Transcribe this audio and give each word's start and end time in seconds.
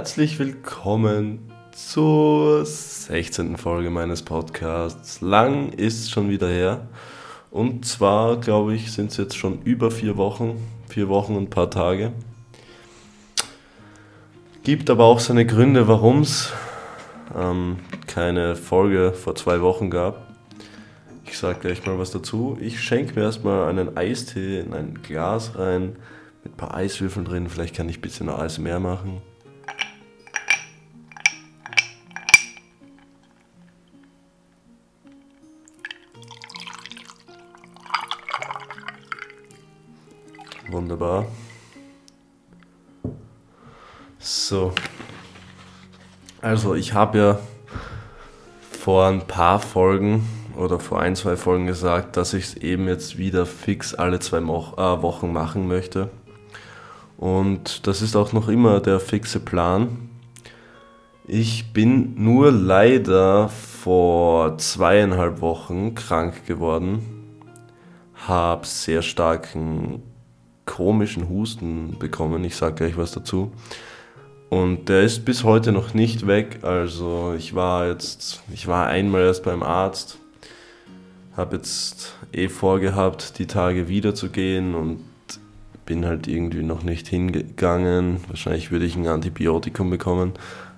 Herzlich 0.00 0.38
willkommen 0.38 1.52
zur 1.72 2.64
16. 2.64 3.58
Folge 3.58 3.90
meines 3.90 4.22
Podcasts. 4.22 5.20
Lang 5.20 5.74
ist 5.74 6.10
schon 6.10 6.30
wieder 6.30 6.48
her. 6.48 6.88
Und 7.50 7.84
zwar, 7.84 8.40
glaube 8.40 8.74
ich, 8.74 8.92
sind 8.92 9.10
es 9.10 9.18
jetzt 9.18 9.36
schon 9.36 9.60
über 9.60 9.90
vier 9.90 10.16
Wochen. 10.16 10.56
Vier 10.88 11.10
Wochen 11.10 11.36
und 11.36 11.42
ein 11.42 11.50
paar 11.50 11.70
Tage. 11.70 12.12
Gibt 14.62 14.88
aber 14.88 15.04
auch 15.04 15.20
seine 15.20 15.44
Gründe, 15.44 15.86
warum 15.86 16.22
es 16.22 16.50
ähm, 17.36 17.80
keine 18.06 18.56
Folge 18.56 19.12
vor 19.12 19.34
zwei 19.34 19.60
Wochen 19.60 19.90
gab. 19.90 20.34
Ich 21.26 21.36
sage 21.36 21.58
gleich 21.60 21.84
mal 21.84 21.98
was 21.98 22.10
dazu. 22.10 22.56
Ich 22.58 22.80
schenke 22.80 23.16
mir 23.16 23.26
erstmal 23.26 23.68
einen 23.68 23.98
Eistee 23.98 24.60
in 24.60 24.72
ein 24.72 25.02
Glas 25.02 25.58
rein 25.58 25.96
mit 26.42 26.54
ein 26.54 26.56
paar 26.56 26.72
Eiswürfeln 26.72 27.26
drin. 27.26 27.50
Vielleicht 27.50 27.76
kann 27.76 27.90
ich 27.90 27.98
ein 27.98 28.00
bisschen 28.00 28.30
Eis 28.30 28.58
mehr 28.58 28.80
machen. 28.80 29.20
Wunderbar. 40.70 41.26
So. 44.18 44.72
Also, 46.40 46.74
ich 46.74 46.94
habe 46.94 47.18
ja 47.18 47.38
vor 48.60 49.06
ein 49.06 49.26
paar 49.26 49.58
Folgen 49.58 50.26
oder 50.56 50.78
vor 50.78 51.00
ein, 51.00 51.16
zwei 51.16 51.36
Folgen 51.36 51.66
gesagt, 51.66 52.16
dass 52.16 52.34
ich 52.34 52.44
es 52.44 52.56
eben 52.56 52.86
jetzt 52.86 53.18
wieder 53.18 53.46
fix 53.46 53.94
alle 53.94 54.20
zwei 54.20 54.40
Mo 54.40 54.74
äh, 54.76 55.02
Wochen 55.02 55.32
machen 55.32 55.66
möchte. 55.66 56.08
Und 57.16 57.86
das 57.88 58.00
ist 58.00 58.14
auch 58.14 58.32
noch 58.32 58.48
immer 58.48 58.80
der 58.80 59.00
fixe 59.00 59.40
Plan. 59.40 60.08
Ich 61.26 61.72
bin 61.72 62.14
nur 62.22 62.52
leider 62.52 63.48
vor 63.48 64.56
zweieinhalb 64.58 65.40
Wochen 65.40 65.94
krank 65.94 66.46
geworden, 66.46 67.36
habe 68.14 68.66
sehr 68.66 69.02
starken 69.02 70.02
komischen 70.66 71.28
Husten 71.28 71.96
bekommen. 71.98 72.44
Ich 72.44 72.56
sage 72.56 72.74
gleich 72.76 72.96
was 72.96 73.12
dazu. 73.12 73.52
Und 74.48 74.88
der 74.88 75.02
ist 75.02 75.24
bis 75.24 75.44
heute 75.44 75.70
noch 75.72 75.94
nicht 75.94 76.26
weg. 76.26 76.58
Also 76.62 77.34
ich 77.38 77.54
war 77.54 77.86
jetzt, 77.86 78.42
ich 78.52 78.66
war 78.66 78.88
einmal 78.88 79.22
erst 79.22 79.44
beim 79.44 79.62
Arzt, 79.62 80.18
habe 81.36 81.56
jetzt 81.56 82.16
eh 82.32 82.48
vorgehabt, 82.48 83.38
die 83.38 83.46
Tage 83.46 83.88
wieder 83.88 84.14
zu 84.14 84.28
gehen 84.28 84.74
und 84.74 85.04
bin 85.86 86.06
halt 86.06 86.26
irgendwie 86.28 86.62
noch 86.62 86.82
nicht 86.82 87.08
hingegangen. 87.08 88.18
Wahrscheinlich 88.28 88.70
würde 88.70 88.86
ich 88.86 88.96
ein 88.96 89.06
Antibiotikum 89.06 89.90
bekommen. 89.90 90.32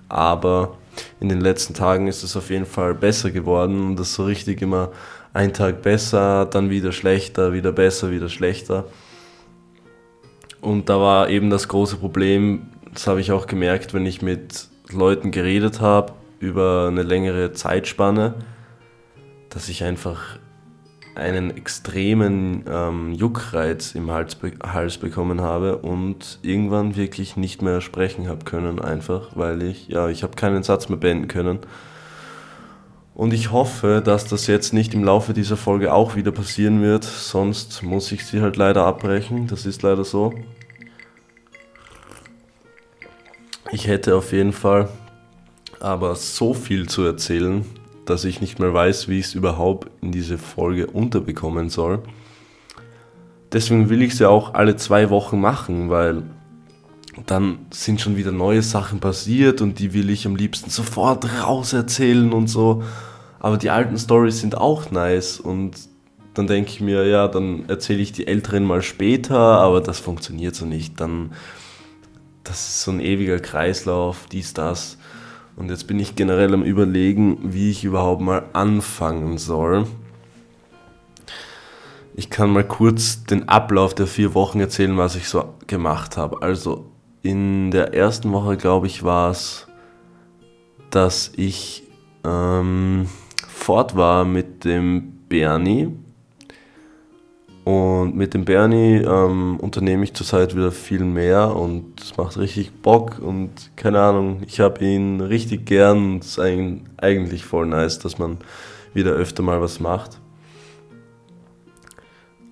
Aber 0.07 0.77
in 1.19 1.29
den 1.29 1.41
letzten 1.41 1.73
Tagen 1.73 2.07
ist 2.07 2.23
es 2.23 2.37
auf 2.37 2.49
jeden 2.49 2.65
Fall 2.65 2.93
besser 2.93 3.31
geworden 3.31 3.83
und 3.83 3.95
das 3.99 4.13
so 4.13 4.25
richtig 4.25 4.61
immer 4.61 4.91
ein 5.33 5.53
Tag 5.53 5.81
besser, 5.81 6.45
dann 6.45 6.69
wieder 6.69 6.91
schlechter, 6.91 7.53
wieder 7.53 7.71
besser, 7.71 8.11
wieder 8.11 8.29
schlechter. 8.29 8.85
Und 10.63 10.87
da 10.87 10.97
war 10.97 11.29
eben 11.29 11.49
das 11.49 11.67
große 11.67 11.97
Problem, 11.97 12.67
das 12.93 13.05
habe 13.05 13.19
ich 13.19 13.33
auch 13.33 13.47
gemerkt, 13.47 13.93
wenn 13.93 14.05
ich 14.05 14.21
mit 14.21 14.69
Leuten 14.89 15.31
geredet 15.31 15.81
habe 15.81 16.13
über 16.39 16.87
eine 16.87 17.03
längere 17.03 17.51
Zeitspanne, 17.51 18.35
dass 19.49 19.67
ich 19.67 19.83
einfach 19.83 20.39
einen 21.15 21.55
extremen 21.57 22.63
ähm, 22.69 23.11
Juckreiz 23.11 23.93
im 23.93 24.09
Hals, 24.09 24.35
be 24.35 24.53
Hals 24.63 24.99
bekommen 24.99 25.41
habe 25.41 25.79
und 25.79 26.39
irgendwann 26.43 26.95
wirklich 26.95 27.35
nicht 27.35 27.61
mehr 27.61 27.81
sprechen 27.81 28.29
habe 28.29 28.45
können, 28.45 28.79
einfach 28.79 29.35
weil 29.35 29.63
ich, 29.63 29.89
ja, 29.89 30.07
ich 30.07 30.23
habe 30.23 30.37
keinen 30.37 30.63
Satz 30.63 30.87
mehr 30.87 30.97
beenden 30.97 31.27
können. 31.27 31.59
Und 33.15 33.33
ich 33.33 33.51
hoffe, 33.51 34.01
dass 34.03 34.25
das 34.25 34.47
jetzt 34.47 34.73
nicht 34.73 34.93
im 34.93 35.03
Laufe 35.03 35.33
dieser 35.33 35.57
Folge 35.57 35.93
auch 35.93 36.15
wieder 36.15 36.31
passieren 36.31 36.81
wird, 36.81 37.03
sonst 37.03 37.83
muss 37.83 38.13
ich 38.13 38.25
sie 38.25 38.41
halt 38.41 38.55
leider 38.55 38.85
abbrechen, 38.85 39.47
das 39.47 39.65
ist 39.65 39.83
leider 39.83 40.05
so. 40.05 40.33
Ich 43.73 43.87
hätte 43.87 44.15
auf 44.15 44.31
jeden 44.33 44.53
Fall 44.53 44.87
aber 45.79 46.15
so 46.15 46.53
viel 46.53 46.87
zu 46.87 47.01
erzählen, 47.01 47.65
dass 48.05 48.23
ich 48.23 48.39
nicht 48.39 48.59
mehr 48.59 48.71
weiß, 48.71 49.07
wie 49.07 49.17
ich 49.17 49.25
es 49.25 49.33
überhaupt 49.33 49.89
in 49.99 50.11
diese 50.11 50.37
Folge 50.37 50.85
unterbekommen 50.85 51.69
soll. 51.71 52.03
Deswegen 53.51 53.89
will 53.89 54.03
ich 54.03 54.13
es 54.13 54.19
ja 54.19 54.29
auch 54.29 54.53
alle 54.53 54.75
zwei 54.75 55.09
Wochen 55.09 55.41
machen, 55.41 55.89
weil 55.89 56.21
dann 57.25 57.65
sind 57.71 57.99
schon 57.99 58.15
wieder 58.15 58.31
neue 58.31 58.61
Sachen 58.61 58.99
passiert 58.99 59.59
und 59.59 59.79
die 59.79 59.93
will 59.95 60.11
ich 60.11 60.27
am 60.27 60.35
liebsten 60.35 60.69
sofort 60.69 61.25
raus 61.41 61.73
erzählen 61.73 62.31
und 62.31 62.47
so. 62.47 62.83
Aber 63.39 63.57
die 63.57 63.71
alten 63.71 63.97
Stories 63.97 64.39
sind 64.39 64.55
auch 64.55 64.91
nice 64.91 65.39
und 65.39 65.77
dann 66.35 66.45
denke 66.45 66.69
ich 66.69 66.79
mir, 66.79 67.07
ja, 67.07 67.27
dann 67.27 67.67
erzähle 67.69 68.03
ich 68.03 68.11
die 68.11 68.27
älteren 68.27 68.65
mal 68.65 68.83
später, 68.83 69.37
aber 69.37 69.81
das 69.81 69.97
funktioniert 69.97 70.53
so 70.53 70.67
nicht. 70.67 70.99
Dann, 71.01 71.31
das 72.43 72.67
ist 72.67 72.81
so 72.83 72.91
ein 72.91 72.99
ewiger 72.99 73.39
Kreislauf, 73.39 74.27
dies, 74.31 74.53
das. 74.53 74.97
Und 75.55 75.69
jetzt 75.69 75.87
bin 75.87 75.99
ich 75.99 76.15
generell 76.15 76.53
am 76.53 76.63
Überlegen, 76.63 77.53
wie 77.53 77.69
ich 77.69 77.83
überhaupt 77.83 78.21
mal 78.21 78.45
anfangen 78.53 79.37
soll. 79.37 79.85
Ich 82.15 82.29
kann 82.29 82.51
mal 82.51 82.63
kurz 82.63 83.23
den 83.23 83.49
Ablauf 83.49 83.95
der 83.95 84.07
vier 84.07 84.33
Wochen 84.33 84.59
erzählen, 84.59 84.97
was 84.97 85.15
ich 85.15 85.27
so 85.27 85.53
gemacht 85.67 86.17
habe. 86.17 86.41
Also 86.41 86.91
in 87.21 87.71
der 87.71 87.93
ersten 87.93 88.31
Woche, 88.33 88.57
glaube 88.57 88.87
ich, 88.87 89.03
war 89.03 89.31
es, 89.31 89.67
dass 90.89 91.31
ich 91.35 91.83
ähm, 92.23 93.07
fort 93.47 93.95
war 93.95 94.25
mit 94.25 94.65
dem 94.65 95.19
Bernie 95.29 95.91
und 97.63 98.15
mit 98.15 98.33
dem 98.33 98.43
Bernie 98.43 98.97
ähm, 98.97 99.57
unternehme 99.57 100.03
ich 100.03 100.13
zurzeit 100.13 100.55
wieder 100.55 100.71
viel 100.71 101.05
mehr 101.05 101.55
und 101.55 102.01
es 102.01 102.17
macht 102.17 102.37
richtig 102.37 102.73
Bock 102.81 103.19
und 103.19 103.71
keine 103.77 104.01
Ahnung, 104.01 104.41
ich 104.45 104.59
habe 104.59 104.83
ihn 104.83 105.21
richtig 105.21 105.65
gern 105.65 106.13
und 106.13 106.23
es 106.23 106.37
ist 106.37 106.39
eigentlich 106.97 107.45
voll 107.45 107.67
nice, 107.67 107.99
dass 107.99 108.17
man 108.19 108.39
wieder 108.93 109.11
öfter 109.11 109.43
mal 109.43 109.61
was 109.61 109.79
macht. 109.79 110.19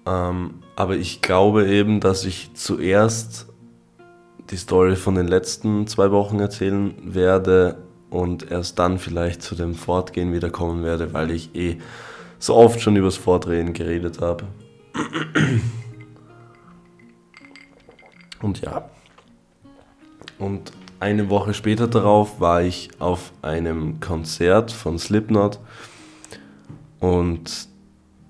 Ähm, 0.06 0.56
aber 0.78 0.96
ich 0.96 1.22
glaube 1.22 1.68
eben, 1.68 2.00
dass 2.00 2.24
ich 2.24 2.54
zuerst 2.54 3.48
die 4.50 4.58
Story 4.58 4.96
von 4.96 5.16
den 5.16 5.28
letzten 5.28 5.88
zwei 5.88 6.12
Wochen 6.12 6.40
erzählen 6.40 6.94
werde 7.04 7.78
und 8.10 8.50
erst 8.50 8.80
dann 8.80 8.98
vielleicht 8.98 9.42
zu 9.42 9.56
dem 9.56 9.76
Fortgehen 9.76 10.34
wieder 10.34 10.50
kommen 10.50 10.84
werde, 10.84 11.14
weil 11.14 11.32
ich 11.32 11.54
eh 11.54 11.78
so 12.40 12.56
oft 12.56 12.82
schon 12.82 12.96
übers 12.96 13.18
Fortdrehen 13.18 13.74
geredet 13.74 14.22
habe. 14.22 14.46
Und 18.42 18.62
ja. 18.62 18.90
Und 20.40 20.72
eine 21.00 21.30
Woche 21.30 21.54
später 21.54 21.88
darauf 21.88 22.40
war 22.40 22.62
ich 22.64 22.90
auf 23.00 23.32
einem 23.42 24.00
Konzert 24.00 24.72
von 24.72 24.98
Slipknot. 25.00 25.60
Und 27.00 27.68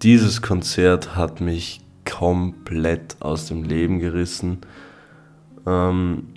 dieses 0.01 0.41
Konzert 0.41 1.15
hat 1.15 1.41
mich 1.41 1.81
komplett 2.09 3.17
aus 3.19 3.47
dem 3.47 3.63
Leben 3.63 3.99
gerissen. 3.99 4.59
Ähm, 5.65 6.27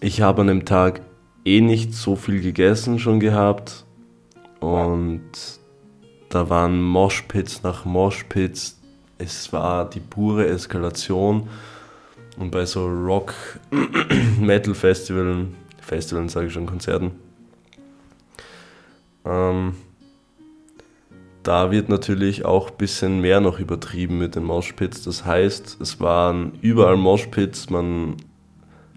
ich 0.00 0.22
habe 0.22 0.40
an 0.42 0.48
dem 0.48 0.64
Tag 0.64 1.02
eh 1.44 1.60
nicht 1.60 1.94
so 1.94 2.16
viel 2.16 2.40
gegessen 2.40 2.98
schon 2.98 3.20
gehabt. 3.20 3.84
Und 4.60 5.30
da 6.28 6.48
waren 6.48 6.82
Moshpits 6.82 7.62
nach 7.62 7.84
Moshpits, 7.84 8.79
es 9.20 9.52
war 9.52 9.88
die 9.88 10.00
pure 10.00 10.46
Eskalation. 10.46 11.48
Und 12.38 12.50
bei 12.50 12.64
so 12.64 12.86
Rock-Metal-Festivalen, 12.86 15.54
Festivalen 15.80 16.28
sage 16.28 16.46
ich 16.46 16.52
schon, 16.52 16.66
Konzerten, 16.66 17.12
ähm, 19.24 19.74
da 21.42 21.70
wird 21.70 21.88
natürlich 21.88 22.44
auch 22.44 22.70
ein 22.70 22.76
bisschen 22.76 23.20
mehr 23.20 23.40
noch 23.40 23.58
übertrieben 23.58 24.18
mit 24.18 24.36
den 24.36 24.44
Moshpits. 24.44 25.04
Das 25.04 25.24
heißt, 25.24 25.80
es 25.80 26.00
waren 26.00 26.52
überall 26.60 26.96
Moshpits, 26.96 27.70
man 27.70 28.16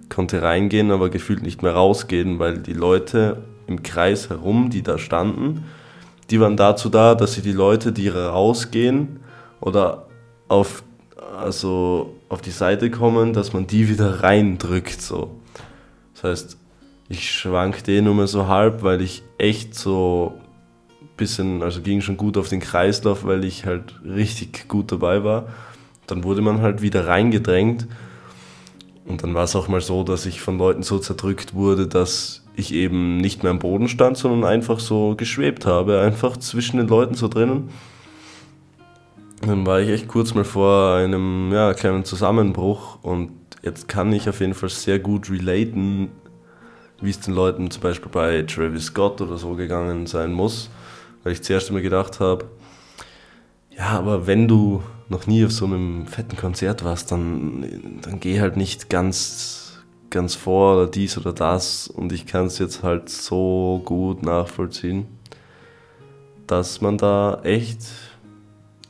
konnte 0.09 0.41
reingehen, 0.41 0.91
aber 0.91 1.09
gefühlt 1.09 1.41
nicht 1.41 1.63
mehr 1.63 1.73
rausgehen, 1.73 2.39
weil 2.39 2.59
die 2.59 2.73
Leute 2.73 3.43
im 3.67 3.81
Kreis 3.81 4.29
herum, 4.29 4.69
die 4.69 4.83
da 4.83 4.97
standen, 4.97 5.65
die 6.29 6.39
waren 6.39 6.57
dazu 6.57 6.89
da, 6.89 7.15
dass 7.15 7.33
sie 7.33 7.41
die 7.41 7.51
Leute, 7.51 7.91
die 7.91 8.09
rausgehen 8.09 9.19
oder 9.59 10.07
auf, 10.53 10.83
also 11.37 12.15
auf 12.29 12.41
die 12.41 12.51
Seite 12.51 12.91
kommen, 12.91 13.33
dass 13.33 13.53
man 13.53 13.65
die 13.67 13.89
wieder 13.89 14.21
reindrückt. 14.21 15.01
So. 15.01 15.31
Das 16.13 16.23
heißt, 16.23 16.57
ich 17.09 17.31
schwankte 17.31 17.91
eh 17.91 18.01
nur 18.01 18.15
mehr 18.15 18.27
so 18.27 18.47
halb, 18.47 18.83
weil 18.83 19.01
ich 19.01 19.23
echt 19.37 19.75
so 19.75 20.33
ein 21.01 21.09
bisschen, 21.17 21.63
also 21.63 21.81
ging 21.81 22.01
schon 22.01 22.17
gut 22.17 22.37
auf 22.37 22.49
den 22.49 22.59
Kreislauf, 22.59 23.25
weil 23.25 23.43
ich 23.43 23.65
halt 23.65 23.99
richtig 24.05 24.67
gut 24.67 24.91
dabei 24.91 25.23
war. 25.23 25.47
Dann 26.07 26.23
wurde 26.23 26.41
man 26.41 26.61
halt 26.61 26.81
wieder 26.81 27.07
reingedrängt 27.07 27.87
Und 29.05 29.23
dann 29.23 29.33
war 29.33 29.43
es 29.43 29.55
auch 29.55 29.67
mal 29.67 29.81
so, 29.81 30.03
dass 30.03 30.25
ich 30.25 30.41
von 30.41 30.57
Leuten 30.57 30.83
so 30.83 30.99
zerdrückt 30.99 31.53
wurde, 31.53 31.87
dass 31.87 32.43
ich 32.55 32.73
eben 32.73 33.17
nicht 33.17 33.43
mehr 33.43 33.51
am 33.51 33.59
Boden 33.59 33.87
stand, 33.87 34.17
sondern 34.17 34.43
einfach 34.49 34.79
so 34.79 35.15
geschwebt 35.15 35.65
habe, 35.65 35.99
einfach 36.01 36.37
zwischen 36.37 36.77
den 36.77 36.87
Leuten 36.87 37.15
so 37.15 37.27
drinnen. 37.27 37.69
Dann 39.45 39.65
war 39.65 39.81
ich 39.81 39.89
echt 39.89 40.07
kurz 40.07 40.33
mal 40.33 40.45
vor 40.45 40.95
einem 40.95 41.51
ja, 41.51 41.73
kleinen 41.73 42.05
Zusammenbruch 42.05 42.99
und 43.01 43.31
jetzt 43.61 43.89
kann 43.89 44.13
ich 44.13 44.29
auf 44.29 44.39
jeden 44.39 44.53
Fall 44.53 44.69
sehr 44.69 44.99
gut 44.99 45.29
relaten, 45.29 46.11
wie 47.01 47.09
es 47.09 47.19
den 47.19 47.33
Leuten 47.33 47.69
zum 47.69 47.81
Beispiel 47.81 48.09
bei 48.09 48.43
Travis 48.43 48.85
Scott 48.85 49.19
oder 49.19 49.37
so 49.37 49.55
gegangen 49.55 50.07
sein 50.07 50.31
muss, 50.31 50.69
weil 51.23 51.33
ich 51.33 51.43
zuerst 51.43 51.69
immer 51.69 51.81
gedacht 51.81 52.21
habe, 52.21 52.45
ja, 53.69 53.89
aber 53.89 54.27
wenn 54.27 54.47
du 54.47 54.81
noch 55.09 55.27
nie 55.27 55.43
auf 55.43 55.51
so 55.51 55.65
einem 55.65 56.07
fetten 56.07 56.37
Konzert 56.37 56.85
warst, 56.85 57.11
dann, 57.11 57.99
dann 58.01 58.21
geh 58.21 58.39
halt 58.39 58.55
nicht 58.55 58.89
ganz, 58.89 59.83
ganz 60.09 60.35
vor 60.35 60.77
oder 60.77 60.87
dies 60.87 61.17
oder 61.17 61.33
das 61.33 61.87
und 61.87 62.13
ich 62.13 62.25
kann 62.25 62.45
es 62.45 62.59
jetzt 62.59 62.81
halt 62.81 63.09
so 63.09 63.81
gut 63.83 64.23
nachvollziehen, 64.23 65.05
dass 66.47 66.79
man 66.79 66.97
da 66.97 67.41
echt 67.43 67.81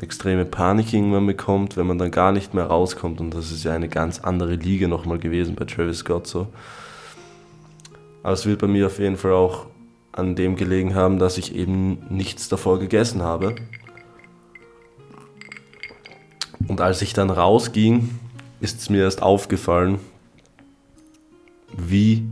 extreme 0.04 0.46
Panik 0.46 0.94
irgendwann 0.94 1.26
bekommt, 1.26 1.78
wenn 1.78 1.88
man 1.88 1.98
dann 1.98 2.12
gar 2.12 2.32
nicht 2.32 2.54
mehr 2.54 2.66
rauskommt. 2.66 3.20
Und 3.20 3.34
das 3.34 3.52
ist 3.52 3.64
ja 3.64 3.74
eine 3.74 3.90
ganz 3.90 4.20
andere 4.20 4.56
Liga 4.56 4.88
nochmal 4.88 5.18
gewesen 5.18 5.56
bei 5.56 5.66
Travis 5.66 6.00
Scott 6.00 6.28
so. 6.28 6.48
Aber 8.22 8.34
es 8.34 8.46
wird 8.46 8.60
bei 8.60 8.68
mir 8.68 8.88
auf 8.88 9.00
jeden 9.00 9.18
Fall 9.18 9.34
auch 9.34 9.66
an 10.12 10.36
dem 10.36 10.56
gelegen 10.56 10.96
haben, 10.96 11.20
dass 11.20 11.38
ich 11.38 11.56
eben 11.56 12.04
nichts 12.10 12.48
davor 12.48 12.80
gegessen 12.80 13.24
habe. 13.24 13.56
Und 16.68 16.80
als 16.80 17.02
ich 17.02 17.14
dann 17.14 17.30
rausging, 17.30 18.12
ist 18.62 18.80
es 18.80 18.90
mir 18.90 19.04
erst 19.04 19.22
aufgefallen, 19.22 20.00
wie 21.76 22.26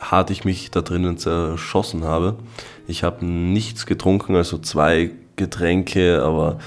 hart 0.00 0.30
ich 0.30 0.44
mich 0.44 0.70
da 0.70 0.80
drinnen 0.80 1.18
zerschossen 1.18 2.04
habe. 2.04 2.36
Ich 2.86 3.04
habe 3.04 3.24
nichts 3.24 3.84
getrunken, 3.84 4.34
also 4.34 4.58
zwei 4.58 5.10
Getränke, 5.36 6.22
aber 6.22 6.58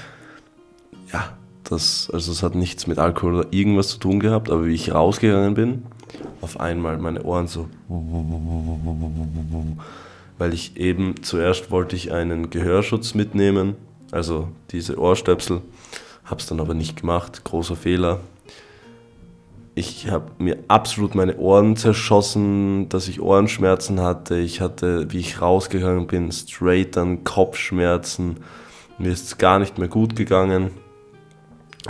ja, 1.12 1.36
das, 1.64 2.10
also 2.12 2.32
es 2.32 2.42
hat 2.42 2.54
nichts 2.54 2.86
mit 2.86 2.98
Alkohol 2.98 3.34
oder 3.36 3.52
irgendwas 3.52 3.88
zu 3.88 3.98
tun 3.98 4.20
gehabt, 4.20 4.50
aber 4.50 4.66
wie 4.66 4.74
ich 4.74 4.92
rausgegangen 4.92 5.54
bin, 5.54 5.82
auf 6.40 6.60
einmal 6.60 6.98
meine 6.98 7.22
Ohren 7.22 7.46
so, 7.46 7.68
weil 10.38 10.52
ich 10.52 10.76
eben 10.76 11.22
zuerst 11.22 11.70
wollte 11.70 11.96
ich 11.96 12.12
einen 12.12 12.50
Gehörschutz 12.50 13.14
mitnehmen, 13.14 13.76
also 14.12 14.48
diese 14.70 14.98
Ohrstöpsel, 14.98 15.62
habe 16.24 16.40
es 16.40 16.46
dann 16.46 16.60
aber 16.60 16.74
nicht 16.74 17.00
gemacht, 17.00 17.44
großer 17.44 17.76
Fehler. 17.76 18.20
Ich 19.76 20.08
habe 20.08 20.30
mir 20.38 20.58
absolut 20.68 21.16
meine 21.16 21.36
Ohren 21.36 21.76
zerschossen, 21.76 22.88
dass 22.90 23.08
ich 23.08 23.20
Ohrenschmerzen 23.20 24.00
hatte. 24.00 24.38
Ich 24.38 24.60
hatte, 24.60 25.10
wie 25.10 25.18
ich 25.18 25.40
rausgegangen 25.40 26.06
bin, 26.06 26.30
straight 26.30 26.94
dann 26.94 27.24
Kopfschmerzen. 27.24 28.36
Mir 28.98 29.10
ist 29.10 29.26
es 29.26 29.38
gar 29.38 29.58
nicht 29.58 29.78
mehr 29.78 29.88
gut 29.88 30.14
gegangen. 30.14 30.70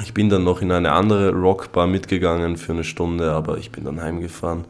Ich 0.02 0.12
bin 0.12 0.28
dann 0.28 0.42
noch 0.42 0.60
in 0.60 0.72
eine 0.72 0.92
andere 0.92 1.30
Rockbar 1.32 1.86
mitgegangen 1.86 2.56
für 2.56 2.72
eine 2.72 2.82
Stunde, 2.82 3.30
aber 3.30 3.58
ich 3.58 3.70
bin 3.70 3.84
dann 3.84 4.00
heimgefahren. 4.00 4.64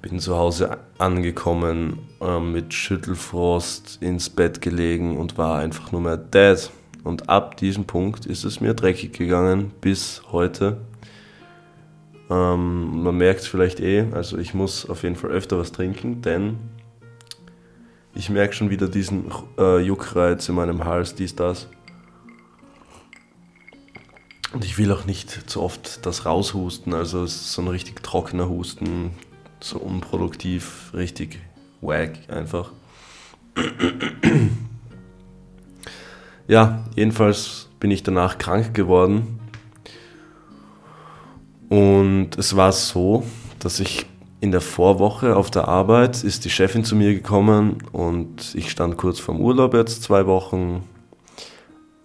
Bin 0.00 0.20
zu 0.20 0.36
Hause 0.36 0.78
angekommen, 0.98 1.98
äh, 2.20 2.38
mit 2.38 2.74
Schüttelfrost 2.74 3.98
ins 4.00 4.30
Bett 4.30 4.60
gelegen 4.60 5.16
und 5.16 5.38
war 5.38 5.58
einfach 5.58 5.92
nur 5.92 6.00
mehr 6.00 6.16
dead. 6.16 6.70
Und 7.04 7.28
ab 7.28 7.56
diesem 7.56 7.84
Punkt 7.84 8.26
ist 8.26 8.44
es 8.44 8.60
mir 8.60 8.74
dreckig 8.74 9.12
gegangen 9.12 9.72
bis 9.80 10.22
heute. 10.30 10.78
Ähm, 12.30 13.02
man 13.02 13.16
merkt 13.16 13.40
es 13.40 13.46
vielleicht 13.46 13.80
eh, 13.80 14.06
also 14.12 14.38
ich 14.38 14.54
muss 14.54 14.88
auf 14.88 15.02
jeden 15.02 15.16
Fall 15.16 15.30
öfter 15.30 15.58
was 15.58 15.72
trinken, 15.72 16.22
denn 16.22 16.58
ich 18.14 18.30
merke 18.30 18.54
schon 18.54 18.70
wieder 18.70 18.88
diesen 18.88 19.32
äh, 19.58 19.78
Juckreiz 19.78 20.48
in 20.48 20.54
meinem 20.54 20.84
Hals, 20.84 21.14
dies, 21.14 21.34
das. 21.34 21.68
Und 24.52 24.64
ich 24.64 24.76
will 24.76 24.92
auch 24.92 25.06
nicht 25.06 25.50
zu 25.50 25.62
oft 25.62 26.04
das 26.04 26.26
raushusten, 26.26 26.92
also 26.92 27.24
es 27.24 27.34
ist 27.36 27.52
so 27.52 27.62
ein 27.62 27.68
richtig 27.68 28.02
trockener 28.02 28.48
Husten, 28.48 29.12
so 29.60 29.78
unproduktiv, 29.78 30.90
richtig 30.94 31.38
wack 31.80 32.18
einfach. 32.28 32.70
Ja, 36.48 36.84
jedenfalls 36.96 37.68
bin 37.80 37.90
ich 37.90 38.02
danach 38.02 38.36
krank 38.36 38.74
geworden. 38.74 39.40
Und 41.68 42.36
es 42.36 42.56
war 42.56 42.72
so, 42.72 43.24
dass 43.58 43.80
ich 43.80 44.04
in 44.40 44.50
der 44.50 44.60
Vorwoche 44.60 45.36
auf 45.36 45.50
der 45.50 45.68
Arbeit 45.68 46.24
ist 46.24 46.44
die 46.44 46.50
Chefin 46.50 46.84
zu 46.84 46.96
mir 46.96 47.14
gekommen 47.14 47.78
und 47.92 48.54
ich 48.54 48.70
stand 48.70 48.96
kurz 48.96 49.20
vorm 49.20 49.40
Urlaub 49.40 49.72
jetzt 49.72 50.02
zwei 50.02 50.26
Wochen 50.26 50.82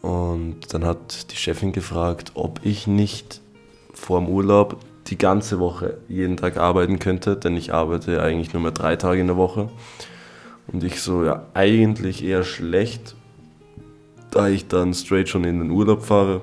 und 0.08 0.74
dann 0.74 0.86
hat 0.86 1.34
die 1.34 1.36
Chefin 1.36 1.74
gefragt, 1.74 2.32
ob 2.34 2.62
ich 2.64 2.88
nicht 2.88 3.42
vor 3.94 4.22
dem 4.22 4.30
Urlaub 4.30 4.78
die 5.08 5.18
ganze 5.18 5.60
Woche 5.60 5.98
jeden 6.08 6.38
Tag 6.38 6.56
arbeiten 6.56 6.98
könnte, 6.98 7.36
denn 7.36 7.58
ich 7.58 7.74
arbeite 7.74 8.24
eigentlich 8.24 8.54
nur 8.54 8.62
mehr 8.62 8.72
drei 8.72 8.96
Tage 8.96 9.20
in 9.20 9.28
der 9.28 9.36
Woche. 9.36 9.68
Und 10.72 10.86
ich 10.86 11.02
so, 11.02 11.26
ja, 11.26 11.44
eigentlich 11.54 12.24
eher 12.24 12.46
schlecht, 12.46 13.16
da 14.32 14.48
ich 14.48 14.70
dann 14.70 14.94
straight 14.94 15.28
schon 15.28 15.44
in 15.44 15.60
den 15.60 15.72
Urlaub 15.72 16.06
fahre. 16.06 16.40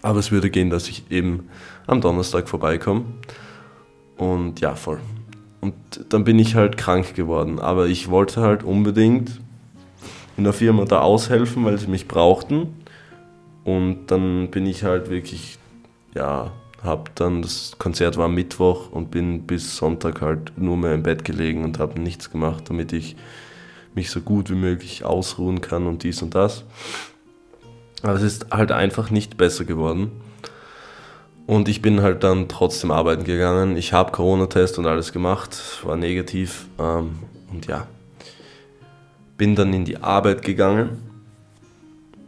Aber 0.00 0.18
es 0.18 0.32
würde 0.32 0.48
gehen, 0.48 0.70
dass 0.70 0.88
ich 0.88 1.10
eben 1.10 1.50
am 1.86 2.00
Donnerstag 2.00 2.48
vorbeikomme. 2.48 3.04
Und 4.16 4.60
ja, 4.60 4.76
voll. 4.76 5.00
Und 5.60 5.74
dann 6.08 6.24
bin 6.24 6.38
ich 6.38 6.54
halt 6.54 6.78
krank 6.78 7.14
geworden. 7.14 7.58
Aber 7.58 7.86
ich 7.86 8.08
wollte 8.08 8.40
halt 8.40 8.62
unbedingt 8.62 9.42
in 10.36 10.44
der 10.44 10.52
Firma 10.52 10.84
da 10.84 11.00
aushelfen, 11.00 11.64
weil 11.64 11.78
sie 11.78 11.86
mich 11.86 12.08
brauchten. 12.08 12.84
Und 13.64 14.06
dann 14.08 14.50
bin 14.50 14.66
ich 14.66 14.84
halt 14.84 15.10
wirklich, 15.10 15.58
ja, 16.14 16.52
hab 16.82 17.14
dann, 17.16 17.42
das 17.42 17.76
Konzert 17.78 18.16
war 18.18 18.28
Mittwoch 18.28 18.90
und 18.90 19.10
bin 19.10 19.46
bis 19.46 19.76
Sonntag 19.76 20.20
halt 20.20 20.52
nur 20.58 20.76
mehr 20.76 20.94
im 20.94 21.02
Bett 21.02 21.24
gelegen 21.24 21.64
und 21.64 21.78
habe 21.78 21.98
nichts 21.98 22.30
gemacht, 22.30 22.64
damit 22.68 22.92
ich 22.92 23.16
mich 23.94 24.10
so 24.10 24.20
gut 24.20 24.50
wie 24.50 24.54
möglich 24.54 25.04
ausruhen 25.04 25.60
kann 25.60 25.86
und 25.86 26.02
dies 26.02 26.20
und 26.20 26.34
das. 26.34 26.64
Aber 28.02 28.14
es 28.14 28.22
ist 28.22 28.50
halt 28.50 28.70
einfach 28.70 29.10
nicht 29.10 29.38
besser 29.38 29.64
geworden. 29.64 30.10
Und 31.46 31.68
ich 31.68 31.80
bin 31.80 32.02
halt 32.02 32.24
dann 32.24 32.48
trotzdem 32.48 32.90
arbeiten 32.90 33.24
gegangen. 33.24 33.76
Ich 33.76 33.92
habe 33.92 34.12
Corona-Test 34.12 34.78
und 34.78 34.86
alles 34.86 35.12
gemacht, 35.12 35.56
war 35.84 35.96
negativ. 35.96 36.66
Ähm, 36.78 37.18
und 37.52 37.66
ja, 37.66 37.86
bin 39.36 39.54
dann 39.54 39.72
in 39.72 39.84
die 39.84 39.98
Arbeit 39.98 40.42
gegangen. 40.42 41.02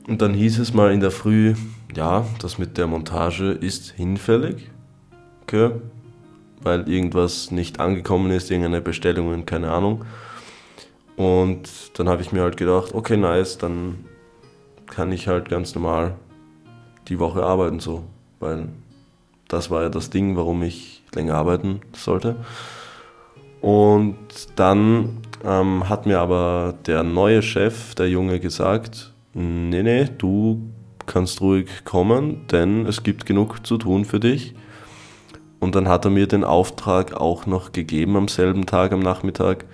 Und 0.07 0.23
dann 0.23 0.35
hieß 0.35 0.59
es 0.59 0.73
mal 0.73 0.93
in 0.93 1.01
der 1.01 1.11
Früh, 1.11 1.55
ja, 1.95 2.27
das 2.41 2.59
mit 2.59 2.79
der 2.79 2.87
Montage 2.87 3.51
ist 3.51 3.93
hinfällig. 3.93 4.71
Okay. 5.43 5.71
Weil 6.61 6.89
irgendwas 6.89 7.51
nicht 7.51 7.81
angekommen 7.81 8.31
ist, 8.31 8.51
irgendeine 8.51 8.81
Bestellung, 8.81 9.47
keine 9.47 9.71
Ahnung. 9.71 10.05
Und 11.17 11.69
dann 11.95 12.09
habe 12.09 12.23
ich 12.23 12.33
mir 12.33 12.43
halt 12.43 12.57
gedacht, 12.57 12.95
okay, 12.95 13.17
nice, 13.17 13.59
dann 13.59 14.05
kann 14.87 15.13
ich 15.13 15.29
halt 15.29 15.49
ganz 15.49 15.75
normal 15.75 16.15
die 17.09 17.19
Woche 17.19 17.43
arbeiten 17.43 17.81
so, 17.81 18.05
weil 18.41 18.69
das 19.49 19.71
war 19.71 19.83
ja 19.83 19.89
das 19.89 20.11
Ding, 20.11 20.37
warum 20.37 20.63
ich 20.63 21.03
länger 21.15 21.35
arbeiten 21.35 21.81
sollte. 21.95 22.37
Und 23.61 24.17
dann 24.57 25.19
ähm, 25.47 25.89
hat 25.89 26.07
mir 26.07 26.19
aber 26.19 26.75
der 26.87 27.05
neue 27.05 27.41
Chef, 27.41 27.95
der 27.95 28.11
Junge, 28.11 28.41
gesagt, 28.41 29.13
nee, 29.33 29.83
nee, 29.83 30.09
du 30.19 30.61
kannst 31.07 31.41
ruhig 31.41 31.69
kommen, 31.85 32.47
denn 32.49 32.85
es 32.85 33.05
gibt 33.05 33.27
genug 33.27 33.65
zu 33.65 33.79
tun 33.79 34.05
für 34.05 34.19
dich. 34.19 34.55
Und 35.61 35.77
dann 35.77 35.89
hat 35.89 36.05
er 36.05 36.11
mir 36.11 36.27
den 36.27 36.45
Auftrag 36.45 37.15
auch 37.15 37.47
noch 37.47 37.73
gegeben 37.73 38.17
am 38.17 38.29
selben 38.29 38.67
Tag, 38.67 38.93
am 38.93 39.01
Nachmittag, 39.01 39.65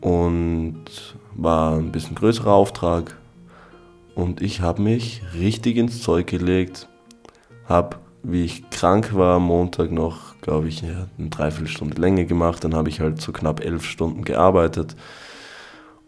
und 0.00 0.84
war 1.34 1.76
ein 1.76 1.90
bisschen 1.90 2.14
größerer 2.14 2.52
Auftrag. 2.52 3.16
Und 4.14 4.42
ich 4.42 4.60
habe 4.60 4.80
mich 4.80 5.22
richtig 5.34 5.76
ins 5.76 6.02
Zeug 6.02 6.28
gelegt, 6.28 6.88
habe, 7.68 7.96
wie 8.22 8.44
ich 8.44 8.70
krank 8.70 9.12
war, 9.14 9.36
am 9.36 9.46
Montag 9.46 9.90
noch, 9.90 10.33
glaube 10.44 10.68
ich, 10.68 10.82
eine 10.82 11.08
Dreiviertelstunde 11.30 11.98
Länge 12.00 12.26
gemacht. 12.26 12.62
Dann 12.62 12.74
habe 12.74 12.90
ich 12.90 13.00
halt 13.00 13.20
so 13.20 13.32
knapp 13.32 13.64
elf 13.64 13.84
Stunden 13.84 14.24
gearbeitet 14.24 14.94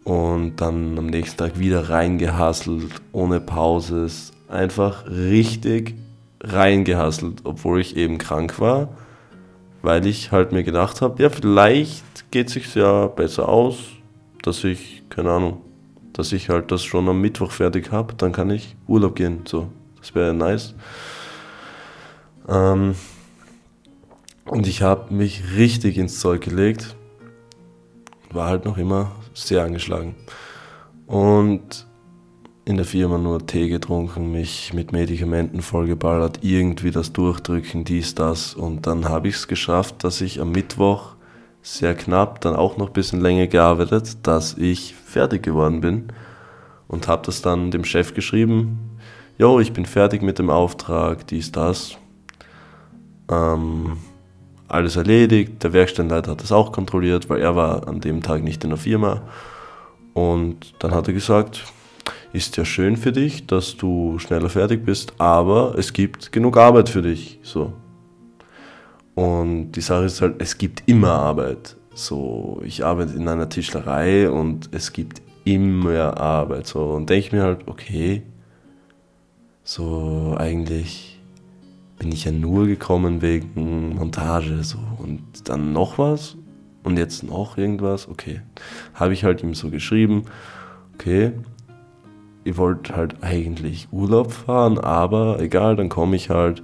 und 0.05 0.57
dann 0.57 0.99
am 0.99 1.07
nächsten 1.07 1.39
Tag 1.39 1.59
wieder 1.59 1.89
reingehasselt, 1.89 2.93
ohne 3.13 3.41
Pause. 3.41 4.09
Einfach 4.49 5.09
richtig 5.09 5.95
reingehasselt, 6.43 7.41
obwohl 7.45 7.81
ich 7.81 7.97
eben 7.97 8.19
krank 8.19 8.61
war, 8.61 8.91
weil 9.83 10.07
ich 10.07 10.31
halt 10.33 10.53
mir 10.53 10.63
gedacht 10.63 11.01
habe, 11.01 11.21
ja, 11.23 11.31
vielleicht 11.31 12.31
geht 12.31 12.51
sich 12.51 12.75
ja 12.75 13.07
besser 13.07 13.49
aus, 13.49 13.79
dass 14.43 14.63
ich, 14.65 15.03
keine 15.09 15.31
Ahnung, 15.31 15.63
dass 16.13 16.33
ich 16.33 16.51
halt 16.51 16.71
das 16.71 16.85
schon 16.85 17.09
am 17.09 17.23
Mittwoch 17.23 17.53
fertig 17.53 17.91
habe, 17.91 18.15
dann 18.15 18.33
kann 18.33 18.51
ich 18.51 18.77
Urlaub 18.87 19.17
gehen. 19.17 19.41
So, 19.47 19.69
das 19.99 20.15
wäre 20.15 20.35
nice. 20.35 20.75
Ähm, 22.49 22.95
Und 24.47 24.69
ich 24.69 24.83
habe 24.83 25.13
mich 25.13 25.43
richtig 25.57 25.99
ins 25.99 26.21
Zeug 26.21 26.43
gelegt. 26.43 26.97
War 28.31 28.49
halt 28.49 28.65
noch 28.65 28.79
immer 28.79 29.13
sehr 29.35 29.65
angeschlagen. 29.65 30.15
Und 31.07 31.87
in 32.65 32.77
der 32.77 32.87
Firma 32.87 33.19
nur 33.19 33.47
Tee 33.47 33.69
getrunken, 33.69 34.33
mich 34.33 34.73
mit 34.73 34.93
Medikamenten 34.93 35.63
vollgeballert, 35.63 36.41
irgendwie 36.43 36.91
das 36.91 37.13
Durchdrücken, 37.13 37.85
dies, 37.85 38.15
das. 38.15 38.55
Und 38.55 38.87
dann 38.87 39.09
habe 39.09 39.29
ich 39.29 39.37
es 39.37 39.49
geschafft, 39.49 40.03
dass 40.05 40.21
ich 40.21 40.41
am 40.41 40.53
Mittwoch 40.53 41.15
sehr 41.63 41.95
knapp, 41.95 42.41
dann 42.41 42.55
auch 42.55 42.77
noch 42.77 42.89
ein 42.89 42.93
bisschen 42.93 43.21
länger 43.21 43.49
gearbeitet, 43.49 44.19
dass 44.23 44.57
ich 44.59 44.95
fertig 44.95 45.43
geworden 45.43 45.81
bin. 45.81 46.13
Und 46.89 47.09
habe 47.09 47.23
das 47.27 47.43
dann 47.43 47.73
dem 47.73 47.85
Chef 47.85 48.15
geschrieben, 48.15 48.99
jo, 49.39 49.59
ich 49.59 49.73
bin 49.73 49.87
fertig 49.87 50.23
mit 50.23 50.39
dem 50.39 50.51
Auftrag, 50.51 51.27
dies, 51.27 51.51
das. 51.51 51.97
Ähm, 53.29 53.97
alles 54.69 54.97
erledigt. 54.97 55.63
Der 55.63 55.73
Werkstattleiter 55.73 56.33
hat 56.33 56.43
das 56.43 56.53
auch 56.53 56.73
kontrolliert, 56.73 57.29
weil 57.29 57.41
er 57.41 57.57
war 57.57 57.89
an 57.89 58.01
dem 58.01 58.23
Tag 58.23 58.43
nicht 58.43 58.65
in 58.65 58.71
der 58.71 58.79
Firma. 58.79 59.23
Und 60.15 60.75
dann 60.79 60.93
hat 60.95 61.09
er 61.09 61.15
gesagt, 61.15 61.65
ist 62.33 62.57
ja 62.57 62.65
schön 62.65 62.97
für 62.97 63.13
dich, 63.13 63.47
dass 63.47 63.77
du 63.77 64.19
schneller 64.19 64.49
fertig 64.49 64.85
bist, 64.85 65.15
aber 65.19 65.75
es 65.79 65.93
gibt 65.93 66.33
genug 66.33 66.57
Arbeit 66.57 66.89
für 66.89 67.03
dich. 67.03 67.39
So. 67.43 67.73
Und 69.15 69.73
die 69.73 69.81
Sache 69.81 70.05
ist 70.05 70.21
halt, 70.21 70.37
es 70.39 70.59
gibt 70.59 70.83
immer 70.87 71.13
Arbeit. 71.13 71.77
So, 71.95 72.61
ich 72.65 72.85
arbeite 72.85 73.15
in 73.15 73.27
einer 73.27 73.49
Tischlerei 73.49 74.31
und 74.31 74.69
es 74.73 74.93
gibt 74.93 75.23
immer 75.45 76.19
Arbeit. 76.19 76.67
So, 76.67 76.83
und 76.91 77.09
denke 77.09 77.35
mir 77.35 77.43
halt, 77.43 77.67
okay, 77.67 78.23
so 79.65 80.35
eigentlich 80.39 81.16
bin 81.99 82.13
ich 82.13 82.25
ja 82.25 82.33
nur 82.33 82.67
gekommen 82.67 83.23
wegen 83.23 83.97
Montage. 83.97 84.63
So, 84.63 84.79
und 84.99 85.49
dann 85.49 85.73
noch 85.73 85.99
was 85.99 86.37
und 86.83 86.99
jetzt 86.99 87.23
noch 87.25 87.59
irgendwas. 87.59 88.09
Okay, 88.09 88.41
habe 88.95 89.13
ich 89.13 89.25
halt 89.25 89.43
ihm 89.43 89.55
so 89.55 89.71
geschrieben, 89.71 90.25
okay, 90.95 91.33
ihr 92.45 92.57
wollt 92.57 92.95
halt 92.95 93.23
eigentlich 93.23 93.89
Urlaub 93.91 94.33
fahren, 94.33 94.79
aber 94.79 95.41
egal, 95.41 95.77
dann 95.77 95.89
komme 95.89 96.17
ich 96.17 96.31
halt. 96.31 96.63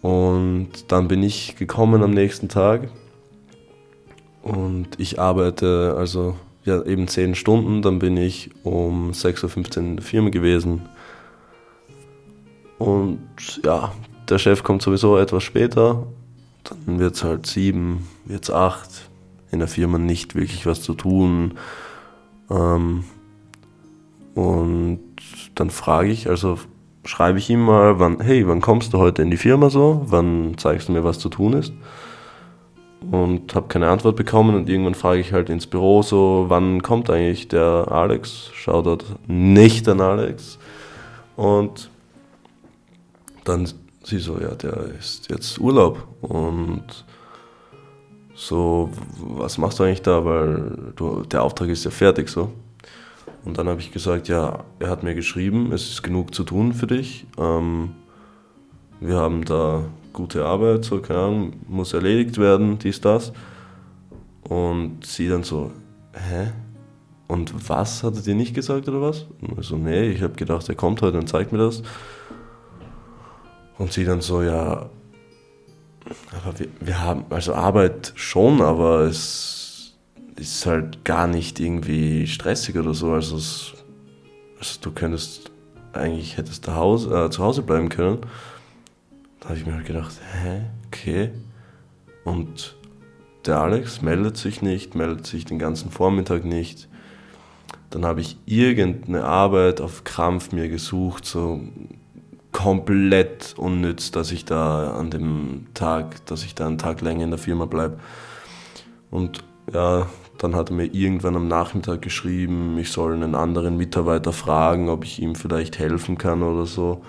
Und 0.00 0.90
dann 0.90 1.06
bin 1.06 1.22
ich 1.22 1.54
gekommen 1.56 2.02
am 2.02 2.10
nächsten 2.10 2.48
Tag 2.48 2.88
und 4.42 4.88
ich 4.98 5.20
arbeite 5.20 5.94
also 5.96 6.34
ja, 6.64 6.82
eben 6.82 7.06
10 7.06 7.36
Stunden, 7.36 7.82
dann 7.82 8.00
bin 8.00 8.16
ich 8.16 8.50
um 8.64 9.12
6.15 9.12 9.76
Uhr 9.76 9.76
in 9.76 9.96
der 9.96 10.04
Firma 10.04 10.30
gewesen. 10.30 10.82
Und 12.82 13.60
ja, 13.64 13.92
der 14.28 14.38
Chef 14.38 14.64
kommt 14.64 14.82
sowieso 14.82 15.16
etwas 15.16 15.44
später, 15.44 16.04
dann 16.64 16.98
wird 16.98 17.14
es 17.14 17.22
halt 17.22 17.46
7, 17.46 18.04
wird 18.24 18.42
es 18.42 18.50
8, 18.50 19.08
in 19.52 19.60
der 19.60 19.68
Firma 19.68 19.98
nicht 19.98 20.34
wirklich 20.34 20.66
was 20.66 20.82
zu 20.82 20.94
tun. 20.94 21.58
Ähm, 22.50 23.04
und 24.34 25.00
dann 25.54 25.70
frage 25.70 26.10
ich, 26.10 26.28
also 26.28 26.58
schreibe 27.04 27.38
ich 27.38 27.50
ihm 27.50 27.64
mal, 27.64 28.00
wann, 28.00 28.20
hey, 28.20 28.48
wann 28.48 28.60
kommst 28.60 28.92
du 28.92 28.98
heute 28.98 29.22
in 29.22 29.30
die 29.30 29.36
Firma 29.36 29.70
so? 29.70 30.02
Wann 30.06 30.54
zeigst 30.56 30.88
du 30.88 30.92
mir, 30.92 31.04
was 31.04 31.20
zu 31.20 31.28
tun 31.28 31.52
ist? 31.52 31.72
Und 33.12 33.54
habe 33.54 33.68
keine 33.68 33.90
Antwort 33.90 34.16
bekommen 34.16 34.56
und 34.56 34.68
irgendwann 34.68 34.96
frage 34.96 35.20
ich 35.20 35.32
halt 35.32 35.50
ins 35.50 35.68
Büro 35.68 36.02
so, 36.02 36.46
wann 36.48 36.82
kommt 36.82 37.10
eigentlich 37.10 37.46
der 37.46 37.86
Alex? 37.92 38.50
Schau 38.54 38.82
dort 38.82 39.04
nicht 39.28 39.88
an 39.88 40.00
Alex. 40.00 40.58
Und 41.36 41.91
dann 43.44 43.68
sie 44.04 44.18
so, 44.18 44.38
ja, 44.40 44.54
der 44.54 44.86
ist 44.98 45.30
jetzt 45.30 45.58
Urlaub 45.58 46.06
und 46.22 47.04
so, 48.34 48.90
was 49.18 49.58
machst 49.58 49.78
du 49.78 49.84
eigentlich 49.84 50.02
da, 50.02 50.24
weil 50.24 50.92
du, 50.96 51.22
der 51.22 51.42
Auftrag 51.42 51.68
ist 51.68 51.84
ja 51.84 51.90
fertig 51.90 52.28
so. 52.28 52.52
Und 53.44 53.58
dann 53.58 53.68
habe 53.68 53.80
ich 53.80 53.92
gesagt, 53.92 54.28
ja, 54.28 54.64
er 54.78 54.88
hat 54.88 55.02
mir 55.02 55.14
geschrieben, 55.14 55.72
es 55.72 55.88
ist 55.88 56.02
genug 56.02 56.34
zu 56.34 56.44
tun 56.44 56.72
für 56.72 56.86
dich. 56.86 57.26
Ähm, 57.38 57.90
wir 59.00 59.16
haben 59.16 59.44
da 59.44 59.84
gute 60.12 60.44
Arbeit, 60.44 60.84
so 60.84 61.00
keine 61.00 61.20
Ahnung, 61.20 61.52
muss 61.66 61.92
erledigt 61.92 62.38
werden, 62.38 62.78
dies, 62.78 63.00
das. 63.00 63.32
Und 64.48 65.04
sie 65.04 65.28
dann 65.28 65.42
so, 65.42 65.72
hä? 66.12 66.52
Und 67.26 67.68
was 67.68 68.02
hat 68.02 68.14
er 68.16 68.22
dir 68.22 68.34
nicht 68.34 68.54
gesagt 68.54 68.88
oder 68.88 69.00
was? 69.00 69.26
Und 69.40 69.58
ich 69.58 69.66
so, 69.66 69.76
nee, 69.76 70.10
ich 70.10 70.22
habe 70.22 70.34
gedacht, 70.34 70.68
er 70.68 70.74
kommt 70.74 71.02
heute 71.02 71.18
und 71.18 71.28
zeigt 71.28 71.52
mir 71.52 71.58
das. 71.58 71.82
Und 73.78 73.92
sie 73.92 74.04
dann 74.04 74.20
so, 74.20 74.42
ja, 74.42 74.90
aber 76.32 76.58
wir, 76.58 76.68
wir 76.80 77.00
haben, 77.00 77.24
also 77.30 77.54
Arbeit 77.54 78.12
schon, 78.16 78.60
aber 78.60 79.02
es 79.02 79.94
ist 80.36 80.66
halt 80.66 81.04
gar 81.04 81.26
nicht 81.26 81.60
irgendwie 81.60 82.26
stressig 82.26 82.76
oder 82.76 82.94
so. 82.94 83.12
Also, 83.12 83.36
es, 83.36 83.72
also 84.58 84.80
du 84.80 84.90
könntest 84.90 85.50
eigentlich 85.92 86.36
hättest 86.36 86.66
Hause, 86.68 87.26
äh, 87.26 87.30
zu 87.30 87.42
Hause 87.42 87.62
bleiben 87.62 87.88
können. 87.88 88.18
Da 89.40 89.50
habe 89.50 89.58
ich 89.58 89.66
mir 89.66 89.74
halt 89.74 89.86
gedacht, 89.86 90.14
hä, 90.32 90.62
okay. 90.86 91.30
Und 92.24 92.76
der 93.46 93.60
Alex 93.60 94.02
meldet 94.02 94.36
sich 94.36 94.62
nicht, 94.62 94.94
meldet 94.94 95.26
sich 95.26 95.44
den 95.44 95.58
ganzen 95.58 95.90
Vormittag 95.90 96.44
nicht. 96.44 96.88
Dann 97.90 98.04
habe 98.04 98.20
ich 98.20 98.38
irgendeine 98.46 99.24
Arbeit 99.24 99.80
auf 99.80 100.04
Krampf 100.04 100.52
mir 100.52 100.68
gesucht, 100.68 101.26
so 101.26 101.60
komplett 102.52 103.54
unnütz, 103.56 104.10
dass 104.10 104.30
ich 104.30 104.44
da 104.44 104.92
an 104.92 105.10
dem 105.10 105.66
Tag, 105.74 106.24
dass 106.26 106.44
ich 106.44 106.54
da 106.54 106.66
einen 106.66 106.78
Tag 106.78 107.00
länger 107.00 107.24
in 107.24 107.30
der 107.30 107.38
Firma 107.38 107.64
bleibe. 107.64 107.98
Und 109.10 109.42
ja, 109.72 110.06
dann 110.38 110.54
hat 110.54 110.70
er 110.70 110.76
mir 110.76 110.86
irgendwann 110.86 111.36
am 111.36 111.48
Nachmittag 111.48 112.02
geschrieben, 112.02 112.76
ich 112.78 112.90
soll 112.90 113.14
einen 113.14 113.34
anderen 113.34 113.76
Mitarbeiter 113.76 114.32
fragen, 114.32 114.88
ob 114.88 115.04
ich 115.04 115.20
ihm 115.22 115.34
vielleicht 115.34 115.78
helfen 115.78 116.18
kann 116.18 116.42
oder 116.42 116.66
so. 116.66 117.02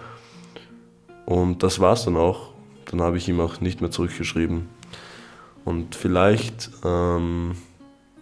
Und 1.26 1.64
das 1.64 1.80
war's 1.80 2.06
dann 2.06 2.18
auch. 2.18 2.52
Dann 2.86 3.02
habe 3.02 3.18
ich 3.18 3.28
ihm 3.28 3.40
auch 3.40 3.62
nicht 3.62 3.82
mehr 3.82 3.92
zurückgeschrieben. 3.92 4.68
Und 5.66 5.96
vielleicht, 5.96 6.70
ähm, 6.84 7.54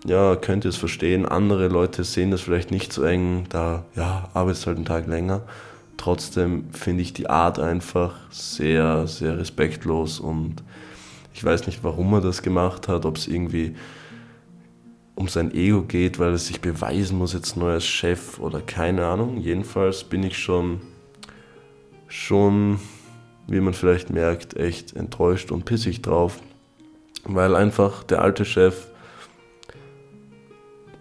ja, 0.06 0.36
könnt 0.36 0.66
ihr 0.66 0.70
es 0.70 0.78
verstehen, 0.78 1.26
andere 1.26 1.68
Leute 1.68 2.04
sehen 2.04 2.32
das 2.32 2.42
vielleicht 2.42 2.72
nicht 2.72 2.94
so 2.94 3.04
eng, 3.04 3.46
da, 3.50 3.86
ja, 3.96 4.30
arbeitest 4.34 4.68
halt 4.68 4.78
einen 4.78 4.86
Tag 4.86 5.08
länger. 5.08 5.42
Trotzdem 5.98 6.72
finde 6.74 7.04
ich 7.04 7.14
die 7.14 7.30
Art 7.30 7.60
einfach 7.60 8.16
sehr, 8.32 9.08
sehr 9.08 9.38
respektlos 9.38 10.20
und 10.20 10.64
ich 11.34 11.44
weiß 11.44 11.68
nicht, 11.68 11.84
warum 11.84 12.14
er 12.14 12.22
das 12.22 12.42
gemacht 12.42 12.88
hat, 12.88 13.06
ob 13.06 13.18
es 13.18 13.28
irgendwie 13.28 13.76
um 15.16 15.28
sein 15.28 15.54
Ego 15.54 15.84
geht, 15.84 16.20
weil 16.20 16.32
er 16.32 16.38
sich 16.38 16.62
beweisen 16.62 17.18
muss, 17.18 17.34
jetzt 17.34 17.56
neu 17.56 17.72
als 17.72 17.86
Chef 17.86 18.40
oder 18.40 18.62
keine 18.62 19.06
Ahnung. 19.06 19.38
Jedenfalls 19.38 20.04
bin 20.04 20.24
ich 20.24 20.38
schon, 20.38 20.82
schon, 22.08 22.80
wie 23.48 23.60
man 23.60 23.74
vielleicht 23.74 24.10
merkt, 24.10 24.56
echt 24.56 24.96
enttäuscht 24.96 25.52
und 25.52 25.66
pissig 25.66 26.02
drauf, 26.02 26.40
weil 27.24 27.56
einfach 27.56 28.04
der 28.04 28.22
alte 28.22 28.46
Chef 28.46 28.88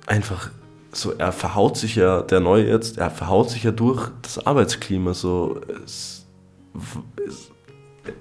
einfach 0.07 0.51
so, 0.93 1.13
er 1.13 1.33
verhaut 1.33 1.77
sich 1.77 1.97
ja, 1.97 2.23
der 2.23 2.41
neue 2.41 2.67
jetzt, 2.69 2.99
er 2.99 3.11
verhaut 3.11 3.51
sich 3.51 3.63
ja 3.63 3.71
durch 3.71 4.11
das 4.23 4.45
Arbeitsklima 4.45 5.15
so. 5.15 5.61
Es, 5.85 6.27
es, 7.27 7.51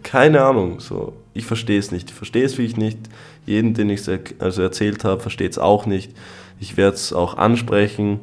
keine 0.04 0.44
Ahnung, 0.44 0.80
so. 0.80 1.14
Ich 1.34 1.46
verstehe 1.46 1.80
es 1.80 1.92
nicht. 1.92 2.10
Ich 2.10 2.16
verstehe 2.16 2.46
es 2.46 2.58
wirklich 2.58 2.78
nicht. 2.78 3.00
Jeden, 3.46 3.74
den 3.74 3.90
ich 3.90 4.02
also 4.40 4.62
erzählt 4.62 5.04
habe, 5.04 5.22
versteht 5.22 5.54
es 5.54 5.58
auch 5.58 5.86
nicht. 5.86 6.16
Ich 6.60 6.78
werde 6.78 6.96
es 6.96 7.14
auch 7.14 7.38
ansprechen. 7.38 8.20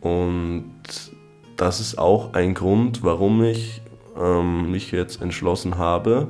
Und 0.00 0.72
das 1.56 1.80
ist 1.80 1.98
auch 1.98 2.34
ein 2.34 2.54
Grund, 2.54 3.02
warum 3.02 3.42
ich 3.42 3.80
ähm, 4.18 4.70
mich 4.70 4.90
jetzt 4.90 5.22
entschlossen 5.22 5.78
habe, 5.78 6.28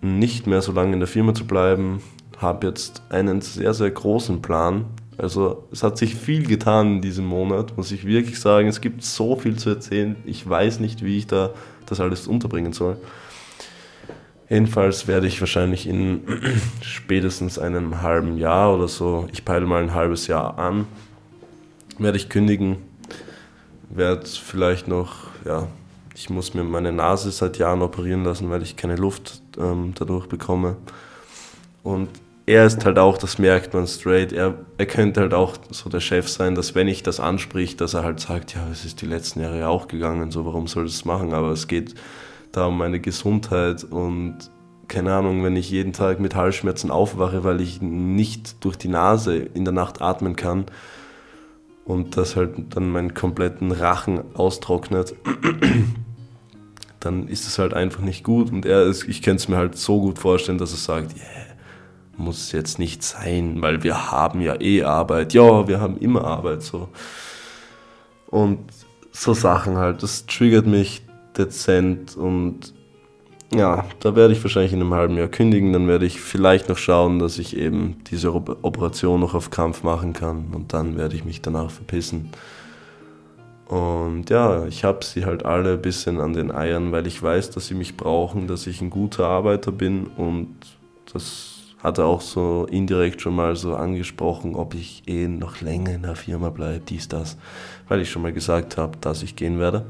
nicht 0.00 0.46
mehr 0.46 0.62
so 0.62 0.72
lange 0.72 0.92
in 0.92 1.00
der 1.00 1.08
Firma 1.08 1.34
zu 1.34 1.46
bleiben. 1.46 2.02
Habe 2.38 2.68
jetzt 2.68 3.02
einen 3.10 3.40
sehr, 3.40 3.74
sehr 3.74 3.90
großen 3.90 4.40
Plan. 4.40 4.86
Also 5.20 5.64
es 5.70 5.82
hat 5.82 5.98
sich 5.98 6.14
viel 6.14 6.46
getan 6.46 6.96
in 6.96 7.02
diesem 7.02 7.26
Monat, 7.26 7.76
muss 7.76 7.92
ich 7.92 8.06
wirklich 8.06 8.40
sagen. 8.40 8.68
Es 8.68 8.80
gibt 8.80 9.04
so 9.04 9.36
viel 9.36 9.56
zu 9.56 9.68
erzählen. 9.68 10.16
Ich 10.24 10.48
weiß 10.48 10.80
nicht, 10.80 11.04
wie 11.04 11.18
ich 11.18 11.26
da 11.26 11.50
das 11.84 12.00
alles 12.00 12.26
unterbringen 12.26 12.72
soll. 12.72 12.96
Jedenfalls 14.48 15.06
werde 15.06 15.26
ich 15.26 15.38
wahrscheinlich 15.40 15.86
in 15.86 16.22
spätestens 16.80 17.58
einem 17.58 18.00
halben 18.00 18.38
Jahr 18.38 18.74
oder 18.74 18.88
so, 18.88 19.28
ich 19.30 19.44
peile 19.44 19.66
mal 19.66 19.82
ein 19.82 19.94
halbes 19.94 20.26
Jahr 20.26 20.58
an, 20.58 20.86
werde 21.98 22.16
ich 22.16 22.30
kündigen, 22.30 22.78
werde 23.90 24.26
vielleicht 24.26 24.88
noch, 24.88 25.28
ja, 25.44 25.68
ich 26.14 26.30
muss 26.30 26.54
mir 26.54 26.64
meine 26.64 26.92
Nase 26.92 27.30
seit 27.30 27.58
Jahren 27.58 27.82
operieren 27.82 28.24
lassen, 28.24 28.50
weil 28.50 28.62
ich 28.62 28.76
keine 28.76 28.96
Luft 28.96 29.42
ähm, 29.58 29.92
dadurch 29.96 30.26
bekomme. 30.26 30.76
Und 31.82 32.08
er 32.50 32.66
ist 32.66 32.84
halt 32.84 32.98
auch, 32.98 33.16
das 33.16 33.38
merkt 33.38 33.74
man 33.74 33.86
straight, 33.86 34.32
er, 34.32 34.54
er 34.76 34.86
könnte 34.86 35.20
halt 35.20 35.34
auch 35.34 35.54
so 35.70 35.88
der 35.88 36.00
Chef 36.00 36.28
sein, 36.28 36.56
dass 36.56 36.74
wenn 36.74 36.88
ich 36.88 37.04
das 37.04 37.20
ansprich, 37.20 37.76
dass 37.76 37.94
er 37.94 38.02
halt 38.02 38.18
sagt, 38.18 38.54
ja, 38.54 38.66
es 38.72 38.84
ist 38.84 39.00
die 39.02 39.06
letzten 39.06 39.40
Jahre 39.40 39.68
auch 39.68 39.86
gegangen, 39.86 40.32
so 40.32 40.44
warum 40.44 40.66
soll 40.66 40.84
das 40.84 41.04
machen, 41.04 41.32
aber 41.32 41.52
es 41.52 41.68
geht 41.68 41.94
da 42.50 42.66
um 42.66 42.76
meine 42.76 42.98
Gesundheit 42.98 43.84
und 43.84 44.50
keine 44.88 45.14
Ahnung, 45.14 45.44
wenn 45.44 45.54
ich 45.54 45.70
jeden 45.70 45.92
Tag 45.92 46.18
mit 46.18 46.34
Halsschmerzen 46.34 46.90
aufwache, 46.90 47.44
weil 47.44 47.60
ich 47.60 47.80
nicht 47.80 48.64
durch 48.64 48.76
die 48.76 48.88
Nase 48.88 49.36
in 49.36 49.64
der 49.64 49.72
Nacht 49.72 50.02
atmen 50.02 50.34
kann 50.34 50.64
und 51.84 52.16
das 52.16 52.34
halt 52.34 52.74
dann 52.74 52.90
meinen 52.90 53.14
kompletten 53.14 53.70
Rachen 53.70 54.34
austrocknet, 54.34 55.14
dann 56.98 57.28
ist 57.28 57.46
es 57.46 57.60
halt 57.60 57.74
einfach 57.74 58.00
nicht 58.00 58.24
gut. 58.24 58.50
Und 58.50 58.66
er 58.66 58.82
ist, 58.82 59.04
ich 59.08 59.22
könnte 59.22 59.42
es 59.42 59.48
mir 59.48 59.56
halt 59.56 59.76
so 59.76 60.00
gut 60.00 60.18
vorstellen, 60.18 60.58
dass 60.58 60.72
er 60.72 60.78
sagt, 60.78 61.16
yeah, 61.16 61.39
muss 62.20 62.52
jetzt 62.52 62.78
nicht 62.78 63.02
sein, 63.02 63.62
weil 63.62 63.82
wir 63.82 64.10
haben 64.10 64.40
ja 64.40 64.60
eh 64.60 64.84
Arbeit. 64.84 65.32
Ja, 65.34 65.66
wir 65.66 65.80
haben 65.80 65.98
immer 65.98 66.24
Arbeit 66.24 66.62
so. 66.62 66.88
Und 68.28 68.60
so 69.12 69.34
Sachen 69.34 69.76
halt, 69.76 70.02
das 70.02 70.26
triggert 70.26 70.66
mich 70.66 71.02
dezent 71.36 72.16
und 72.16 72.72
ja, 73.52 73.84
da 73.98 74.14
werde 74.14 74.32
ich 74.32 74.42
wahrscheinlich 74.44 74.72
in 74.72 74.80
einem 74.80 74.94
halben 74.94 75.16
Jahr 75.16 75.26
kündigen. 75.26 75.72
Dann 75.72 75.88
werde 75.88 76.06
ich 76.06 76.20
vielleicht 76.20 76.68
noch 76.68 76.78
schauen, 76.78 77.18
dass 77.18 77.38
ich 77.38 77.56
eben 77.56 77.96
diese 78.10 78.32
Operation 78.32 79.20
noch 79.20 79.34
auf 79.34 79.50
Kampf 79.50 79.82
machen 79.82 80.12
kann 80.12 80.48
und 80.52 80.72
dann 80.72 80.96
werde 80.96 81.16
ich 81.16 81.24
mich 81.24 81.42
danach 81.42 81.70
verpissen. 81.70 82.30
Und 83.66 84.30
ja, 84.30 84.66
ich 84.66 84.84
habe 84.84 85.04
sie 85.04 85.24
halt 85.24 85.44
alle 85.44 85.74
ein 85.74 85.82
bisschen 85.82 86.20
an 86.20 86.32
den 86.32 86.50
Eiern, 86.50 86.90
weil 86.92 87.06
ich 87.06 87.22
weiß, 87.22 87.50
dass 87.50 87.68
sie 87.68 87.74
mich 87.74 87.96
brauchen, 87.96 88.46
dass 88.46 88.66
ich 88.66 88.80
ein 88.80 88.90
guter 88.90 89.26
Arbeiter 89.26 89.70
bin 89.70 90.06
und 90.16 90.56
das 91.12 91.49
hat 91.82 91.98
er 91.98 92.06
auch 92.06 92.20
so 92.20 92.66
indirekt 92.70 93.22
schon 93.22 93.34
mal 93.34 93.56
so 93.56 93.74
angesprochen, 93.74 94.54
ob 94.54 94.74
ich 94.74 95.02
eh 95.06 95.28
noch 95.28 95.60
länger 95.60 95.92
in 95.92 96.02
der 96.02 96.16
Firma 96.16 96.50
bleibe, 96.50 96.80
dies, 96.80 97.08
das, 97.08 97.36
weil 97.88 98.00
ich 98.00 98.10
schon 98.10 98.22
mal 98.22 98.32
gesagt 98.32 98.76
habe, 98.76 98.98
dass 99.00 99.22
ich 99.22 99.36
gehen 99.36 99.58
werde. 99.58 99.86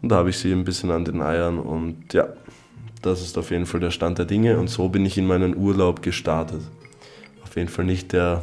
Und 0.00 0.08
da 0.08 0.16
habe 0.16 0.30
ich 0.30 0.38
sie 0.38 0.52
ein 0.52 0.64
bisschen 0.64 0.90
an 0.90 1.04
den 1.04 1.22
Eiern 1.22 1.58
und 1.58 2.12
ja, 2.12 2.28
das 3.02 3.20
ist 3.20 3.36
auf 3.36 3.50
jeden 3.50 3.66
Fall 3.66 3.80
der 3.80 3.90
Stand 3.90 4.18
der 4.18 4.24
Dinge 4.24 4.58
und 4.58 4.68
so 4.68 4.88
bin 4.88 5.04
ich 5.04 5.18
in 5.18 5.26
meinen 5.26 5.56
Urlaub 5.56 6.02
gestartet. 6.02 6.62
Auf 7.42 7.56
jeden 7.56 7.68
Fall 7.68 7.84
nicht 7.84 8.12
der 8.12 8.42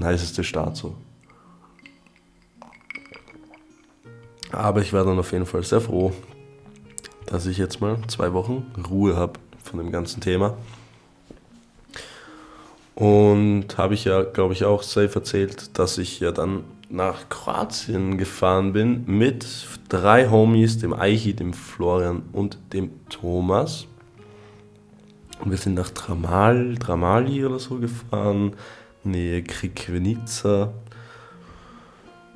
niceste 0.00 0.44
Start 0.44 0.76
so. 0.76 0.94
Aber 4.52 4.80
ich 4.80 4.92
war 4.92 5.04
dann 5.04 5.18
auf 5.18 5.32
jeden 5.32 5.46
Fall 5.46 5.62
sehr 5.62 5.80
froh, 5.80 6.12
dass 7.26 7.46
ich 7.46 7.58
jetzt 7.58 7.80
mal 7.80 7.98
zwei 8.06 8.32
Wochen 8.32 8.66
Ruhe 8.88 9.16
habe 9.16 9.34
von 9.62 9.78
dem 9.78 9.92
ganzen 9.92 10.20
Thema. 10.20 10.56
Und 12.98 13.78
habe 13.78 13.94
ich 13.94 14.06
ja, 14.06 14.22
glaube 14.24 14.54
ich, 14.54 14.64
auch 14.64 14.82
safe 14.82 15.14
erzählt, 15.14 15.78
dass 15.78 15.98
ich 15.98 16.18
ja 16.18 16.32
dann 16.32 16.64
nach 16.90 17.28
Kroatien 17.28 18.18
gefahren 18.18 18.72
bin 18.72 19.04
mit 19.06 19.46
drei 19.88 20.28
Homies, 20.28 20.78
dem 20.78 20.92
Eichi, 20.92 21.32
dem 21.32 21.52
Florian 21.52 22.24
und 22.32 22.58
dem 22.72 22.90
Thomas. 23.08 23.86
Und 25.38 25.52
wir 25.52 25.58
sind 25.58 25.74
nach 25.74 25.90
Dramal, 25.90 26.74
Dramali 26.74 27.46
oder 27.46 27.60
so 27.60 27.76
gefahren, 27.76 28.54
Nähe 29.04 29.44
Krikvenica. 29.44 30.72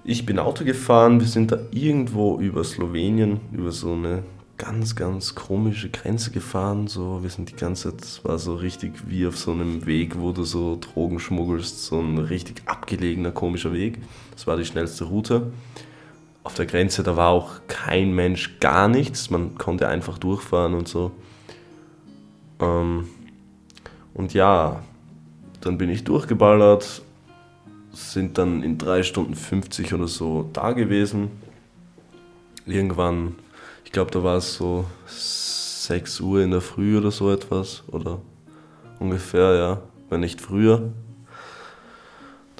Ich 0.04 0.24
bin 0.24 0.38
Auto 0.38 0.64
gefahren, 0.64 1.18
wir 1.18 1.26
sind 1.26 1.50
da 1.50 1.58
irgendwo 1.72 2.38
über 2.38 2.62
Slowenien, 2.62 3.40
über 3.50 3.72
so 3.72 3.94
eine 3.94 4.22
ganz, 4.58 4.94
ganz 4.94 5.34
komische 5.34 5.90
Grenze 5.90 6.30
gefahren. 6.30 6.86
So, 6.86 7.22
wir 7.22 7.30
sind 7.30 7.50
die 7.50 7.56
ganze 7.56 7.90
Zeit, 7.90 8.04
es 8.04 8.24
war 8.24 8.38
so 8.38 8.54
richtig 8.54 9.08
wie 9.08 9.26
auf 9.26 9.36
so 9.36 9.52
einem 9.52 9.86
Weg, 9.86 10.18
wo 10.18 10.32
du 10.32 10.44
so 10.44 10.78
Drogen 10.80 11.18
schmuggelst, 11.18 11.84
so 11.84 12.00
ein 12.00 12.18
richtig 12.18 12.62
abgelegener, 12.66 13.32
komischer 13.32 13.72
Weg. 13.72 13.98
Das 14.32 14.46
war 14.46 14.56
die 14.56 14.64
schnellste 14.64 15.04
Route. 15.04 15.52
Auf 16.44 16.54
der 16.54 16.66
Grenze, 16.66 17.02
da 17.02 17.16
war 17.16 17.28
auch 17.28 17.60
kein 17.68 18.12
Mensch, 18.12 18.58
gar 18.60 18.88
nichts. 18.88 19.30
Man 19.30 19.56
konnte 19.56 19.88
einfach 19.88 20.18
durchfahren 20.18 20.74
und 20.74 20.88
so. 20.88 21.12
Ähm, 22.60 23.08
und 24.14 24.34
ja, 24.34 24.82
dann 25.60 25.78
bin 25.78 25.90
ich 25.90 26.04
durchgeballert, 26.04 27.02
sind 27.92 28.38
dann 28.38 28.62
in 28.62 28.78
3 28.78 29.02
Stunden 29.02 29.34
50 29.34 29.94
oder 29.94 30.08
so 30.08 30.48
da 30.52 30.72
gewesen. 30.72 31.30
Irgendwann 32.66 33.36
ich 33.92 33.94
glaube, 33.94 34.10
da 34.10 34.24
war 34.24 34.38
es 34.38 34.54
so 34.54 34.86
6 35.06 36.20
Uhr 36.20 36.40
in 36.40 36.50
der 36.50 36.62
Früh 36.62 36.96
oder 36.96 37.10
so 37.10 37.30
etwas. 37.30 37.82
Oder 37.88 38.22
ungefähr, 38.98 39.54
ja, 39.54 39.82
wenn 40.08 40.20
nicht 40.20 40.40
früher. 40.40 40.94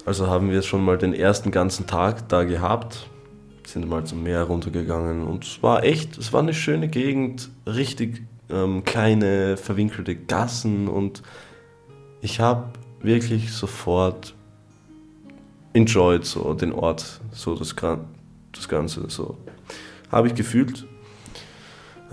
Also 0.05 0.27
haben 0.27 0.51
wir 0.51 0.61
schon 0.61 0.85
mal 0.85 0.99
den 0.99 1.15
ersten 1.15 1.51
ganzen 1.51 1.87
Tag 1.87 2.29
da 2.29 2.45
gehabt. 2.45 3.09
Sind 3.67 3.89
mal 3.89 4.05
zum 4.05 4.23
Meer 4.23 4.43
runtergegangen 4.43 5.27
und 5.27 5.45
es 5.45 5.63
war 5.63 5.85
echt, 5.85 6.19
es 6.19 6.35
war 6.35 6.43
eine 6.43 6.53
schöne 6.53 6.89
Gegend, 6.89 7.49
richtig 7.67 8.25
ähm, 8.51 8.85
kleine 8.85 9.57
verwinkelte 9.57 10.15
Gassen 10.15 10.87
und 10.87 11.23
ich 12.21 12.41
habe 12.41 12.73
wirklich 13.01 13.55
sofort 13.55 14.35
enjoyed 15.73 16.27
so 16.27 16.53
den 16.53 16.73
Ort, 16.73 17.23
so 17.33 17.55
das, 17.55 17.75
das 17.75 18.69
Ganze 18.69 19.09
so. 19.09 19.39
Habe 20.11 20.29
ich 20.29 20.35
gefühlt 20.35 20.87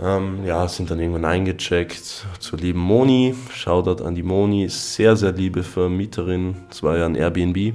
ähm, 0.01 0.45
ja, 0.45 0.67
sind 0.67 0.89
dann 0.89 0.99
irgendwann 0.99 1.25
eingecheckt 1.25 2.25
zur 2.39 2.59
lieben 2.59 2.79
Moni. 2.79 3.35
Shoutout 3.53 4.03
an 4.03 4.15
die 4.15 4.23
Moni, 4.23 4.69
sehr, 4.69 5.15
sehr 5.17 5.31
liebe 5.31 5.63
Vermieterin. 5.63 6.55
Es 6.69 6.81
war 6.83 6.97
ja 6.97 7.05
ein 7.05 7.15
Airbnb 7.15 7.73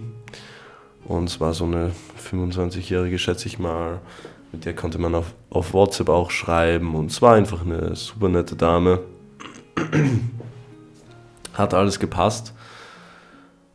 und 1.05 1.29
es 1.29 1.41
war 1.41 1.53
so 1.53 1.65
eine 1.65 1.93
25-Jährige, 2.31 3.19
schätze 3.19 3.47
ich 3.47 3.59
mal. 3.59 4.01
Mit 4.53 4.65
der 4.65 4.75
konnte 4.75 4.99
man 4.99 5.15
auf, 5.15 5.35
auf 5.51 5.75
WhatsApp 5.75 6.09
auch 6.09 6.31
schreiben 6.31 6.95
und 6.95 7.11
es 7.11 7.21
war 7.21 7.35
einfach 7.35 7.63
eine 7.63 7.95
super 7.97 8.29
nette 8.29 8.57
Dame. 8.57 9.01
Hat 11.53 11.75
alles 11.75 11.99
gepasst. 12.01 12.55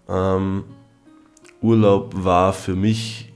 Ähm, 0.08 0.64
Urlaub 1.62 2.14
war 2.16 2.54
für 2.54 2.76
mich 2.76 3.32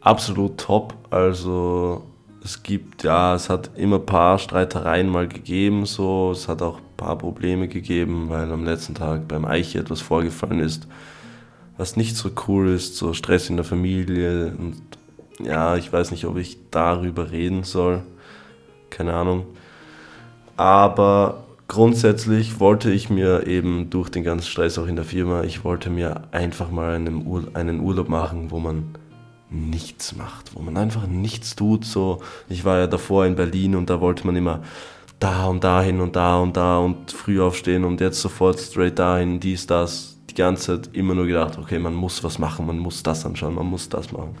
absolut 0.00 0.58
top. 0.58 0.94
Also 1.10 2.09
es 2.42 2.62
gibt, 2.62 3.04
ja, 3.04 3.34
es 3.34 3.50
hat 3.50 3.70
immer 3.76 3.96
ein 3.96 4.06
paar 4.06 4.38
Streitereien 4.38 5.08
mal 5.08 5.28
gegeben, 5.28 5.84
so. 5.86 6.30
Es 6.32 6.48
hat 6.48 6.62
auch 6.62 6.78
ein 6.78 6.96
paar 6.96 7.18
Probleme 7.18 7.68
gegeben, 7.68 8.28
weil 8.28 8.50
am 8.50 8.64
letzten 8.64 8.94
Tag 8.94 9.28
beim 9.28 9.44
Eiche 9.44 9.78
etwas 9.78 10.00
vorgefallen 10.00 10.60
ist, 10.60 10.86
was 11.76 11.96
nicht 11.96 12.16
so 12.16 12.30
cool 12.48 12.68
ist, 12.70 12.96
so 12.96 13.12
Stress 13.12 13.50
in 13.50 13.56
der 13.56 13.64
Familie. 13.64 14.54
Und 14.58 14.82
ja, 15.42 15.76
ich 15.76 15.92
weiß 15.92 16.10
nicht, 16.12 16.24
ob 16.24 16.36
ich 16.38 16.58
darüber 16.70 17.30
reden 17.30 17.64
soll. 17.64 18.02
Keine 18.88 19.14
Ahnung. 19.14 19.46
Aber 20.56 21.44
grundsätzlich 21.68 22.58
wollte 22.58 22.90
ich 22.90 23.10
mir 23.10 23.46
eben 23.46 23.90
durch 23.90 24.08
den 24.08 24.24
ganzen 24.24 24.46
Stress 24.46 24.78
auch 24.78 24.86
in 24.86 24.96
der 24.96 25.04
Firma, 25.04 25.42
ich 25.44 25.64
wollte 25.64 25.88
mir 25.88 26.22
einfach 26.32 26.70
mal 26.70 26.94
einen, 26.94 27.26
einen 27.54 27.80
Urlaub 27.80 28.08
machen, 28.08 28.50
wo 28.50 28.58
man 28.58 28.94
nichts 29.50 30.14
macht, 30.14 30.54
wo 30.54 30.62
man 30.62 30.76
einfach 30.76 31.06
nichts 31.06 31.56
tut. 31.56 31.84
So, 31.84 32.22
ich 32.48 32.64
war 32.64 32.78
ja 32.78 32.86
davor 32.86 33.26
in 33.26 33.34
Berlin 33.34 33.74
und 33.76 33.90
da 33.90 34.00
wollte 34.00 34.26
man 34.26 34.36
immer 34.36 34.62
da 35.18 35.46
und 35.46 35.64
dahin 35.64 36.00
und 36.00 36.16
da 36.16 36.38
und 36.38 36.56
da 36.56 36.78
und 36.78 37.12
früh 37.12 37.40
aufstehen 37.40 37.84
und 37.84 38.00
jetzt 38.00 38.20
sofort 38.20 38.58
straight 38.58 38.98
dahin, 38.98 39.40
dies, 39.40 39.66
das. 39.66 40.16
Die 40.30 40.34
ganze 40.34 40.80
Zeit 40.80 40.94
immer 40.94 41.16
nur 41.16 41.26
gedacht, 41.26 41.58
okay, 41.58 41.80
man 41.80 41.92
muss 41.92 42.22
was 42.22 42.38
machen, 42.38 42.64
man 42.64 42.78
muss 42.78 43.02
das 43.02 43.26
anschauen, 43.26 43.56
man 43.56 43.66
muss 43.66 43.88
das 43.88 44.12
machen. 44.12 44.36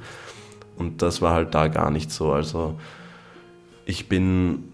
Und 0.76 1.02
das 1.02 1.20
war 1.20 1.34
halt 1.34 1.52
da 1.52 1.66
gar 1.66 1.90
nicht 1.90 2.12
so. 2.12 2.30
Also 2.30 2.78
ich 3.86 4.08
bin 4.08 4.72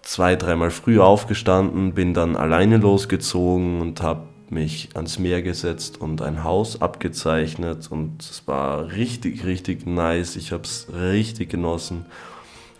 zwei, 0.00 0.34
dreimal 0.34 0.70
früh 0.70 0.98
aufgestanden, 0.98 1.92
bin 1.92 2.14
dann 2.14 2.36
alleine 2.36 2.78
losgezogen 2.78 3.82
und 3.82 4.00
habe 4.02 4.25
mich 4.50 4.90
ans 4.94 5.18
Meer 5.18 5.42
gesetzt 5.42 6.00
und 6.00 6.22
ein 6.22 6.44
Haus 6.44 6.80
abgezeichnet 6.80 7.88
und 7.90 8.22
es 8.22 8.46
war 8.46 8.92
richtig, 8.92 9.44
richtig 9.44 9.86
nice. 9.86 10.36
Ich 10.36 10.52
habe 10.52 10.62
es 10.62 10.88
richtig 10.92 11.50
genossen. 11.50 12.06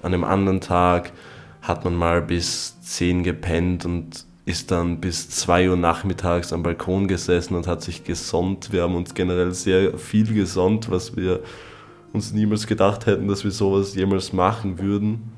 An 0.03 0.15
einem 0.15 0.25
anderen 0.25 0.61
Tag 0.61 1.13
hat 1.63 1.85
man 1.85 1.95
mal 1.95 2.23
bis 2.23 2.81
10 2.83 3.25
gepennt 3.25 3.85
und 3.85 4.25
ist 4.45 4.71
dann 4.71 5.01
bis 5.01 5.29
2 5.31 5.71
Uhr 5.71 5.77
nachmittags 5.77 6.53
am 6.53 6.63
Balkon 6.63 7.09
gesessen 7.09 7.57
und 7.57 7.67
hat 7.67 7.83
sich 7.83 8.05
gesonnt. 8.05 8.73
Wir 8.73 8.83
haben 8.83 8.95
uns 8.95 9.15
generell 9.15 9.53
sehr 9.53 9.99
viel 9.99 10.33
gesonnt, 10.33 10.91
was 10.91 11.17
wir 11.17 11.41
uns 12.13 12.33
niemals 12.33 12.67
gedacht 12.67 13.07
hätten, 13.07 13.27
dass 13.27 13.43
wir 13.43 13.51
sowas 13.51 13.95
jemals 13.97 14.33
machen 14.33 14.79
würden. 14.79 15.33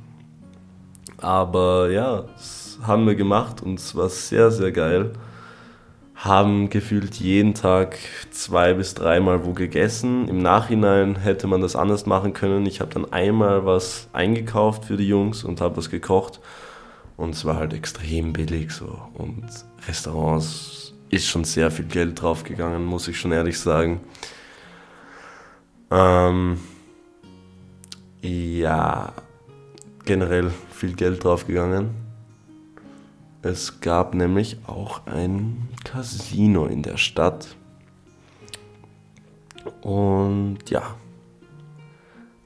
Aber 1.16 1.90
ja, 1.90 2.22
das 2.22 2.78
haben 2.82 3.06
wir 3.06 3.14
gemacht 3.14 3.62
und 3.62 3.78
es 3.78 3.96
war 3.96 4.08
sehr, 4.10 4.50
sehr 4.50 4.72
geil 4.72 5.12
haben 6.18 6.68
gefühlt 6.68 7.14
jeden 7.14 7.54
Tag 7.54 7.96
zwei 8.32 8.74
bis 8.74 8.94
dreimal 8.94 9.44
wo 9.44 9.52
gegessen. 9.52 10.26
Im 10.28 10.42
Nachhinein 10.42 11.14
hätte 11.14 11.46
man 11.46 11.60
das 11.60 11.76
anders 11.76 12.06
machen 12.06 12.32
können. 12.32 12.66
Ich 12.66 12.80
habe 12.80 12.92
dann 12.92 13.12
einmal 13.12 13.64
was 13.64 14.08
eingekauft 14.12 14.84
für 14.86 14.96
die 14.96 15.06
Jungs 15.06 15.44
und 15.44 15.60
habe 15.60 15.76
was 15.76 15.90
gekocht. 15.90 16.40
Und 17.16 17.34
es 17.36 17.44
war 17.44 17.56
halt 17.56 17.72
extrem 17.72 18.32
billig 18.32 18.72
so. 18.72 18.98
Und 19.14 19.44
Restaurants 19.86 20.92
ist 21.08 21.28
schon 21.28 21.44
sehr 21.44 21.70
viel 21.70 21.84
Geld 21.84 22.20
draufgegangen, 22.20 22.84
muss 22.84 23.06
ich 23.06 23.18
schon 23.18 23.30
ehrlich 23.30 23.58
sagen. 23.58 24.00
Ähm, 25.92 26.58
ja, 28.22 29.12
generell 30.04 30.50
viel 30.72 30.94
Geld 30.94 31.22
draufgegangen. 31.22 32.07
Es 33.42 33.80
gab 33.80 34.14
nämlich 34.14 34.58
auch 34.66 35.06
ein 35.06 35.68
Casino 35.84 36.66
in 36.66 36.82
der 36.82 36.96
Stadt. 36.96 37.54
Und 39.80 40.58
ja, 40.70 40.96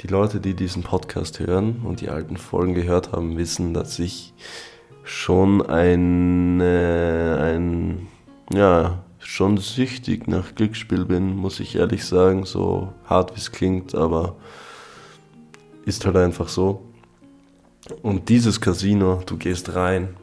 die 0.02 0.08
Leute, 0.08 0.38
die 0.38 0.54
diesen 0.54 0.82
Podcast 0.82 1.40
hören 1.40 1.80
und 1.84 2.02
die 2.02 2.10
alten 2.10 2.36
Folgen 2.36 2.74
gehört 2.74 3.12
haben, 3.12 3.38
wissen, 3.38 3.72
dass 3.72 3.98
ich 3.98 4.34
schon 5.02 5.64
ein, 5.64 6.60
äh, 6.60 7.36
ein 7.38 8.08
ja, 8.52 9.02
schon 9.18 9.56
süchtig 9.56 10.28
nach 10.28 10.54
Glücksspiel 10.54 11.06
bin, 11.06 11.36
muss 11.36 11.58
ich 11.60 11.76
ehrlich 11.76 12.04
sagen, 12.04 12.44
so 12.44 12.92
hart 13.06 13.34
wie 13.34 13.40
es 13.40 13.50
klingt, 13.50 13.94
aber 13.94 14.36
ist 15.86 16.04
halt 16.04 16.16
einfach 16.16 16.48
so. 16.48 16.82
Und 18.02 18.28
dieses 18.28 18.60
Casino, 18.60 19.22
du 19.24 19.38
gehst 19.38 19.74
rein, 19.74 20.16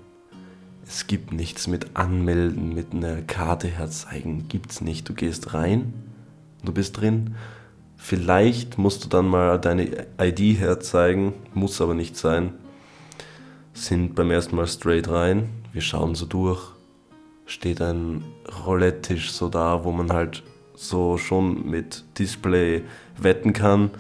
es 0.90 1.06
gibt 1.06 1.32
nichts 1.32 1.68
mit 1.68 1.96
Anmelden, 1.96 2.74
mit 2.74 2.94
einer 2.94 3.22
Karte 3.22 3.68
herzeigen, 3.68 4.48
gibt's 4.48 4.82
nicht. 4.82 5.08
Du 5.08 5.14
gehst 5.14 5.54
rein, 5.54 5.94
du 6.66 6.74
bist 6.74 7.00
drin. 7.00 7.36
Vielleicht 7.96 8.80
musst 8.80 9.06
du 9.06 9.08
dann 9.08 9.28
mal 9.28 9.60
deine 9.60 10.08
ID 10.20 10.58
herzeigen, 10.58 11.34
muss 11.54 11.80
aber 11.80 11.94
nicht 11.94 12.18
sein. 12.18 12.54
Sind 13.74 14.16
beim 14.16 14.32
ersten 14.32 14.56
Mal 14.56 14.66
straight 14.66 15.08
rein, 15.10 15.50
wir 15.74 15.82
schauen 15.82 16.16
so 16.16 16.26
durch. 16.26 16.72
Steht 17.46 17.84
ein 17.84 18.24
Roulette-Tisch 18.66 19.32
so 19.32 19.48
da, 19.48 19.84
wo 19.84 19.92
man 19.92 20.12
halt 20.12 20.42
so 20.74 21.20
schon 21.20 21.70
mit 21.70 22.04
Display 22.18 22.82
wetten 23.16 23.54
kann. 23.54 23.92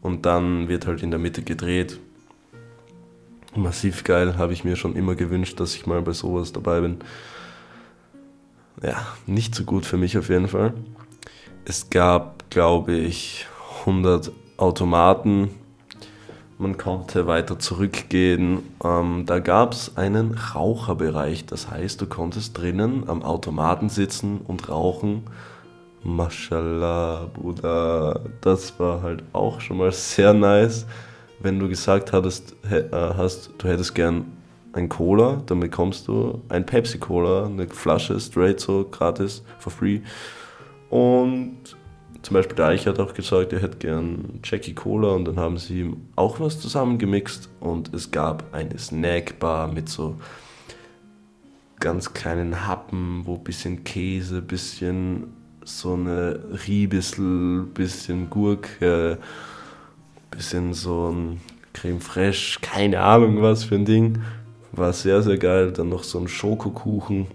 Und 0.00 0.26
dann 0.26 0.66
wird 0.66 0.88
halt 0.88 1.04
in 1.04 1.12
der 1.12 1.20
Mitte 1.20 1.42
gedreht 1.42 2.00
massiv 3.56 4.04
geil, 4.04 4.36
habe 4.38 4.52
ich 4.52 4.64
mir 4.64 4.76
schon 4.76 4.96
immer 4.96 5.14
gewünscht, 5.14 5.60
dass 5.60 5.74
ich 5.74 5.86
mal 5.86 6.02
bei 6.02 6.12
sowas 6.12 6.52
dabei 6.52 6.80
bin. 6.80 6.98
Ja, 8.82 9.06
nicht 9.26 9.54
so 9.54 9.64
gut 9.64 9.86
für 9.86 9.96
mich 9.96 10.18
auf 10.18 10.28
jeden 10.28 10.48
Fall. 10.48 10.74
Es 11.64 11.90
gab, 11.90 12.50
glaube 12.50 12.94
ich, 12.94 13.46
100 13.80 14.30
Automaten. 14.56 15.50
Man 16.58 16.78
konnte 16.78 17.26
weiter 17.26 17.58
zurückgehen. 17.58 18.62
Ähm, 18.84 19.24
da 19.26 19.40
gab 19.40 19.72
es 19.72 19.96
einen 19.96 20.34
Raucherbereich. 20.34 21.46
Das 21.46 21.70
heißt, 21.70 22.00
du 22.00 22.06
konntest 22.06 22.56
drinnen 22.56 23.08
am 23.08 23.22
Automaten 23.22 23.88
sitzen 23.88 24.40
und 24.46 24.68
rauchen. 24.68 25.24
Mashallah, 26.02 27.28
Bruder. 27.34 28.20
Das 28.40 28.78
war 28.78 29.02
halt 29.02 29.22
auch 29.32 29.60
schon 29.60 29.78
mal 29.78 29.92
sehr 29.92 30.32
nice 30.32 30.86
wenn 31.40 31.58
du 31.58 31.68
gesagt 31.68 32.12
hattest, 32.12 32.56
äh, 32.70 32.84
hast, 32.90 33.50
du 33.58 33.68
hättest 33.68 33.94
gern 33.94 34.26
ein 34.72 34.88
Cola, 34.88 35.42
dann 35.46 35.60
bekommst 35.60 36.08
du 36.08 36.42
ein 36.48 36.66
Pepsi 36.66 36.98
Cola, 36.98 37.46
eine 37.46 37.66
Flasche 37.68 38.18
straight 38.20 38.60
so 38.60 38.84
gratis 38.84 39.42
for 39.58 39.72
free. 39.72 40.00
Und 40.90 41.58
zum 42.22 42.34
Beispiel 42.34 42.56
der 42.56 42.66
Eich 42.66 42.86
hat 42.86 42.98
auch 42.98 43.14
gesagt, 43.14 43.52
er 43.52 43.60
hätte 43.60 43.78
gern 43.78 44.40
Jackie 44.44 44.74
Cola 44.74 45.12
und 45.12 45.24
dann 45.26 45.38
haben 45.38 45.58
sie 45.58 45.80
ihm 45.80 46.08
auch 46.16 46.40
was 46.40 46.60
zusammengemixt 46.60 47.48
und 47.60 47.94
es 47.94 48.10
gab 48.10 48.52
eine 48.52 48.78
Snackbar 48.78 49.72
mit 49.72 49.88
so 49.88 50.16
ganz 51.80 52.12
kleinen 52.14 52.66
Happen, 52.66 53.22
wo 53.24 53.34
ein 53.34 53.44
bisschen 53.44 53.84
Käse, 53.84 54.42
bisschen 54.42 55.32
so 55.64 55.94
eine 55.94 56.40
Riebissel, 56.66 57.62
bisschen 57.74 58.30
Gurke, 58.30 59.18
bisschen 60.30 60.74
so 60.74 61.10
ein 61.10 61.40
Creme 61.72 62.00
Fraiche, 62.00 62.58
keine 62.60 63.00
Ahnung 63.00 63.42
was 63.42 63.64
für 63.64 63.74
ein 63.74 63.84
Ding. 63.84 64.22
War 64.72 64.92
sehr, 64.92 65.22
sehr 65.22 65.38
geil. 65.38 65.72
Dann 65.72 65.88
noch 65.88 66.04
so 66.04 66.18
ein 66.18 66.28
Schokokuchen. 66.28 67.26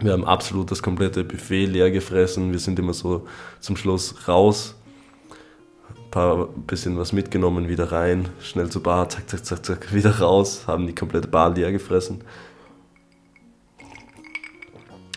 Wir 0.00 0.12
haben 0.12 0.24
absolut 0.24 0.70
das 0.70 0.82
komplette 0.82 1.24
Buffet 1.24 1.66
leer 1.66 1.90
gefressen. 1.90 2.52
Wir 2.52 2.58
sind 2.58 2.78
immer 2.78 2.94
so 2.94 3.26
zum 3.60 3.76
Schluss 3.76 4.28
raus. 4.28 4.74
Ein 5.88 6.10
paar 6.10 6.46
bisschen 6.46 6.96
was 6.96 7.12
mitgenommen, 7.12 7.68
wieder 7.68 7.92
rein, 7.92 8.28
schnell 8.40 8.70
zur 8.70 8.82
Bar, 8.82 9.10
zack, 9.10 9.28
zack, 9.28 9.44
zack, 9.44 9.66
zack, 9.66 9.92
wieder 9.92 10.20
raus, 10.20 10.62
haben 10.66 10.86
die 10.86 10.94
komplette 10.94 11.28
Bar 11.28 11.50
leer 11.50 11.70
gefressen. 11.70 12.22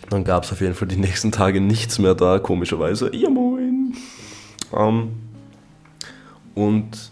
Dann 0.10 0.26
gab 0.26 0.44
es 0.44 0.52
auf 0.52 0.60
jeden 0.60 0.74
Fall 0.74 0.90
die 0.90 0.98
nächsten 0.98 1.32
Tage 1.32 1.62
nichts 1.62 1.98
mehr 1.98 2.14
da, 2.14 2.40
komischerweise. 2.40 3.16
Ja, 3.16 3.30
moin. 3.30 3.96
Ähm, 4.74 5.12
und 6.56 7.12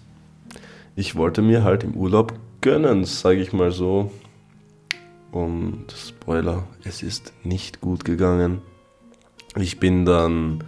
ich 0.95 1.15
wollte 1.15 1.41
mir 1.41 1.63
halt 1.63 1.83
im 1.83 1.95
Urlaub 1.95 2.33
gönnen, 2.61 3.05
sage 3.05 3.41
ich 3.41 3.53
mal 3.53 3.71
so. 3.71 4.11
Und 5.31 5.85
Spoiler, 5.95 6.63
es 6.83 7.03
ist 7.03 7.33
nicht 7.43 7.81
gut 7.81 8.03
gegangen. 8.03 8.61
Ich 9.55 9.79
bin 9.79 10.05
dann 10.05 10.63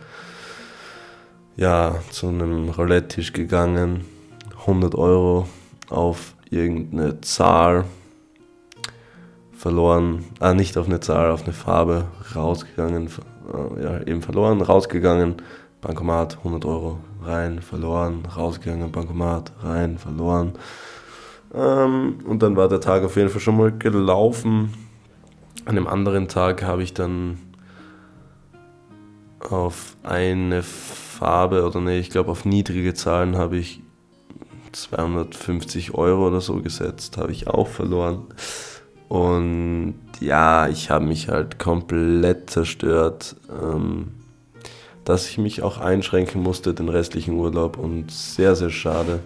ja 1.56 1.96
zu 2.12 2.28
einem 2.28 2.70
Roulette-Tisch 2.70 3.34
gegangen, 3.34 4.06
100 4.62 4.96
Euro 4.96 5.48
auf 5.90 6.36
irgendeine 6.50 7.22
Zahl 7.22 7.86
verloren, 9.54 10.26
ah 10.40 10.54
nicht 10.54 10.78
auf 10.78 10.88
eine 10.88 11.00
Zahl, 11.00 11.32
auf 11.32 11.44
eine 11.44 11.54
Farbe 11.54 12.06
rausgegangen, 12.36 13.08
äh, 13.08 13.84
ja 13.84 14.02
eben 14.02 14.22
verloren, 14.22 14.62
rausgegangen, 14.62 15.36
Bankomat 15.82 16.38
100 16.40 16.66
Euro 16.66 17.00
rein, 17.24 17.62
verloren, 17.62 18.24
rausgegangen, 18.26 18.92
Bankomat, 18.92 19.52
rein, 19.64 19.98
verloren. 19.98 20.54
Ähm, 21.54 22.20
und 22.26 22.42
dann 22.42 22.56
war 22.56 22.70
der 22.70 22.82
Tag 22.82 23.04
auf 23.04 23.16
jeden 23.16 23.30
Fall 23.30 23.42
schon 23.42 23.58
mal 23.58 23.72
gelaufen. 23.72 24.74
An 25.66 25.76
dem 25.76 25.88
anderen 25.88 26.28
Tag 26.28 26.64
habe 26.64 26.84
ich 26.84 26.94
dann 26.94 27.38
auf 29.40 29.96
eine 30.04 30.64
Farbe 30.64 31.66
oder 31.66 31.82
nee, 31.82 32.00
ich 32.00 32.10
glaube 32.10 32.32
auf 32.32 32.46
niedrige 32.46 32.94
Zahlen 32.94 33.38
habe 33.38 33.58
ich 33.58 33.82
250 34.72 35.94
Euro 35.94 36.28
oder 36.28 36.42
so 36.42 36.62
gesetzt, 36.62 37.18
habe 37.18 37.32
ich 37.32 37.48
auch 37.48 37.68
verloren. 37.68 38.28
Und 39.10 39.96
ja, 40.22 40.70
ich 40.70 40.90
habe 40.90 41.06
mich 41.06 41.28
halt 41.28 41.60
komplett 41.60 42.50
zerstört. 42.50 43.36
Ähm, 43.50 44.14
dass 45.06 45.30
ich 45.30 45.38
mich 45.38 45.64
auch 45.64 45.80
einschränken 45.80 46.42
musste 46.42 46.74
den 46.74 46.90
restlichen 46.90 47.36
Urlaub. 47.36 47.78
Und 47.78 48.12
sehr, 48.12 48.56
sehr 48.56 48.70
schade, 48.70 49.20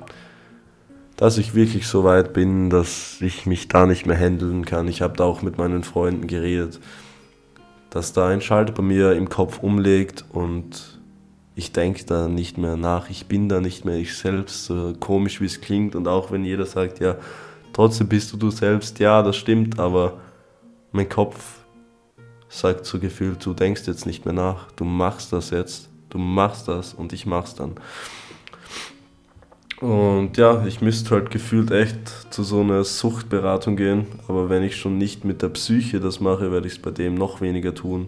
dass 1.17 1.37
ich 1.37 1.55
wirklich 1.55 1.87
so 1.87 2.03
weit 2.03 2.33
bin, 2.33 2.69
dass 2.69 3.21
ich 3.21 3.45
mich 3.45 3.67
da 3.67 3.85
nicht 3.85 4.05
mehr 4.05 4.17
handeln 4.17 4.65
kann. 4.65 4.87
Ich 4.87 5.01
habe 5.01 5.17
da 5.17 5.23
auch 5.23 5.41
mit 5.41 5.57
meinen 5.57 5.83
Freunden 5.83 6.27
geredet, 6.27 6.79
dass 7.89 8.13
da 8.13 8.27
ein 8.27 8.41
Schalter 8.41 8.73
bei 8.73 8.83
mir 8.83 9.13
im 9.13 9.29
Kopf 9.29 9.59
umlegt 9.59 10.25
und 10.29 10.99
ich 11.55 11.71
denke 11.71 12.03
da 12.03 12.27
nicht 12.27 12.57
mehr 12.57 12.75
nach, 12.75 13.09
ich 13.09 13.27
bin 13.27 13.47
da 13.47 13.61
nicht 13.61 13.85
mehr 13.85 13.95
ich 13.95 14.17
selbst, 14.17 14.65
so 14.65 14.93
komisch 14.99 15.39
wie 15.39 15.45
es 15.45 15.61
klingt. 15.61 15.95
Und 15.95 16.07
auch 16.07 16.31
wenn 16.31 16.43
jeder 16.43 16.65
sagt, 16.65 16.99
ja, 16.99 17.15
trotzdem 17.71 18.09
bist 18.09 18.33
du 18.33 18.37
du 18.37 18.51
selbst, 18.51 18.99
ja, 18.99 19.23
das 19.23 19.37
stimmt, 19.37 19.79
aber 19.79 20.19
mein 20.91 21.07
Kopf 21.07 21.64
sagt 22.59 22.85
so 22.85 22.99
gefühlt, 22.99 23.45
du 23.45 23.53
denkst 23.53 23.83
jetzt 23.85 24.05
nicht 24.05 24.25
mehr 24.25 24.33
nach, 24.33 24.71
du 24.71 24.85
machst 24.85 25.33
das 25.33 25.49
jetzt, 25.49 25.89
du 26.09 26.17
machst 26.17 26.67
das 26.67 26.93
und 26.93 27.13
ich 27.13 27.25
mach's 27.25 27.55
dann. 27.55 27.75
Und 29.81 30.37
ja, 30.37 30.65
ich 30.65 30.79
müsste 30.81 31.11
halt 31.11 31.31
gefühlt 31.31 31.69
echt 31.71 32.33
zu 32.33 32.43
so 32.43 32.61
einer 32.61 32.85
Suchtberatung 32.85 33.75
gehen, 33.75 34.07
aber 34.27 34.49
wenn 34.49 34.63
ich 34.63 34.77
schon 34.77 34.97
nicht 34.97 35.25
mit 35.25 35.41
der 35.41 35.49
Psyche 35.49 35.99
das 35.99 36.21
mache, 36.21 36.51
werde 36.51 36.67
ich 36.67 36.73
es 36.73 36.81
bei 36.81 36.91
dem 36.91 37.15
noch 37.15 37.41
weniger 37.41 37.75
tun. 37.75 38.07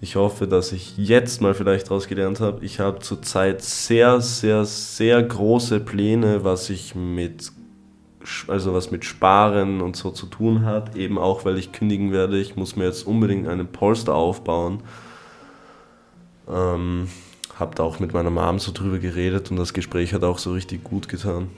Ich 0.00 0.16
hoffe, 0.16 0.46
dass 0.46 0.70
ich 0.70 0.96
jetzt 0.96 1.40
mal 1.40 1.54
vielleicht 1.54 1.86
daraus 1.86 2.06
gelernt 2.06 2.38
habe. 2.38 2.64
Ich 2.64 2.78
habe 2.78 3.00
zurzeit 3.00 3.62
sehr, 3.62 4.20
sehr, 4.20 4.64
sehr 4.64 5.22
große 5.22 5.80
Pläne, 5.80 6.44
was 6.44 6.70
ich 6.70 6.94
mit 6.94 7.50
also 8.48 8.74
was 8.74 8.90
mit 8.90 9.04
Sparen 9.04 9.80
und 9.80 9.96
so 9.96 10.10
zu 10.10 10.26
tun 10.26 10.64
hat, 10.64 10.96
eben 10.96 11.18
auch 11.18 11.44
weil 11.44 11.58
ich 11.58 11.72
kündigen 11.72 12.12
werde. 12.12 12.40
Ich 12.40 12.56
muss 12.56 12.76
mir 12.76 12.84
jetzt 12.84 13.06
unbedingt 13.06 13.48
einen 13.48 13.68
Polster 13.68 14.14
aufbauen. 14.14 14.82
Ähm, 16.48 17.08
hab 17.58 17.74
da 17.76 17.82
auch 17.82 18.00
mit 18.00 18.12
meiner 18.12 18.30
Mom 18.30 18.58
so 18.58 18.72
drüber 18.72 18.98
geredet 18.98 19.50
und 19.50 19.56
das 19.56 19.72
Gespräch 19.72 20.12
hat 20.12 20.24
auch 20.24 20.38
so 20.38 20.52
richtig 20.52 20.82
gut 20.84 21.08
getan. 21.08 21.48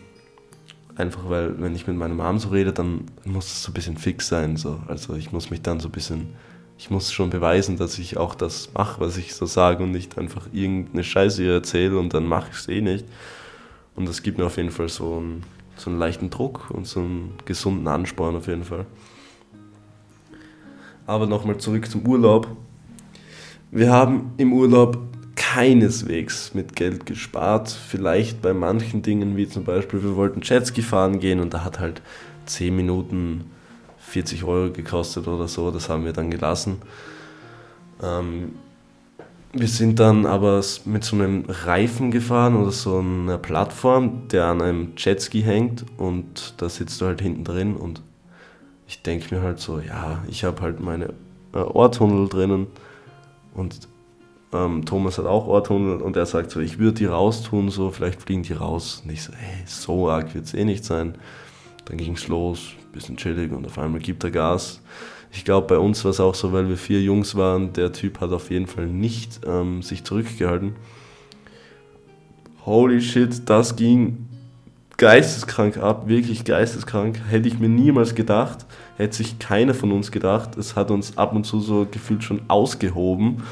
Einfach 0.97 1.29
weil, 1.29 1.61
wenn 1.61 1.75
ich 1.75 1.87
mit 1.87 1.97
meiner 1.97 2.15
Mom 2.15 2.39
so 2.39 2.49
rede, 2.49 2.73
dann 2.73 3.05
muss 3.25 3.47
es 3.47 3.63
so 3.63 3.71
ein 3.71 3.75
bisschen 3.75 3.97
fix 3.97 4.29
sein. 4.29 4.57
So. 4.57 4.81
Also 4.89 5.15
ich 5.15 5.33
muss 5.33 5.51
mich 5.51 5.63
dann 5.63 5.81
so 5.81 5.89
ein 5.89 5.93
bisschen, 5.93 6.35
ich 6.79 6.91
muss 6.91 7.13
schon 7.13 7.31
beweisen, 7.31 7.77
dass 7.77 7.99
ich 7.99 8.17
auch 8.17 8.35
das 8.35 8.71
mache, 8.75 9.01
was 9.01 9.17
ich 9.17 9.35
so 9.35 9.47
sage 9.47 9.83
und 9.83 9.91
nicht 9.91 10.19
einfach 10.19 10.47
irgendeine 10.53 11.05
Scheiße 11.05 11.43
ihr 11.43 11.53
erzähle 11.53 11.99
und 11.99 12.15
dann 12.15 12.27
mache 12.27 12.49
ich 12.51 12.59
es 12.59 12.69
eh 12.69 12.81
nicht. 12.81 13.07
Und 13.95 14.09
das 14.09 14.23
gibt 14.23 14.39
mir 14.39 14.47
auf 14.47 14.59
jeden 14.59 14.71
Fall 14.71 14.89
so 14.89 15.21
ein 15.21 15.43
so 15.77 15.91
einen 15.91 15.99
leichten 15.99 16.31
Druck 16.31 16.71
und 16.71 16.87
so 16.87 17.01
einen 17.01 17.35
gesunden 17.45 17.87
Ansporn 17.89 18.37
auf 18.37 18.47
jeden 18.47 18.65
Fall. 18.65 18.87
Aber 21.07 21.27
nochmal 21.27 21.59
zurück 21.59 21.89
zum 21.89 22.07
Urlaub. 22.07 22.49
Wir 23.71 23.93
haben 23.93 24.33
im 24.37 24.53
Urlaub 24.53 24.99
keineswegs 25.37 26.55
mit 26.55 26.75
Geld 26.75 27.07
gespart. 27.07 27.71
Vielleicht 27.71 28.43
bei 28.43 28.55
manchen 28.55 29.03
Dingen, 29.03 29.37
wie 29.37 29.49
zum 29.49 29.65
Beispiel, 29.65 30.03
wir 30.03 30.17
wollten 30.17 30.41
Jetski 30.43 30.83
fahren 30.83 31.21
gehen 31.21 31.41
und 31.41 31.55
da 31.55 31.65
hat 31.65 31.79
halt 31.79 32.03
10 32.47 32.75
Minuten 32.75 33.51
40 33.99 34.45
Euro 34.45 34.73
gekostet 34.73 35.29
oder 35.29 35.49
so, 35.49 35.71
das 35.71 35.89
haben 35.89 36.05
wir 36.05 36.13
dann 36.13 36.31
gelassen. 36.31 36.81
Ähm, 38.03 38.53
wir 39.53 39.69
sind 39.69 39.99
dann 40.01 40.27
aber 40.27 40.63
mit 40.85 41.05
so 41.05 41.17
einem 41.17 41.45
Reifen 41.49 42.11
gefahren 42.11 42.57
oder 42.57 42.71
so 42.71 42.99
einer 42.99 43.39
Plattform, 43.39 44.29
der 44.29 44.47
an 44.47 44.63
einem 44.63 44.93
Jetski 44.97 45.43
hängt 45.43 45.85
und 45.97 46.55
da 46.59 46.69
sitzt 46.69 47.01
du 47.01 47.07
halt 47.07 47.21
hinten 47.21 47.45
drin 47.45 47.77
und 47.77 48.03
ich 48.87 49.03
denke 49.03 49.35
mir 49.35 49.43
halt 49.43 49.59
so, 49.59 49.81
ja, 49.81 50.23
ich 50.29 50.45
habe 50.45 50.61
halt 50.63 50.81
meine 50.81 51.15
äh, 51.53 51.59
Ohrtunnel 51.59 52.29
drinnen 52.29 52.67
und 53.55 53.89
ähm, 54.53 54.85
Thomas 54.85 55.19
hat 55.19 55.27
auch 55.27 55.47
Ohrtunnel 55.47 56.01
und 56.01 56.17
er 56.17 56.27
sagt 56.27 56.51
so, 56.51 56.61
ich 56.61 56.79
würde 56.79 56.99
die 56.99 57.07
raustun, 57.07 57.71
so 57.71 57.91
vielleicht 57.91 58.23
fliegen 58.23 58.43
die 58.43 58.53
raus. 58.53 59.03
Und 59.05 59.11
ich 59.11 59.25
so, 59.25 59.33
hey, 59.33 59.63
so 59.67 60.09
arg 60.09 60.35
wird 60.35 60.45
es 60.47 60.55
eh 60.55 60.65
nicht 60.65 60.85
sein. 60.85 61.17
Dann 61.87 61.99
ging 61.99 62.15
es 62.15 62.29
los, 62.29 62.73
bisschen 62.93 63.17
chillig 63.17 63.53
und 63.53 63.67
auf 63.67 63.79
einmal 63.79 64.01
gibt 64.01 64.25
er 64.25 64.31
Gas. 64.31 64.81
Ich 65.37 65.45
glaube, 65.45 65.67
bei 65.67 65.79
uns 65.79 66.03
war 66.05 66.11
es 66.11 66.19
auch 66.19 66.35
so, 66.35 66.53
weil 66.53 66.69
wir 66.69 66.79
vier 66.79 67.03
Jungs 67.03 67.37
waren, 67.37 67.73
der 67.75 67.93
Typ 67.93 68.21
hat 68.21 68.33
auf 68.33 68.51
jeden 68.51 68.67
Fall 68.67 68.87
nicht 68.87 69.41
ähm, 69.47 69.83
sich 69.83 70.03
zurückgehalten. 70.03 70.75
Holy 72.65 73.01
shit, 73.01 73.49
das 73.49 73.77
ging 73.77 74.27
geisteskrank 74.97 75.77
ab, 75.77 76.09
wirklich 76.09 76.45
geisteskrank. 76.45 77.21
Hätte 77.29 77.49
ich 77.49 77.59
mir 77.59 77.69
niemals 77.69 78.15
gedacht, 78.15 78.65
hätte 78.97 79.17
sich 79.17 79.39
keiner 79.39 79.75
von 79.75 79.93
uns 79.93 80.11
gedacht. 80.11 80.57
Es 80.57 80.75
hat 80.75 80.91
uns 80.91 81.19
ab 81.19 81.35
und 81.35 81.45
zu 81.45 81.61
so 81.61 81.87
gefühlt 81.89 82.25
schon 82.25 82.41
ausgehoben. 82.49 83.43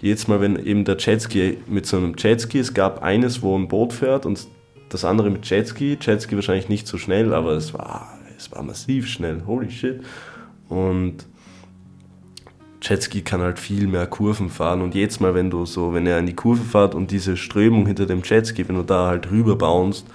Jedes 0.00 0.28
Mal, 0.28 0.40
wenn 0.40 0.56
eben 0.56 0.84
der 0.84 0.96
Jetski 0.96 1.58
mit 1.66 1.86
so 1.86 1.98
einem 1.98 2.14
Jetski, 2.16 2.58
es 2.58 2.72
gab 2.72 3.02
eines, 3.02 3.42
wo 3.42 3.56
ein 3.56 3.68
Boot 3.68 3.92
fährt 3.92 4.24
und 4.24 4.48
das 4.88 5.04
andere 5.04 5.28
mit 5.28 5.48
Jetski. 5.48 5.98
Jetski 6.00 6.36
wahrscheinlich 6.36 6.70
nicht 6.70 6.86
so 6.86 6.96
schnell, 6.96 7.34
aber 7.34 7.52
es 7.52 7.74
war, 7.74 8.18
es 8.36 8.50
war 8.50 8.62
massiv 8.62 9.06
schnell. 9.08 9.42
Holy 9.46 9.70
shit. 9.70 10.00
Und 10.68 11.26
Jetski 12.80 13.22
kann 13.22 13.40
halt 13.40 13.58
viel 13.58 13.86
mehr 13.86 14.06
Kurven 14.06 14.50
fahren 14.50 14.82
und 14.82 14.94
jedes 14.94 15.20
Mal, 15.20 15.34
wenn 15.34 15.50
du 15.50 15.66
so, 15.66 15.92
wenn 15.94 16.06
er 16.06 16.18
in 16.18 16.26
die 16.26 16.36
Kurve 16.36 16.62
fährt 16.62 16.94
und 16.94 17.10
diese 17.10 17.36
Strömung 17.36 17.86
hinter 17.86 18.06
dem 18.06 18.22
Jetski, 18.22 18.68
wenn 18.68 18.76
du 18.76 18.82
da 18.82 19.08
halt 19.08 19.30
rüber 19.30 19.56
bounst, 19.56 20.06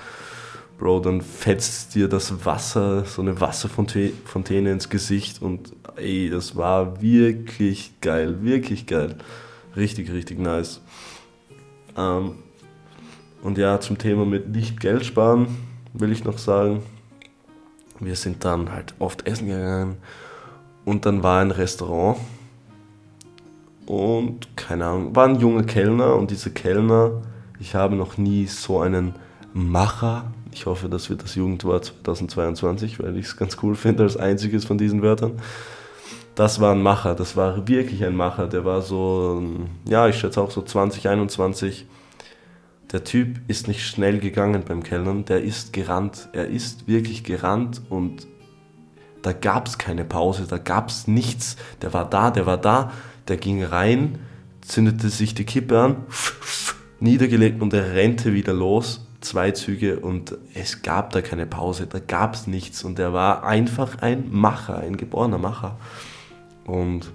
Bro, 0.80 1.02
dann 1.02 1.22
fetzt 1.22 1.96
dir 1.96 2.08
das 2.08 2.46
Wasser, 2.46 3.06
so 3.06 3.22
eine 3.22 3.40
Wasserfontäne 3.40 4.72
ins 4.72 4.90
Gesicht 4.90 5.42
und 5.42 5.72
ey, 5.96 6.30
das 6.30 6.56
war 6.56 7.02
wirklich 7.02 7.94
geil, 8.02 8.38
wirklich 8.42 8.88
geil. 8.88 9.16
Richtig, 9.76 10.12
richtig 10.12 10.40
nice. 10.40 10.82
Ähm, 11.96 12.36
und 13.44 13.58
ja, 13.58 13.80
zum 13.80 13.98
Thema 13.98 14.26
mit 14.26 14.50
nicht 14.50 14.80
Geld 14.80 15.06
sparen 15.06 15.48
will 15.94 16.12
ich 16.12 16.24
noch 16.24 16.38
sagen, 16.38 16.82
wir 18.00 18.16
sind 18.16 18.44
dann 18.44 18.72
halt 18.72 18.96
oft 19.00 19.28
essen 19.28 19.48
gegangen 19.48 19.98
und 20.86 21.06
dann 21.06 21.24
war 21.24 21.42
ein 21.42 21.52
Restaurant. 21.52 22.18
Und 23.86 24.56
keine 24.56 24.86
Ahnung, 24.86 25.16
war 25.16 25.28
ein 25.28 25.40
junger 25.40 25.64
Kellner. 25.64 26.16
Und 26.16 26.32
diese 26.32 26.52
Kellner, 26.52 27.22
ich 27.60 27.76
habe 27.76 27.96
noch 27.96 28.18
nie 28.18 28.46
so 28.46 28.80
einen 28.80 29.16
Macher, 29.54 30.32
ich 30.52 30.66
hoffe, 30.66 30.88
das 30.88 31.10
wird 31.10 31.24
das 31.24 31.36
Jugendwort 31.36 31.94
2022, 32.04 33.00
weil 33.00 33.18
ich 33.18 33.26
es 33.26 33.38
ganz 33.38 33.58
cool 33.64 33.76
finde 33.76 34.04
als 34.04 34.18
einziges 34.18 34.66
von 34.66 34.78
diesen 34.78 35.02
Wörtern. 35.02 35.34
Das 36.36 36.60
war 36.60 36.74
ein 36.74 36.82
Macher, 36.82 37.14
das 37.16 37.36
war 37.36 37.68
wirklich 37.68 38.04
ein 38.04 38.16
Macher, 38.16 38.48
der 38.48 38.66
war 38.66 38.82
so, 38.82 39.44
ja, 39.88 40.08
ich 40.08 40.18
schätze 40.18 40.42
auch 40.42 40.52
so 40.52 40.62
2021. 40.62 41.86
Der 42.92 43.04
Typ 43.04 43.40
ist 43.48 43.68
nicht 43.68 43.86
schnell 43.86 44.20
gegangen 44.20 44.64
beim 44.68 44.84
Kellnern, 44.84 45.26
der 45.26 45.44
ist 45.44 45.74
gerannt, 45.74 46.30
er 46.34 46.48
ist 46.48 46.88
wirklich 46.88 47.24
gerannt 47.24 47.82
und 47.90 48.28
da 49.24 49.34
gab 49.34 49.68
es 49.68 49.78
keine 49.78 50.06
Pause, 50.06 50.46
da 50.48 50.58
gab 50.58 50.90
es 50.90 51.08
nichts. 51.08 51.56
Der 51.82 51.94
war 51.94 52.08
da, 52.08 52.30
der 52.30 52.46
war 52.46 52.58
da, 52.58 52.92
der 53.28 53.38
ging 53.38 53.64
rein, 53.64 54.20
zündete 54.62 55.10
sich 55.10 55.34
die 55.34 55.46
Kippe 55.46 55.80
an, 55.80 55.96
niedergelegt 57.00 57.62
und 57.62 57.74
er 57.74 57.94
rennte 57.94 58.34
wieder 58.34 58.54
los. 58.54 59.08
Zwei 59.22 59.52
Züge 59.52 60.02
und 60.02 60.38
es 60.54 60.82
gab 60.82 61.12
da 61.12 61.22
keine 61.22 61.46
Pause, 61.46 61.88
da 61.88 62.00
gab 62.00 62.36
es 62.36 62.46
nichts 62.46 62.84
und 62.84 63.00
er 63.00 63.14
war 63.14 63.46
einfach 63.46 64.00
ein 64.02 64.28
Macher, 64.30 64.80
ein 64.80 64.98
geborener 64.98 65.38
Macher. 65.38 65.78
Und 66.66 67.10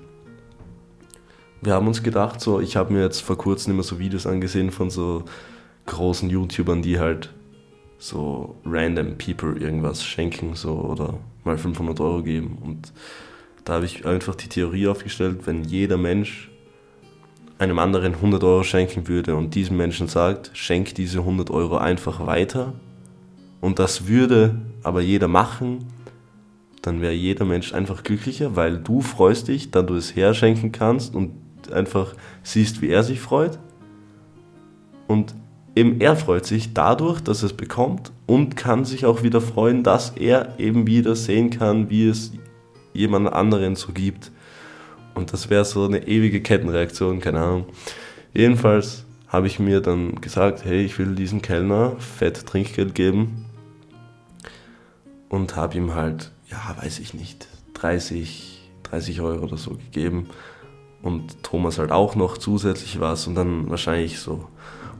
wir 1.60 1.74
haben 1.74 1.86
uns 1.86 2.02
gedacht, 2.02 2.40
so, 2.40 2.60
ich 2.60 2.76
habe 2.76 2.94
mir 2.94 3.02
jetzt 3.02 3.20
vor 3.20 3.36
kurzem 3.36 3.74
immer 3.74 3.82
so 3.82 3.98
Videos 3.98 4.26
angesehen 4.26 4.70
von 4.70 4.88
so 4.88 5.24
großen 5.84 6.30
YouTubern, 6.30 6.80
die 6.80 6.98
halt 6.98 7.34
so 7.98 8.56
random 8.64 9.18
people 9.18 9.58
irgendwas 9.58 10.04
schenken 10.04 10.54
so 10.54 10.74
oder 10.74 11.18
mal 11.44 11.58
500 11.58 12.00
Euro 12.00 12.22
geben. 12.22 12.58
Und 12.62 12.92
da 13.64 13.74
habe 13.74 13.84
ich 13.84 14.06
einfach 14.06 14.34
die 14.34 14.48
Theorie 14.48 14.88
aufgestellt, 14.88 15.40
wenn 15.46 15.64
jeder 15.64 15.98
Mensch 15.98 16.50
einem 17.58 17.78
anderen 17.80 18.14
100 18.14 18.42
Euro 18.44 18.62
schenken 18.62 19.08
würde 19.08 19.34
und 19.34 19.54
diesem 19.54 19.76
Menschen 19.76 20.06
sagt, 20.06 20.52
schenk 20.54 20.94
diese 20.94 21.18
100 21.18 21.50
Euro 21.50 21.76
einfach 21.76 22.24
weiter 22.24 22.74
und 23.60 23.78
das 23.78 24.06
würde 24.06 24.60
aber 24.82 25.00
jeder 25.00 25.28
machen, 25.28 25.86
dann 26.82 27.00
wäre 27.00 27.12
jeder 27.12 27.44
Mensch 27.44 27.74
einfach 27.74 28.04
glücklicher, 28.04 28.54
weil 28.54 28.78
du 28.78 29.00
freust 29.00 29.48
dich, 29.48 29.70
da 29.72 29.82
du 29.82 29.96
es 29.96 30.14
herschenken 30.14 30.70
kannst 30.70 31.14
und 31.14 31.32
einfach 31.72 32.14
siehst, 32.44 32.80
wie 32.80 32.88
er 32.88 33.02
sich 33.02 33.20
freut. 33.20 33.58
Und 35.08 35.34
eben 35.78 36.00
er 36.00 36.16
freut 36.16 36.44
sich 36.44 36.74
dadurch, 36.74 37.20
dass 37.20 37.42
er 37.42 37.46
es 37.46 37.52
bekommt 37.52 38.10
und 38.26 38.56
kann 38.56 38.84
sich 38.84 39.06
auch 39.06 39.22
wieder 39.22 39.40
freuen, 39.40 39.84
dass 39.84 40.10
er 40.10 40.58
eben 40.58 40.88
wieder 40.88 41.14
sehen 41.14 41.50
kann, 41.50 41.88
wie 41.88 42.08
es 42.08 42.32
jemand 42.92 43.32
anderen 43.32 43.76
so 43.76 43.92
gibt. 43.92 44.32
Und 45.14 45.32
das 45.32 45.50
wäre 45.50 45.64
so 45.64 45.84
eine 45.84 46.08
ewige 46.08 46.40
Kettenreaktion, 46.42 47.20
keine 47.20 47.40
Ahnung. 47.40 47.66
Jedenfalls 48.34 49.04
habe 49.28 49.46
ich 49.46 49.60
mir 49.60 49.80
dann 49.80 50.20
gesagt, 50.20 50.64
hey, 50.64 50.82
ich 50.84 50.98
will 50.98 51.14
diesem 51.14 51.42
Kellner 51.42 51.94
fett 51.98 52.44
Trinkgeld 52.44 52.94
geben 52.96 53.46
und 55.28 55.54
habe 55.54 55.76
ihm 55.76 55.94
halt, 55.94 56.32
ja, 56.50 56.74
weiß 56.80 56.98
ich 56.98 57.14
nicht, 57.14 57.46
30, 57.74 58.68
30 58.82 59.20
Euro 59.20 59.44
oder 59.44 59.56
so 59.56 59.72
gegeben 59.72 60.28
und 61.02 61.44
Thomas 61.44 61.78
halt 61.78 61.92
auch 61.92 62.16
noch 62.16 62.36
zusätzlich 62.36 62.98
was 62.98 63.28
und 63.28 63.36
dann 63.36 63.70
wahrscheinlich 63.70 64.18
so 64.18 64.48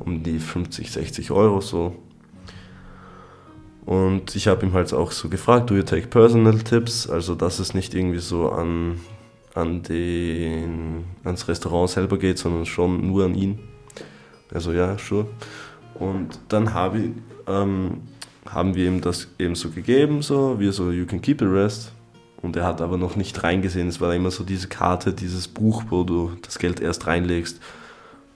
um 0.01 0.23
die 0.23 0.39
50, 0.39 0.91
60 0.91 1.31
Euro 1.31 1.61
so. 1.61 1.97
Und 3.89 4.37
ich 4.37 4.49
habe 4.49 4.67
ihm 4.67 4.75
halt 4.75 4.93
auch 4.93 5.13
so 5.13 5.31
gefragt, 5.31 5.71
do 5.71 5.75
you 5.75 5.83
take 5.83 6.09
personal 6.09 6.59
tips? 6.59 7.09
Also, 7.09 7.35
dass 7.35 7.59
es 7.59 7.73
nicht 7.73 7.95
irgendwie 7.95 8.19
so 8.19 8.51
an, 8.51 9.01
an 9.55 9.83
den, 9.83 11.05
ans 11.25 11.49
Restaurant 11.49 11.89
selber 11.89 12.19
geht, 12.19 12.37
sondern 12.37 12.67
schon 12.67 13.07
nur 13.07 13.25
an 13.25 13.35
ihn. 13.35 13.59
Also, 14.53 14.73
ja, 14.73 14.99
sure. 14.99 15.27
Und 15.95 16.39
dann 16.49 16.75
habe 16.75 16.99
ich, 16.99 17.11
ähm, 17.47 18.03
haben 18.47 18.75
wir 18.75 18.89
ihm 18.89 19.01
das 19.01 19.29
eben 19.39 19.55
so 19.55 19.71
gegeben, 19.71 20.21
so, 20.21 20.61
wir 20.61 20.73
so, 20.73 20.91
you 20.91 21.07
can 21.07 21.23
keep 21.23 21.39
the 21.39 21.47
rest. 21.47 21.93
Und 22.43 22.57
er 22.57 22.67
hat 22.67 22.83
aber 22.83 22.99
noch 22.99 23.17
nicht 23.17 23.43
reingesehen. 23.43 23.89
Es 23.89 24.03
war 24.03 24.15
immer 24.15 24.31
so 24.31 24.45
diese 24.45 24.69
Karte, 24.69 25.15
dieses 25.15 25.49
Buch, 25.49 25.85
wo 25.89 26.05
du 26.05 26.33
das 26.43 26.59
Geld 26.59 26.81
erst 26.81 27.07
reinlegst. 27.07 27.59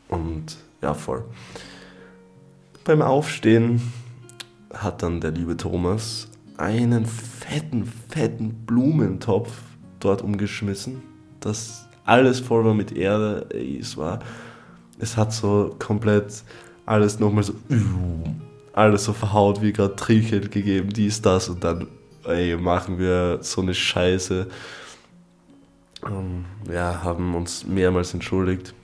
Und 0.09 0.57
ja, 0.83 0.95
voll. 0.95 1.25
Beim 2.85 3.01
Aufstehen 3.01 3.81
hat 4.75 5.03
dann 5.03 5.21
der 5.21 5.31
liebe 5.31 5.57
Thomas 5.57 6.29
einen 6.57 7.07
fetten, 7.07 7.91
fetten 8.09 8.67
Blumentopf 8.67 9.53
dort 10.01 10.23
umgeschmissen, 10.23 11.03
das 11.41 11.89
alles 12.05 12.41
voll 12.41 12.65
war 12.65 12.75
mit 12.75 12.93
Erde. 12.93 13.47
Es 13.55 13.97
war, 13.97 14.19
es 14.99 15.17
hat 15.17 15.33
so 15.33 15.77
komplett 15.79 16.43
alles 16.85 17.21
nochmal 17.21 17.45
so, 17.45 17.55
alles 18.73 19.05
so 19.05 19.13
verhaut, 19.13 19.63
wie 19.63 19.73
gerade 19.73 19.95
Trinkgeld 19.95 20.51
gegeben, 20.51 20.93
dies, 20.93 21.23
das 21.23 21.49
und 21.49 21.63
dann, 21.63 21.87
ey, 22.25 22.57
machen 22.57 22.99
wir 22.99 23.39
so 23.43 23.61
eine 23.61 23.75
Scheiße. 23.75 24.49
Ähm, 26.05 26.45
ja, 26.73 27.05
haben 27.05 27.37
uns 27.37 27.65
mehrmals 27.65 28.13
entschuldigt 28.13 28.75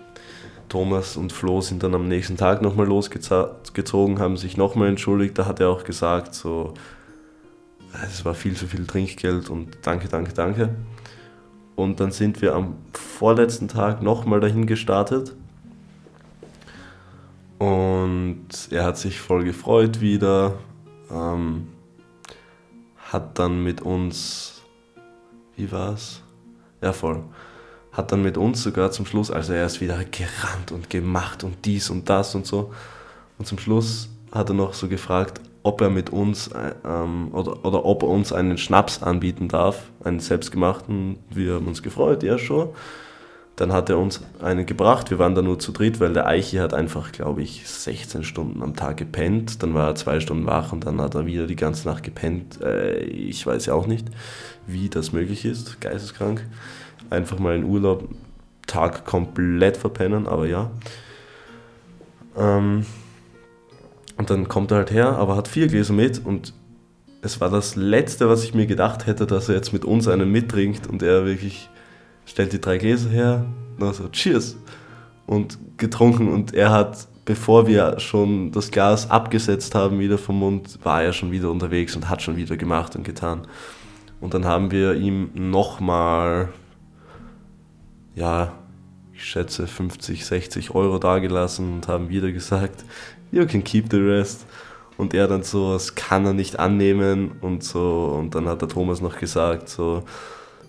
Thomas 0.69 1.17
und 1.17 1.33
Flo 1.33 1.61
sind 1.61 1.83
dann 1.83 1.95
am 1.95 2.09
nächsten 2.09 2.37
Tag 2.37 2.63
nochmal 2.63 2.87
losgezogen, 2.87 4.19
haben 4.19 4.37
sich 4.37 4.57
nochmal 4.57 4.89
entschuldigt. 4.89 5.39
Da 5.39 5.47
hat 5.47 5.61
er 5.61 5.71
auch 5.71 5.85
gesagt, 5.85 6.35
so, 6.35 6.75
es 8.05 8.25
war 8.25 8.35
viel 8.35 8.55
zu 8.55 8.67
viel 8.67 8.87
Trinkgeld 8.87 9.49
und 9.51 9.79
danke, 9.83 10.09
danke, 10.09 10.33
danke. 10.33 10.75
Und 11.77 12.01
dann 12.01 12.11
sind 12.11 12.43
wir 12.43 12.55
am 12.55 12.77
vorletzten 12.93 13.69
Tag 13.69 14.03
nochmal 14.03 14.41
dahin 14.41 14.67
gestartet. 14.67 15.35
Und 17.59 18.47
er 18.71 18.85
hat 18.85 18.99
sich 18.99 19.21
voll 19.21 19.45
gefreut 19.45 20.01
wieder. 20.01 20.55
Ähm, 21.11 21.69
hat 23.11 23.39
dann 23.39 23.63
mit 23.63 23.81
uns, 23.81 24.63
wie 25.57 25.71
war's? 25.73 26.23
Ja, 26.83 26.93
voll 26.93 27.25
hat 27.99 28.13
dann 28.13 28.23
mit 28.23 28.39
uns 28.39 28.63
sogar 28.63 28.93
zum 28.93 29.07
Schluss, 29.07 29.29
also 29.29 29.53
er 29.53 29.67
ist 29.67 29.81
wieder 29.81 29.97
gerannt 30.05 30.71
und 30.71 30.89
gemacht 30.89 31.43
und 31.43 31.65
dies 31.65 31.91
und 31.91 32.09
das 32.09 32.33
und 32.37 32.47
so. 32.47 32.73
Und 33.39 33.47
zum 33.47 33.59
Schluss 33.59 34.09
hat 34.31 34.49
er 34.49 34.55
noch 34.55 34.73
so 34.73 34.87
gefragt, 34.87 35.41
ob 35.65 35.81
er 35.81 35.91
mit 35.91 36.11
uns 36.11 36.47
äh, 36.47 36.75
ähm, 36.87 37.35
oder, 37.35 37.65
oder 37.65 37.85
ob 37.85 38.05
er 38.05 38.09
uns 38.09 38.33
einen 38.33 38.57
Schnaps 38.57 39.03
anbieten 39.03 39.49
darf, 39.49 39.91
einen 40.05 40.21
selbstgemachten. 40.21 41.19
Wir 41.29 41.55
haben 41.55 41.67
uns 41.67 41.83
gefreut, 41.83 42.23
ja 42.23 42.39
schon. 42.39 42.69
Dann 43.57 43.73
hat 43.73 43.91
er 43.91 43.99
uns 43.99 44.23
einen 44.41 44.65
gebracht. 44.65 45.11
Wir 45.11 45.19
waren 45.19 45.35
da 45.35 45.43
nur 45.43 45.59
zu 45.59 45.73
dritt, 45.73 45.99
weil 45.99 46.13
der 46.13 46.29
Eichi 46.29 46.59
hat 46.59 46.75
einfach, 46.75 47.11
glaube 47.11 47.43
ich, 47.43 47.69
16 47.69 48.23
Stunden 48.23 48.63
am 48.63 48.77
Tag 48.77 48.99
gepennt. 48.99 49.65
Dann 49.65 49.75
war 49.75 49.89
er 49.89 49.95
zwei 49.97 50.21
Stunden 50.21 50.47
wach 50.47 50.73
und 50.73 50.87
dann 50.87 51.01
hat 51.01 51.17
er 51.17 51.27
wieder 51.27 51.49
die 51.49 51.57
ganze 51.57 51.89
Nacht 51.89 52.05
gepennt. 52.05 52.61
Äh, 52.63 52.99
ich 53.01 53.45
weiß 53.45 53.67
ja 53.67 53.75
auch 53.75 53.89
nicht, 53.89 54.07
wie 54.69 54.89
das 54.89 55.11
möglich 55.11 55.45
ist. 55.45 55.81
Geisteskrank. 55.81 56.47
Einfach 57.11 57.39
mal 57.39 57.57
in 57.57 57.65
Urlaub, 57.65 58.09
Tag 58.67 59.05
komplett 59.07 59.77
verpennen, 59.77 60.27
aber 60.27 60.47
ja. 60.47 60.71
Ähm, 62.37 62.85
und 64.17 64.31
dann 64.31 64.49
kommt 64.49 64.71
er 64.71 64.79
halt 64.79 64.91
her, 64.91 65.17
aber 65.17 65.37
hat 65.37 65.49
vier 65.49 65.69
Gläser 65.69 65.95
mit 65.95 66.25
und 66.25 66.53
es 67.23 67.41
war 67.41 67.51
das 67.51 67.77
Letzte, 67.77 68.29
was 68.29 68.45
ich 68.45 68.55
mir 68.55 68.67
gedacht 68.67 69.07
hätte, 69.07 69.27
dass 69.27 69.49
er 69.49 69.55
jetzt 69.57 69.73
mit 69.73 69.85
uns 69.85 70.07
einen 70.07 70.31
mittrinkt 70.31 70.87
und 70.87 71.03
er 71.03 71.25
wirklich 71.25 71.69
stellt 72.27 72.53
die 72.53 72.61
drei 72.61 72.79
Gläser 72.79 73.11
her, 73.11 73.47
und 73.79 73.95
so, 73.95 74.09
cheers, 74.09 74.57
und 75.27 75.59
getrunken 75.79 76.29
und 76.29 76.55
er 76.55 76.71
hat, 76.71 77.09
bevor 77.25 77.67
wir 77.67 77.99
schon 78.01 78.53
das 78.53 78.71
Glas 78.71 79.11
abgesetzt 79.11 79.75
haben 79.75 79.99
wieder 79.99 80.19
vom 80.19 80.39
Mund, 80.39 80.79
war 80.83 81.03
er 81.03 81.13
schon 81.13 81.31
wieder 81.31 81.51
unterwegs 81.51 81.97
und 81.97 82.09
hat 82.09 82.23
schon 82.23 82.37
wieder 82.37 82.57
gemacht 82.57 82.97
und 82.97 83.05
getan. 83.05 83.47
Und 84.21 84.35
dann 84.35 84.45
haben 84.45 84.71
wir 84.71 84.95
ihm 84.95 85.31
nochmal, 85.35 86.49
ja, 88.19 88.53
ich 89.15 89.25
schätze 89.25 89.67
50, 89.67 90.25
60 90.25 90.75
Euro 90.75 90.99
dagelassen 90.99 91.75
und 91.75 91.89
haben 91.89 92.09
wieder 92.09 92.33
gesagt, 92.33 92.85
you 93.31 93.47
can 93.47 93.65
keep 93.65 93.87
the 93.91 93.99
rest. 93.99 94.47
Und 94.97 95.15
er 95.15 95.29
dann 95.29 95.45
so, 95.45 95.75
das 95.75 95.95
kann 95.95 96.27
er 96.27 96.33
nicht 96.33 96.59
annehmen 96.59 97.33
und 97.41 97.63
so. 97.63 98.17
Und 98.19 98.35
dann 98.35 98.49
hat 98.49 98.63
der 98.63 98.69
Thomas 98.69 99.01
noch 99.01 99.19
gesagt, 99.19 99.69
so, 99.69 100.03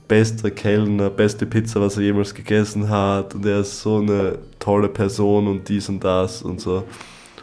bester 0.08 0.52
Kellner, 0.52 1.10
beste 1.10 1.48
Pizza, 1.48 1.82
was 1.82 1.98
er 1.98 2.04
jemals 2.04 2.36
gegessen 2.36 2.90
hat. 2.90 3.34
Und 3.34 3.46
er 3.46 3.62
ist 3.62 3.82
so 3.82 3.98
eine 3.98 4.38
tolle 4.60 4.90
Person 4.90 5.48
und 5.48 5.68
dies 5.68 5.90
und 5.90 6.04
das 6.04 6.44
und 6.44 6.62
so. 6.62 6.84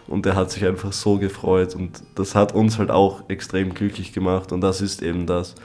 Und 0.06 0.26
er 0.26 0.36
hat 0.36 0.52
sich 0.52 0.64
einfach 0.64 0.92
so 0.92 1.18
gefreut. 1.18 1.74
Und 1.74 2.02
das 2.14 2.36
hat 2.36 2.54
uns 2.54 2.78
halt 2.78 2.92
auch 2.92 3.28
extrem 3.28 3.74
glücklich 3.74 4.12
gemacht. 4.12 4.52
Und 4.52 4.60
das 4.60 4.80
ist 4.80 5.02
eben 5.02 5.26
das. 5.26 5.56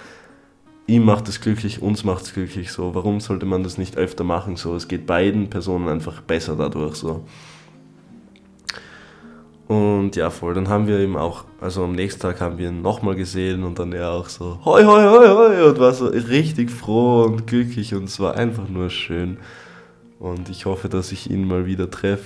Ihm 0.88 1.06
macht 1.06 1.28
es 1.30 1.40
glücklich, 1.40 1.82
uns 1.82 2.04
macht 2.04 2.24
es 2.24 2.34
glücklich. 2.34 2.72
So, 2.72 2.96
warum 2.96 3.20
sollte 3.20 3.46
man 3.46 3.64
das 3.64 3.78
nicht 3.78 3.98
öfter 3.98 4.24
machen? 4.24 4.56
So, 4.56 4.76
es 4.76 4.88
geht 4.88 5.06
beiden 5.06 5.50
Personen 5.50 5.88
einfach 5.88 6.22
besser 6.22 6.56
dadurch. 6.56 6.96
So. 6.96 7.24
Und 9.72 10.18
ja, 10.18 10.30
voll, 10.30 10.54
dann 10.54 10.68
haben 10.68 10.88
wir 10.88 11.00
ihm 11.00 11.16
auch, 11.16 11.46
also 11.62 11.86
am 11.86 11.94
nächsten 11.94 12.22
Tag 12.22 12.42
haben 12.42 12.58
wir 12.58 12.68
ihn 12.68 12.82
nochmal 12.82 13.16
gesehen 13.16 13.64
und 13.64 13.80
dann 13.80 13.94
er 13.94 14.12
auch 14.12 14.28
so, 14.28 14.60
hoi, 14.66 14.84
hoi, 14.84 15.04
hoi, 15.04 15.28
hoi, 15.30 15.70
und 15.70 15.80
war 15.80 15.94
so 15.94 16.08
richtig 16.08 16.70
froh 16.70 17.24
und 17.24 17.48
glücklich 17.48 17.96
und 17.96 18.04
es 18.04 18.20
war 18.20 18.36
einfach 18.36 18.68
nur 18.68 18.90
schön. 18.90 19.38
Und 20.20 20.50
ich 20.50 20.66
hoffe, 20.66 20.90
dass 20.90 21.14
ich 21.14 21.32
ihn 21.32 21.48
mal 21.48 21.66
wieder 21.66 21.90
treffe. 21.90 22.26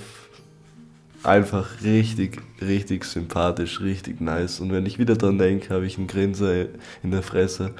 Einfach 1.22 1.82
richtig, 1.84 2.42
richtig 2.60 3.04
sympathisch, 3.04 3.80
richtig 3.80 4.20
nice. 4.20 4.58
Und 4.58 4.72
wenn 4.72 4.84
ich 4.84 4.98
wieder 4.98 5.14
dran 5.14 5.38
denke, 5.38 5.72
habe 5.72 5.86
ich 5.86 5.98
einen 5.98 6.08
Grinser 6.08 6.66
in 7.02 7.10
der 7.12 7.22
Fresse. 7.22 7.70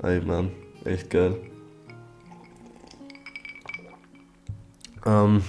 Ey, 0.00 0.20
Mann, 0.20 0.52
echt 0.84 1.10
geil. 1.10 1.36
Ähm, 5.04 5.42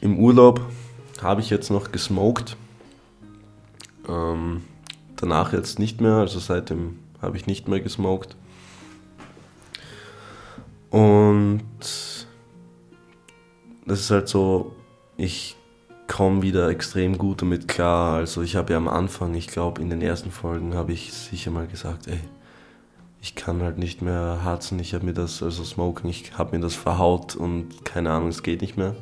Im 0.00 0.20
Urlaub 0.20 0.60
habe 1.20 1.40
ich 1.40 1.50
jetzt 1.50 1.70
noch 1.70 1.90
gesmoked. 1.90 2.56
Ähm, 4.08 4.62
danach 5.16 5.52
jetzt 5.52 5.80
nicht 5.80 6.00
mehr, 6.00 6.14
also 6.14 6.38
seitdem 6.38 7.00
habe 7.20 7.36
ich 7.36 7.46
nicht 7.46 7.66
mehr 7.66 7.80
gesmoked. 7.80 8.36
Und 10.90 11.64
das 13.84 14.00
ist 14.00 14.10
halt 14.12 14.28
so, 14.28 14.76
ich 15.16 15.57
komme 16.08 16.42
wieder 16.42 16.68
extrem 16.68 17.18
gut 17.18 17.42
damit 17.42 17.68
klar. 17.68 18.16
Also 18.16 18.42
ich 18.42 18.56
habe 18.56 18.72
ja 18.72 18.78
am 18.78 18.88
Anfang, 18.88 19.34
ich 19.34 19.46
glaube 19.46 19.80
in 19.80 19.90
den 19.90 20.02
ersten 20.02 20.30
Folgen 20.30 20.74
habe 20.74 20.92
ich 20.92 21.12
sicher 21.12 21.50
mal 21.50 21.66
gesagt, 21.66 22.08
ey, 22.08 22.20
ich 23.20 23.34
kann 23.34 23.62
halt 23.62 23.78
nicht 23.78 24.02
mehr 24.02 24.40
harzen, 24.42 24.78
ich 24.78 24.94
habe 24.94 25.04
mir 25.04 25.12
das, 25.12 25.42
also 25.42 25.64
Smoking, 25.64 26.10
ich 26.10 26.38
habe 26.38 26.56
mir 26.56 26.62
das 26.62 26.74
verhaut 26.74 27.36
und 27.36 27.84
keine 27.84 28.10
Ahnung, 28.10 28.28
es 28.28 28.42
geht 28.42 28.62
nicht 28.62 28.76
mehr. 28.76 28.96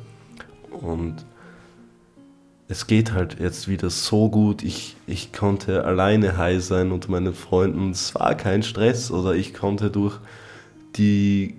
Und 0.71 1.25
es 2.67 2.87
geht 2.87 3.13
halt 3.13 3.39
jetzt 3.39 3.67
wieder 3.67 3.89
so 3.89 4.29
gut. 4.29 4.63
Ich, 4.63 4.97
ich 5.07 5.31
konnte 5.31 5.85
alleine 5.85 6.37
high 6.37 6.61
sein 6.61 6.91
unter 6.91 7.09
meinen 7.11 7.33
Freunden. 7.33 7.91
Es 7.91 8.13
war 8.15 8.35
kein 8.35 8.63
Stress 8.63 9.09
oder 9.09 9.33
ich 9.35 9.53
konnte 9.53 9.89
durch 9.89 10.19
die, 10.97 11.55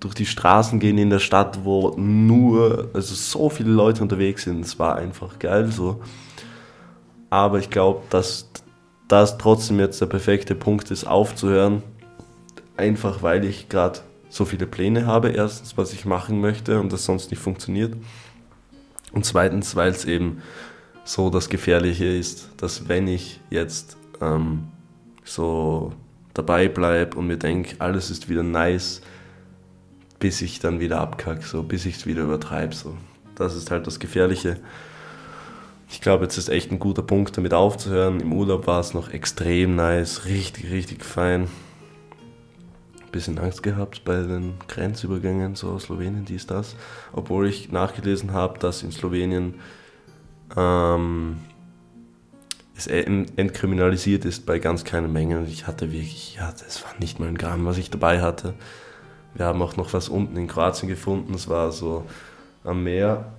durch 0.00 0.14
die 0.14 0.26
Straßen 0.26 0.78
gehen 0.78 0.98
in 0.98 1.10
der 1.10 1.18
Stadt, 1.18 1.64
wo 1.64 1.94
nur, 1.96 2.90
also 2.92 3.14
so 3.14 3.48
viele 3.48 3.70
Leute 3.70 4.02
unterwegs 4.02 4.44
sind. 4.44 4.60
Es 4.60 4.78
war 4.78 4.96
einfach 4.96 5.38
geil 5.38 5.72
so. 5.72 6.00
Aber 7.30 7.58
ich 7.58 7.70
glaube, 7.70 8.02
dass 8.10 8.48
das 9.08 9.38
trotzdem 9.38 9.78
jetzt 9.78 10.00
der 10.00 10.06
perfekte 10.06 10.54
Punkt 10.54 10.90
ist, 10.90 11.06
aufzuhören. 11.06 11.82
Einfach 12.76 13.22
weil 13.22 13.44
ich 13.44 13.68
gerade 13.68 14.00
so 14.28 14.44
viele 14.44 14.66
Pläne 14.66 15.06
habe, 15.06 15.30
erstens, 15.30 15.78
was 15.78 15.92
ich 15.92 16.04
machen 16.04 16.40
möchte 16.40 16.78
und 16.80 16.92
das 16.92 17.04
sonst 17.04 17.30
nicht 17.30 17.40
funktioniert. 17.40 17.94
Und 19.12 19.24
zweitens, 19.24 19.76
weil 19.76 19.90
es 19.90 20.04
eben 20.04 20.42
so 21.04 21.30
das 21.30 21.48
Gefährliche 21.48 22.04
ist, 22.04 22.50
dass 22.58 22.88
wenn 22.88 23.08
ich 23.08 23.40
jetzt 23.48 23.96
ähm, 24.20 24.64
so 25.24 25.92
dabei 26.34 26.68
bleibe 26.68 27.16
und 27.16 27.28
mir 27.28 27.38
denke, 27.38 27.76
alles 27.78 28.10
ist 28.10 28.28
wieder 28.28 28.42
nice, 28.42 29.00
bis 30.18 30.42
ich 30.42 30.58
dann 30.58 30.80
wieder 30.80 31.00
abkacke, 31.00 31.42
so, 31.42 31.62
bis 31.62 31.86
ich 31.86 31.96
es 31.96 32.06
wieder 32.06 32.22
übertreibe. 32.22 32.74
So. 32.74 32.96
Das 33.34 33.54
ist 33.54 33.70
halt 33.70 33.86
das 33.86 33.98
Gefährliche. 33.98 34.58
Ich 35.88 36.00
glaube, 36.00 36.24
jetzt 36.24 36.36
ist 36.36 36.48
echt 36.48 36.72
ein 36.72 36.78
guter 36.78 37.02
Punkt, 37.02 37.36
damit 37.36 37.54
aufzuhören. 37.54 38.20
Im 38.20 38.32
Urlaub 38.32 38.66
war 38.66 38.80
es 38.80 38.94
noch 38.94 39.10
extrem 39.10 39.76
nice, 39.76 40.24
richtig, 40.24 40.70
richtig 40.70 41.04
fein 41.04 41.48
bisschen 43.16 43.38
Angst 43.38 43.62
gehabt 43.62 44.04
bei 44.04 44.16
den 44.16 44.54
Grenzübergängen, 44.68 45.54
so 45.54 45.78
Slowenien, 45.78 46.26
dies, 46.26 46.46
das. 46.46 46.76
Obwohl 47.12 47.48
ich 47.48 47.72
nachgelesen 47.72 48.32
habe, 48.32 48.58
dass 48.58 48.82
in 48.82 48.92
Slowenien 48.92 49.54
ähm, 50.54 51.38
es 52.76 52.86
entkriminalisiert 52.86 54.26
ist 54.26 54.44
bei 54.44 54.58
ganz 54.58 54.84
kleinen 54.84 55.12
Mengen. 55.12 55.48
Ich 55.48 55.66
hatte 55.66 55.92
wirklich, 55.92 56.36
ja, 56.36 56.52
das 56.52 56.84
war 56.84 56.92
nicht 56.98 57.18
mal 57.18 57.28
ein 57.28 57.38
Gramm, 57.38 57.64
was 57.64 57.78
ich 57.78 57.90
dabei 57.90 58.20
hatte. 58.20 58.52
Wir 59.36 59.44
haben 59.44 59.60
auch 59.60 59.76
noch 59.76 59.92
was 59.92 60.08
unten 60.08 60.36
in 60.36 60.46
Kroatien 60.46 60.88
gefunden, 60.88 61.34
es 61.34 61.46
war 61.48 61.70
so 61.70 62.04
am 62.64 62.82
Meer. 62.82 63.32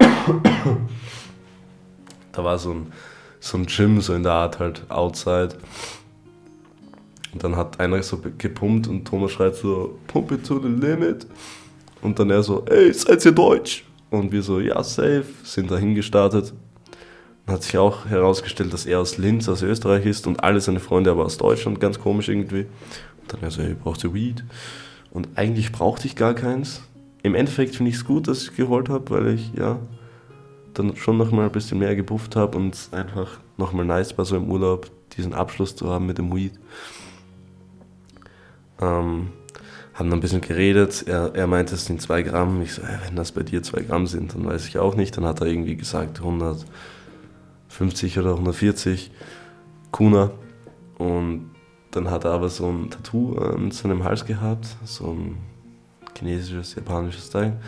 da 2.31 2.43
war 2.43 2.59
so 2.59 2.71
ein, 2.71 2.93
so 3.39 3.57
ein 3.57 3.65
Gym, 3.65 3.99
so 4.01 4.13
in 4.13 4.23
der 4.23 4.33
Art 4.33 4.59
halt 4.59 4.83
outside. 4.89 5.49
Und 7.33 7.43
dann 7.43 7.55
hat 7.55 7.79
einer 7.79 8.01
so 8.03 8.19
gepumpt 8.37 8.87
und 8.87 9.05
Thomas 9.05 9.31
schreit 9.31 9.55
so, 9.55 9.97
Pumpe 10.07 10.41
to 10.41 10.59
the 10.59 10.67
limit. 10.67 11.25
Und 12.01 12.19
dann 12.19 12.29
er 12.29 12.43
so, 12.43 12.63
ey, 12.65 12.93
seid 12.93 13.25
ihr 13.25 13.31
Deutsch? 13.31 13.83
Und 14.11 14.31
wir 14.31 14.43
so, 14.43 14.59
ja, 14.59 14.81
safe, 14.83 15.25
sind 15.43 15.71
dahin 15.71 15.95
gestartet. 15.95 16.53
Dann 17.45 17.55
hat 17.55 17.63
sich 17.63 17.77
auch 17.77 18.05
herausgestellt, 18.05 18.71
dass 18.71 18.85
er 18.85 18.99
aus 18.99 19.17
Linz, 19.17 19.49
aus 19.49 19.63
Österreich 19.63 20.05
ist 20.05 20.27
und 20.27 20.43
alle 20.43 20.61
seine 20.61 20.79
Freunde 20.79 21.09
aber 21.09 21.25
aus 21.25 21.37
Deutschland, 21.37 21.79
ganz 21.79 21.99
komisch 21.99 22.29
irgendwie. 22.29 22.67
Und 23.21 23.33
dann 23.33 23.41
er 23.41 23.49
so, 23.49 23.61
ey, 23.61 23.73
brauchst 23.73 24.03
du 24.03 24.13
Weed? 24.13 24.43
Und 25.17 25.29
eigentlich 25.33 25.71
brauchte 25.71 26.05
ich 26.05 26.15
gar 26.15 26.35
keins. 26.35 26.83
Im 27.23 27.33
Endeffekt 27.33 27.75
finde 27.75 27.89
ich 27.89 27.95
es 27.95 28.05
gut, 28.05 28.27
dass 28.27 28.43
ich 28.43 28.55
geholt 28.55 28.87
habe, 28.87 29.09
weil 29.09 29.29
ich, 29.29 29.51
ja, 29.55 29.79
dann 30.75 30.95
schon 30.95 31.17
nochmal 31.17 31.45
ein 31.45 31.51
bisschen 31.51 31.79
mehr 31.79 31.95
gebufft 31.95 32.35
habe 32.35 32.55
und 32.55 32.75
es 32.75 32.93
einfach 32.93 33.39
nochmal 33.57 33.83
nice 33.83 34.15
war, 34.15 34.25
so 34.25 34.35
im 34.35 34.47
Urlaub 34.47 34.91
diesen 35.17 35.33
Abschluss 35.33 35.75
zu 35.75 35.89
haben 35.89 36.05
mit 36.05 36.19
dem 36.19 36.35
Weed. 36.35 36.51
Ähm, 38.79 39.29
haben 39.95 40.09
dann 40.11 40.19
ein 40.19 40.19
bisschen 40.19 40.41
geredet. 40.41 41.05
Er, 41.07 41.33
er 41.33 41.47
meinte, 41.47 41.73
es 41.73 41.85
sind 41.85 41.99
zwei 41.99 42.21
Gramm. 42.21 42.61
Ich 42.61 42.73
so, 42.73 42.83
äh, 42.83 42.99
wenn 43.07 43.15
das 43.15 43.31
bei 43.31 43.41
dir 43.41 43.63
zwei 43.63 43.81
Gramm 43.81 44.05
sind, 44.05 44.35
dann 44.35 44.45
weiß 44.45 44.67
ich 44.67 44.77
auch 44.77 44.93
nicht. 44.93 45.17
Dann 45.17 45.25
hat 45.25 45.41
er 45.41 45.47
irgendwie 45.47 45.77
gesagt 45.77 46.19
150 46.19 48.19
oder 48.19 48.33
140 48.33 49.09
Kuna. 49.89 50.29
Und 50.99 51.56
dann 51.91 52.09
hat 52.09 52.25
er 52.25 52.31
aber 52.31 52.49
so 52.49 52.67
ein 52.67 52.89
Tattoo 52.89 53.37
an 53.37 53.71
seinem 53.71 54.03
Hals 54.03 54.25
gehabt, 54.25 54.67
so 54.83 55.11
ein 55.11 55.37
chinesisches, 56.17 56.75
japanisches 56.75 57.29
Teil. 57.29 57.59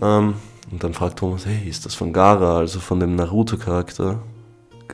Ähm, 0.00 0.34
und 0.70 0.82
dann 0.82 0.94
fragt 0.94 1.18
Thomas, 1.18 1.46
hey, 1.46 1.68
ist 1.68 1.86
das 1.86 1.94
von 1.94 2.12
Gara, 2.12 2.58
also 2.58 2.80
von 2.80 3.00
dem 3.00 3.14
Naruto-Charakter? 3.16 4.20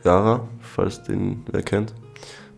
Gara, 0.02 0.46
falls 0.60 1.02
den 1.02 1.44
wer 1.50 1.62
kennt. 1.62 1.94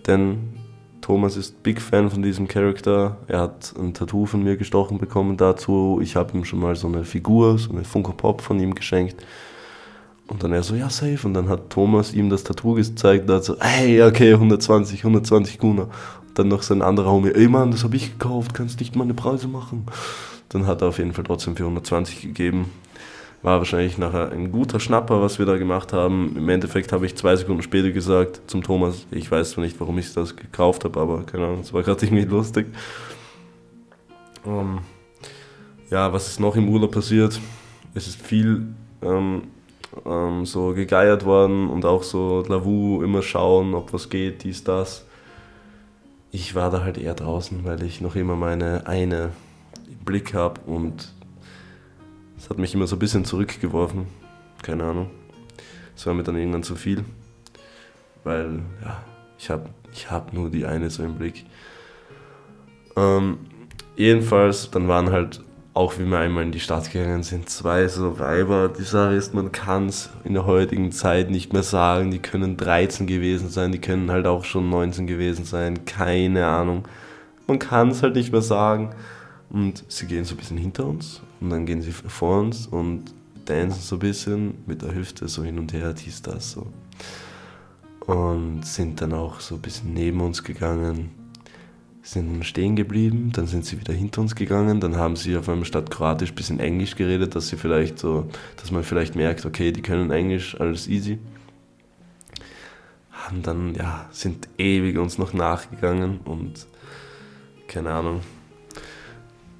Denn 0.07 0.55
Thomas 1.01 1.37
ist 1.37 1.62
Big 1.62 1.81
Fan 1.81 2.11
von 2.11 2.22
diesem 2.22 2.49
Charakter. 2.49 3.18
Er 3.29 3.41
hat 3.41 3.75
ein 3.79 3.93
Tattoo 3.93 4.27
von 4.27 4.43
mir 4.43 4.57
gestochen 4.57 4.99
bekommen 4.99 5.37
dazu. 5.37 6.01
Ich 6.03 6.16
habe 6.16 6.37
ihm 6.37 6.45
schon 6.45 6.61
mal 6.61 6.77
so 6.77 6.89
eine 6.89 7.05
Figur, 7.05 7.59
so 7.59 7.70
eine 7.70 7.85
Funko 7.85 8.12
Pop 8.12 8.41
von 8.41 8.59
ihm 8.59 8.75
geschenkt. 8.75 9.25
Und 10.27 10.43
dann 10.43 10.53
er 10.53 10.62
so, 10.62 10.75
ja, 10.75 10.89
safe. 10.89 11.27
Und 11.27 11.35
dann 11.35 11.49
hat 11.49 11.70
Thomas 11.70 12.14
ihm 12.14 12.31
das 12.31 12.45
Tattoo 12.45 12.75
gezeigt 12.75 13.29
und 13.29 13.35
hat 13.35 13.45
so, 13.45 13.57
hey, 13.61 14.03
okay, 14.03 14.33
120, 14.35 15.01
120 15.01 15.59
Kuna. 15.59 15.83
Und 15.83 16.39
dann 16.39 16.49
noch 16.49 16.62
sein 16.62 16.83
anderer 16.83 17.11
Homie, 17.11 17.31
ey 17.31 17.49
Mann, 17.49 17.70
das 17.70 17.85
habe 17.85 17.97
ich 17.97 18.18
gekauft, 18.18 18.55
kannst 18.55 18.81
nicht 18.81 18.97
meine 18.97 19.14
Preise 19.14 19.49
machen. 19.49 19.87
Dann 20.49 20.66
hat 20.66 20.83
er 20.83 20.89
auf 20.89 20.99
jeden 20.99 21.12
Fall 21.12 21.25
trotzdem 21.25 21.57
für 21.57 21.64
120 21.64 22.22
gegeben. 22.22 22.70
War 23.43 23.59
wahrscheinlich 23.59 23.99
nachher 23.99 24.33
ein 24.33 24.51
guter 24.51 24.81
Schnapper, 24.81 25.20
was 25.20 25.39
wir 25.39 25.45
da 25.45 25.59
gemacht 25.59 25.93
haben. 25.93 26.35
Im 26.37 26.49
Endeffekt 26.49 26.93
habe 26.93 27.05
ich 27.05 27.14
zwei 27.14 27.37
Sekunden 27.37 27.62
später 27.62 27.91
gesagt 27.91 28.41
zum 28.47 28.62
Thomas, 28.62 29.07
ich 29.11 29.31
weiß 29.31 29.51
zwar 29.51 29.64
nicht, 29.64 29.79
warum 29.81 29.99
ich 29.99 30.14
das 30.14 30.35
gekauft 30.35 30.85
habe, 30.85 30.99
aber 30.99 31.25
keine 31.25 31.45
Ahnung, 31.45 31.61
es 31.61 31.72
war 31.72 31.83
gerade 31.83 32.07
irgendwie 32.07 32.25
lustig. 32.25 32.68
Um, 34.45 34.53
ähm, 34.53 34.79
ja, 35.91 36.12
was 36.12 36.29
ist 36.29 36.41
noch 36.41 36.57
im 36.57 36.68
Urlaub 36.68 36.93
passiert? 36.93 37.39
Es 37.95 38.07
ist 38.07 38.20
viel 38.20 38.75
ähm, 39.03 39.43
ähm, 40.07 40.47
so 40.47 40.74
gegeiert 40.74 41.24
worden 41.24 41.68
und 41.68 41.84
auch 41.84 42.03
so 42.03 42.42
Lavu 42.47 43.03
immer 43.03 43.22
schauen, 43.22 43.74
ob 43.74 43.92
was 43.92 44.09
geht, 44.09 44.45
dies, 44.45 44.64
das. 44.64 45.07
Ich 46.30 46.55
war 46.55 46.70
da 46.70 46.82
halt 46.82 46.99
eher 46.99 47.14
draußen, 47.14 47.64
weil 47.64 47.82
ich 47.82 48.01
noch 48.01 48.16
immer 48.16 48.36
meine 48.36 48.86
eine 48.86 49.30
im 49.86 50.05
Blick 50.05 50.34
habe 50.34 50.61
und 50.62 51.12
es 52.36 52.51
hat 52.51 52.59
mich 52.59 52.74
immer 52.74 52.86
so 52.86 52.97
ein 52.97 52.99
bisschen 52.99 53.24
zurückgeworfen. 53.24 54.07
Keine 54.62 54.84
Ahnung. 54.84 55.11
Es 55.97 56.07
war 56.07 56.14
mir 56.14 56.24
dann 56.24 56.36
irgendwann 56.36 56.62
zu 56.62 56.74
viel, 56.74 57.05
weil 58.24 58.62
ja, 58.82 59.03
ich 59.38 59.49
habe 59.51 59.70
ich 59.92 60.11
hab 60.11 60.32
nur 60.32 60.51
die 60.51 60.66
eine 60.66 60.90
so 60.90 61.05
im 61.05 61.14
Blick. 61.14 61.45
Ähm, 62.97 63.38
jedenfalls, 63.97 64.70
dann 64.70 64.88
waren 64.88 65.11
halt 65.11 65.40
auch 65.75 65.99
wie 65.99 66.05
wir 66.05 66.18
einmal 66.18 66.45
in 66.45 66.53
die 66.53 66.61
Stadt 66.61 66.93
gegangen 66.93 67.25
sind, 67.25 67.49
zwei 67.49 67.89
so 67.89 68.20
Weiber. 68.20 68.68
Die 68.68 68.85
Sache 68.85 69.14
ist, 69.14 69.35
man 69.35 69.51
kann 69.51 69.89
es 69.89 70.09
in 70.22 70.35
der 70.35 70.47
heutigen 70.47 70.93
Zeit 70.93 71.31
nicht 71.31 71.53
mehr 71.53 71.64
sagen. 71.64 72.12
Die 72.12 72.20
können 72.20 72.57
13 72.57 73.09
gewesen 73.09 73.51
sein, 73.51 73.72
die 73.72 73.81
können 73.81 74.11
halt 74.12 74.27
auch 74.27 74.45
schon 74.45 74.70
19 74.70 75.09
gewesen 75.09 75.45
sein, 75.45 75.85
keine 75.85 76.47
Ahnung. 76.47 76.87
Man 77.49 77.59
kann 77.59 77.89
es 77.91 78.05
halt 78.05 78.14
nicht 78.14 78.31
mehr 78.31 78.41
sagen. 78.41 78.95
Und 79.51 79.85
sie 79.89 80.07
gehen 80.07 80.25
so 80.25 80.35
ein 80.35 80.39
bisschen 80.39 80.59
hinter 80.59 80.87
uns 80.87 81.20
und 81.41 81.51
dann 81.51 81.66
gehen 81.66 81.83
sie 81.83 81.93
vor 81.93 82.41
uns 82.41 82.66
und 82.66 83.12
dancen 83.45 83.81
so 83.81 83.97
ein 83.97 84.01
bisschen 84.01 84.55
mit 84.66 84.83
der 84.83 84.95
Hüfte 84.95 85.29
so 85.29 85.43
hin 85.43 85.59
und 85.59 85.72
her, 85.72 85.93
dies, 85.93 86.22
das 86.22 86.53
so. 86.53 86.66
Und 88.07 88.64
sind 88.64 89.01
dann 89.01 89.12
auch 89.12 89.41
so 89.41 89.57
ein 89.57 89.61
bisschen 89.61 89.93
neben 89.93 90.20
uns 90.20 90.43
gegangen 90.43 91.11
sind 92.05 92.45
stehen 92.45 92.77
geblieben, 92.77 93.33
dann 93.33 93.47
sind 93.47 93.65
sie 93.65 93.81
wieder 93.81 93.95
hinter 93.95 94.21
uns 94.21 94.35
gegangen, 94.35 94.79
dann 94.79 94.97
haben 94.97 95.17
sie 95.17 95.37
auf 95.37 95.49
einmal 95.49 95.65
statt 95.65 95.91
Kroatisch 95.91 96.33
ein 96.33 96.35
bisschen 96.35 96.61
Englisch 96.61 96.97
geredet, 96.97 97.35
dass 97.35 97.49
sie 97.49 97.57
vielleicht 97.57 97.99
so, 97.99 98.29
dass 98.59 98.71
man 98.71 98.85
vielleicht 98.85 99.17
merkt, 99.17 99.47
okay, 99.47 99.73
die 99.73 99.81
können 99.81 100.11
Englisch, 100.11 100.61
alles 100.61 100.87
easy. 100.87 101.19
Haben 103.11 103.43
dann, 103.43 103.75
ja, 103.75 104.07
sind 104.11 104.49
ewig 104.59 104.99
uns 104.99 105.17
noch 105.17 105.33
nachgegangen 105.33 106.21
und 106.27 106.67
keine 107.69 107.91
Ahnung. 107.91 108.21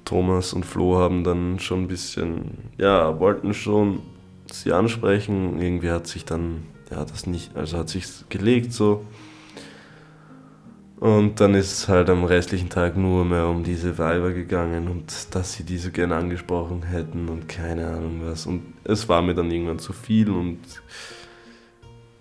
Thomas 0.05 0.53
und 0.53 0.67
Flo 0.67 0.97
haben 0.99 1.23
dann 1.23 1.57
schon 1.57 1.83
ein 1.83 1.87
bisschen, 1.87 2.69
ja, 2.77 3.19
wollten 3.19 3.55
schon 3.55 4.03
sie 4.51 4.71
ansprechen. 4.71 5.59
Irgendwie 5.59 5.89
hat 5.89 6.05
sich 6.05 6.25
dann, 6.25 6.63
ja, 6.91 7.03
das 7.03 7.25
nicht, 7.25 7.55
also 7.55 7.79
hat 7.79 7.89
sich 7.89 8.05
gelegt 8.29 8.71
so 8.71 9.03
und 10.99 11.41
dann 11.41 11.55
ist 11.55 11.73
es 11.73 11.87
halt 11.89 12.09
am 12.09 12.23
restlichen 12.23 12.69
Tag 12.69 12.95
nur 12.95 13.25
mehr 13.25 13.47
um 13.47 13.63
diese 13.63 13.97
Weiber 13.97 14.31
gegangen 14.31 14.87
und 14.87 15.35
dass 15.35 15.53
sie 15.53 15.63
diese 15.63 15.91
gerne 15.91 16.15
angesprochen 16.15 16.83
hätten 16.83 17.27
und 17.27 17.49
keine 17.49 17.87
Ahnung 17.87 18.21
was. 18.23 18.45
Und 18.45 18.73
es 18.85 19.09
war 19.09 19.21
mir 19.21 19.33
dann 19.33 19.51
irgendwann 19.51 19.79
zu 19.79 19.91
viel 19.91 20.29
und 20.29 20.59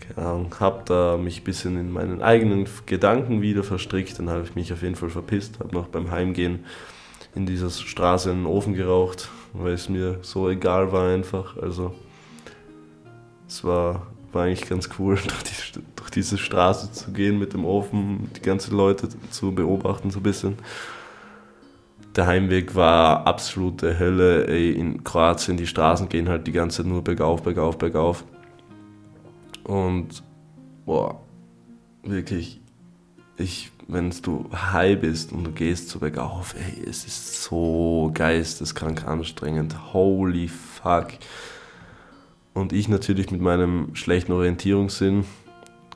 keine 0.00 0.26
Ahnung, 0.26 0.56
hab 0.58 0.86
da 0.86 1.16
mich 1.16 1.40
ein 1.40 1.44
bisschen 1.44 1.78
in 1.78 1.92
meinen 1.92 2.20
eigenen 2.20 2.66
Gedanken 2.84 3.42
wieder 3.42 3.62
verstrickt. 3.62 4.18
Dann 4.18 4.28
habe 4.28 4.42
ich 4.42 4.56
mich 4.56 4.72
auf 4.72 4.82
jeden 4.82 4.96
Fall 4.96 5.10
verpisst, 5.10 5.60
habe 5.60 5.74
noch 5.74 5.86
beim 5.86 6.10
Heimgehen 6.10 6.64
in 7.34 7.46
dieser 7.46 7.70
Straße 7.70 8.30
in 8.30 8.38
den 8.38 8.46
Ofen 8.46 8.74
geraucht, 8.74 9.30
weil 9.52 9.72
es 9.72 9.88
mir 9.88 10.18
so 10.22 10.50
egal 10.50 10.90
war 10.90 11.08
einfach. 11.08 11.56
Also 11.56 11.94
es 13.46 13.62
war 13.62 14.06
war 14.34 14.44
eigentlich 14.44 14.68
ganz 14.68 14.90
cool, 14.98 15.16
die, 15.76 15.80
diese 16.14 16.38
Straße 16.38 16.92
zu 16.92 17.12
gehen 17.12 17.38
mit 17.38 17.52
dem 17.52 17.64
Ofen, 17.64 18.30
die 18.36 18.42
ganzen 18.42 18.76
Leute 18.76 19.08
zu 19.30 19.54
beobachten 19.54 20.10
so 20.10 20.20
ein 20.20 20.22
bisschen. 20.22 20.56
Der 22.16 22.26
Heimweg 22.26 22.74
war 22.74 23.26
absolute 23.26 23.98
Hölle. 23.98 24.46
Ey, 24.46 24.72
in 24.72 25.02
Kroatien, 25.02 25.56
die 25.56 25.66
Straßen 25.66 26.08
gehen 26.08 26.28
halt 26.28 26.46
die 26.46 26.52
ganze 26.52 26.78
Zeit 26.78 26.86
nur 26.86 27.02
bergauf, 27.02 27.42
bergauf, 27.42 27.76
bergauf. 27.76 28.24
Und, 29.64 30.22
boah, 30.86 31.20
wirklich, 32.04 32.60
ich, 33.36 33.72
wenn 33.88 34.10
du 34.22 34.48
high 34.52 35.00
bist 35.00 35.32
und 35.32 35.44
du 35.44 35.50
gehst 35.50 35.88
so 35.88 35.98
bergauf, 35.98 36.54
ey, 36.54 36.88
es 36.88 37.04
ist 37.04 37.42
so 37.42 38.10
geisteskrank 38.14 39.06
anstrengend. 39.06 39.92
Holy 39.92 40.48
fuck. 40.48 41.08
Und 42.52 42.72
ich 42.72 42.88
natürlich 42.88 43.32
mit 43.32 43.40
meinem 43.40 43.96
schlechten 43.96 44.30
Orientierungssinn 44.30 45.24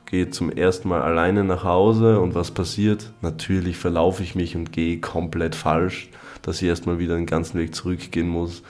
gehe 0.09 0.29
zum 0.29 0.51
ersten 0.51 0.89
Mal 0.89 1.01
alleine 1.01 1.43
nach 1.43 1.63
Hause 1.63 2.19
und 2.19 2.35
was 2.35 2.51
passiert? 2.51 3.11
Natürlich 3.21 3.77
verlaufe 3.77 4.23
ich 4.23 4.35
mich 4.35 4.55
und 4.55 4.71
gehe 4.71 4.99
komplett 4.99 5.55
falsch, 5.55 6.09
dass 6.41 6.61
ich 6.61 6.67
erstmal 6.67 6.99
wieder 6.99 7.15
den 7.15 7.25
ganzen 7.25 7.59
Weg 7.59 7.75
zurückgehen 7.75 8.27
muss. 8.27 8.63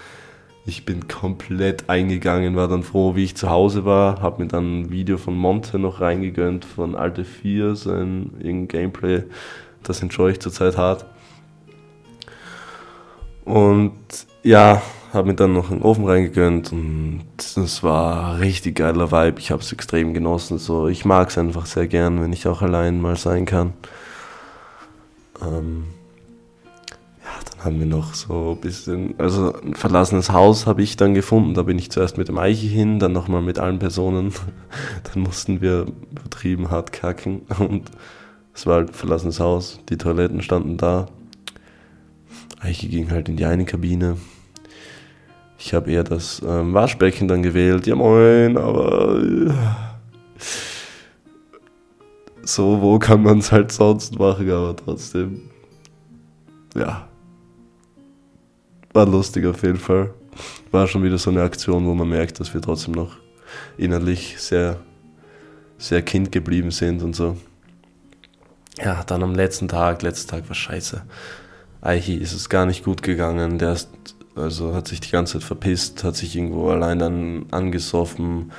Ich 0.66 0.86
bin 0.86 1.08
komplett 1.08 1.90
eingegangen, 1.90 2.56
war 2.56 2.68
dann 2.68 2.84
froh, 2.84 3.16
wie 3.16 3.24
ich 3.24 3.36
zu 3.36 3.50
Hause 3.50 3.86
war, 3.86 4.22
habe 4.22 4.44
mir 4.44 4.50
dann 4.50 4.82
ein 4.82 4.92
Video 4.92 5.18
von 5.18 5.36
Monte 5.36 5.80
noch 5.80 6.02
reingegönnt, 6.02 6.66
von 6.66 6.96
Alte 6.96 7.24
4, 7.24 7.76
sein 7.76 8.32
irgendein 8.40 8.68
Gameplay, 8.68 9.24
das 9.82 10.02
enjoy 10.02 10.32
ich 10.32 10.40
zurzeit 10.42 10.78
hart. 10.78 11.06
Und 13.46 13.96
ja, 14.44 14.82
habe 15.14 15.30
mir 15.30 15.36
dann 15.36 15.54
noch 15.54 15.72
einen 15.72 15.82
Ofen 15.82 16.06
reingegönnt 16.06 16.72
und 16.72 17.24
es 17.38 17.84
war 17.84 18.40
richtig 18.40 18.76
geiler 18.76 19.12
Vibe. 19.12 19.40
Ich 19.40 19.52
habe 19.52 19.62
es 19.62 19.72
extrem 19.72 20.14
genossen. 20.14 20.60
So, 20.60 20.88
ich 20.88 21.04
mag 21.06 21.30
es 21.30 21.38
einfach 21.38 21.66
sehr 21.66 21.88
gern, 21.88 22.22
wenn 22.22 22.32
ich 22.32 22.48
auch 22.48 22.62
allein 22.62 23.02
mal 23.02 23.16
sein 23.16 23.46
kann. 23.46 23.74
Ähm, 25.42 25.86
ja, 27.24 27.32
dann 27.50 27.66
haben 27.66 27.80
wir 27.80 27.88
noch 27.88 28.14
so 28.14 28.52
ein 28.52 28.62
bisschen, 28.62 29.16
also 29.18 29.54
ein 29.62 29.74
verlassenes 29.74 30.32
Haus 30.32 30.68
habe 30.68 30.84
ich 30.84 30.96
dann 30.96 31.16
gefunden. 31.16 31.56
Da 31.56 31.64
bin 31.64 31.80
ich 31.80 31.90
zuerst 31.90 32.18
mit 32.18 32.28
dem 32.28 32.38
Eiche 32.38 32.68
hin, 32.68 33.00
dann 33.00 33.12
nochmal 33.12 33.42
mit 33.42 33.58
allen 33.58 33.80
Personen. 33.80 34.32
dann 35.12 35.24
mussten 35.24 35.60
wir 35.60 35.88
übertrieben 36.12 36.70
hart 36.70 36.92
kacken 36.92 37.42
und 37.60 37.90
es 38.54 38.68
war 38.68 38.76
halt 38.76 38.90
ein 38.90 38.94
verlassenes 38.94 39.40
Haus. 39.40 39.80
Die 39.90 39.98
Toiletten 39.98 40.44
standen 40.44 40.78
da. 40.78 41.08
Eiche 42.60 42.88
ging 42.90 43.10
halt 43.10 43.28
in 43.30 43.38
die 43.38 43.46
eine 43.46 43.66
Kabine 43.66 44.18
ich 45.60 45.74
habe 45.74 45.92
eher 45.92 46.04
das 46.04 46.42
ähm, 46.46 46.74
Waschbecken 46.74 47.28
dann 47.28 47.44
gewählt. 47.44 47.86
Ja 47.86 47.96
moin, 47.96 48.58
aber 48.58 49.22
so, 52.44 52.82
wo 52.82 52.98
kann 52.98 53.22
man 53.22 53.40
es 53.40 53.52
halt 53.52 53.72
sonst 53.72 54.18
machen, 54.18 54.50
aber 54.50 54.76
trotzdem. 54.76 55.42
Ja. 56.76 57.08
War 58.94 59.06
lustig 59.06 59.46
auf 59.46 59.62
jeden 59.62 59.78
Fall. 59.78 60.14
War 60.72 60.88
schon 60.88 61.04
wieder 61.04 61.18
so 61.18 61.30
eine 61.30 61.42
Aktion, 61.42 61.86
wo 61.86 61.94
man 61.94 62.10
merkt, 62.10 62.40
dass 62.40 62.54
wir 62.54 62.62
trotzdem 62.62 62.94
noch 62.94 63.18
innerlich 63.78 64.40
sehr, 64.40 64.78
sehr 65.78 66.02
Kind 66.02 66.32
geblieben 66.32 66.72
sind 66.72 67.04
und 67.04 67.16
so. 67.16 67.38
Ja, 68.78 69.04
dann 69.04 69.24
am 69.24 69.36
letzten 69.36 69.68
Tag, 69.68 70.02
letzter 70.04 70.38
Tag 70.38 70.48
war 70.48 70.56
scheiße. 70.56 71.02
Aichi 71.82 72.16
ist 72.16 72.34
es 72.34 72.50
gar 72.50 72.66
nicht 72.66 72.86
gut 72.86 73.04
gegangen. 73.04 73.58
Der 73.58 73.74
ist 73.74 73.90
also 74.40 74.74
hat 74.74 74.88
sich 74.88 75.02
die 75.02 75.12
ganze 75.12 75.34
Zeit 75.34 75.44
verpisst, 75.44 76.04
hat 76.04 76.16
sich 76.16 76.36
irgendwo 76.36 76.70
allein 76.70 77.00
dann 77.00 77.46
angesoffen. 77.52 78.52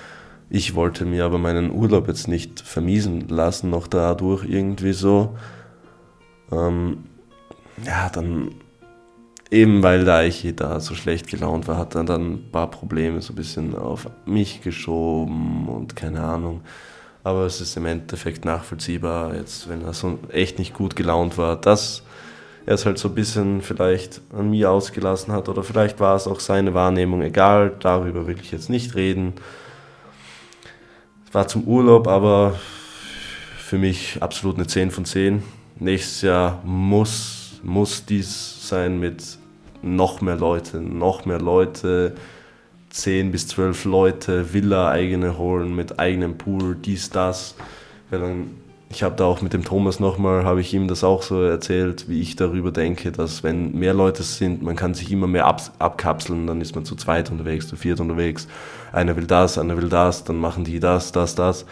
Ich 0.48 0.74
wollte 0.74 1.04
mir 1.04 1.24
aber 1.24 1.38
meinen 1.38 1.70
Urlaub 1.70 2.08
jetzt 2.08 2.28
nicht 2.28 2.60
vermiesen 2.60 3.28
lassen, 3.28 3.70
noch 3.70 3.86
dadurch 3.86 4.44
irgendwie 4.44 4.92
so. 4.92 5.36
Ähm, 6.52 7.04
ja, 7.84 8.08
dann 8.08 8.52
eben 9.50 9.82
weil 9.82 10.04
der 10.04 10.16
Eiche 10.16 10.52
da 10.52 10.80
so 10.80 10.94
schlecht 10.94 11.28
gelaunt 11.28 11.68
war, 11.68 11.76
hat 11.76 11.94
er 11.94 12.04
dann 12.04 12.34
ein 12.34 12.50
paar 12.50 12.70
Probleme 12.70 13.20
so 13.20 13.32
ein 13.32 13.36
bisschen 13.36 13.74
auf 13.74 14.08
mich 14.26 14.62
geschoben 14.62 15.68
und 15.68 15.96
keine 15.96 16.22
Ahnung. 16.22 16.62
Aber 17.22 17.44
es 17.44 17.60
ist 17.60 17.76
im 17.76 17.86
Endeffekt 17.86 18.44
nachvollziehbar, 18.44 19.34
jetzt 19.34 19.68
wenn 19.68 19.82
er 19.82 19.92
so 19.92 20.18
echt 20.30 20.58
nicht 20.58 20.74
gut 20.74 20.96
gelaunt 20.96 21.36
war, 21.36 21.56
dass 21.56 22.02
er 22.66 22.74
es 22.74 22.86
halt 22.86 22.98
so 22.98 23.08
ein 23.08 23.14
bisschen 23.14 23.62
vielleicht 23.62 24.20
an 24.32 24.50
mir 24.50 24.70
ausgelassen 24.70 25.32
hat 25.32 25.48
oder 25.48 25.62
vielleicht 25.62 26.00
war 26.00 26.16
es 26.16 26.26
auch 26.26 26.40
seine 26.40 26.74
Wahrnehmung, 26.74 27.22
egal, 27.22 27.72
darüber 27.80 28.26
will 28.26 28.38
ich 28.40 28.52
jetzt 28.52 28.70
nicht 28.70 28.94
reden. 28.94 29.34
Es 31.26 31.34
war 31.34 31.48
zum 31.48 31.64
Urlaub, 31.64 32.08
aber 32.08 32.58
für 33.58 33.78
mich 33.78 34.18
absolut 34.20 34.56
eine 34.56 34.66
10 34.66 34.90
von 34.90 35.04
10. 35.04 35.42
Nächstes 35.78 36.22
Jahr 36.22 36.60
muss, 36.64 37.60
muss 37.62 38.04
dies 38.04 38.68
sein 38.68 38.98
mit 38.98 39.22
noch 39.82 40.20
mehr 40.20 40.36
Leute, 40.36 40.80
noch 40.80 41.24
mehr 41.24 41.40
Leute, 41.40 42.14
10 42.90 43.30
bis 43.30 43.46
12 43.48 43.84
Leute, 43.84 44.52
Villa 44.52 44.90
eigene 44.90 45.38
holen 45.38 45.74
mit 45.74 45.98
eigenem 45.98 46.36
Pool, 46.36 46.74
dies, 46.74 47.10
das. 47.10 47.54
Weil 48.10 48.20
dann, 48.20 48.50
ich 48.92 49.04
habe 49.04 49.14
da 49.14 49.24
auch 49.24 49.40
mit 49.40 49.52
dem 49.52 49.64
Thomas 49.64 50.00
nochmal, 50.00 50.44
habe 50.44 50.60
ich 50.60 50.74
ihm 50.74 50.88
das 50.88 51.04
auch 51.04 51.22
so 51.22 51.40
erzählt, 51.42 52.08
wie 52.08 52.20
ich 52.20 52.34
darüber 52.34 52.72
denke, 52.72 53.12
dass 53.12 53.44
wenn 53.44 53.72
mehr 53.72 53.94
Leute 53.94 54.24
sind, 54.24 54.62
man 54.62 54.74
kann 54.74 54.94
sich 54.94 55.12
immer 55.12 55.28
mehr 55.28 55.46
ab, 55.46 55.62
abkapseln, 55.78 56.48
dann 56.48 56.60
ist 56.60 56.74
man 56.74 56.84
zu 56.84 56.96
zweit 56.96 57.30
unterwegs, 57.30 57.68
zu 57.68 57.76
viert 57.76 58.00
unterwegs. 58.00 58.48
Einer 58.92 59.14
will 59.14 59.26
das, 59.26 59.58
einer 59.58 59.76
will 59.76 59.88
das, 59.88 60.24
dann 60.24 60.36
machen 60.36 60.64
die 60.64 60.80
das, 60.80 61.12
das, 61.12 61.36
das. 61.36 61.66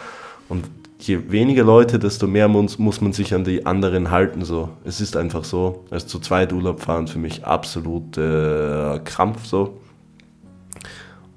Und 0.48 0.66
je 1.00 1.32
weniger 1.32 1.64
Leute, 1.64 1.98
desto 1.98 2.28
mehr 2.28 2.46
muss, 2.46 2.78
muss 2.78 3.00
man 3.00 3.12
sich 3.12 3.34
an 3.34 3.42
die 3.42 3.66
anderen 3.66 4.12
halten. 4.12 4.44
So. 4.44 4.68
Es 4.84 5.00
ist 5.00 5.16
einfach 5.16 5.42
so. 5.42 5.84
Also 5.90 6.06
zu 6.06 6.20
zweit 6.20 6.52
Urlaub 6.52 6.80
fahren 6.80 7.08
für 7.08 7.18
mich 7.18 7.44
absolut 7.44 8.16
äh, 8.16 9.00
Krampf 9.04 9.44
so. 9.44 9.80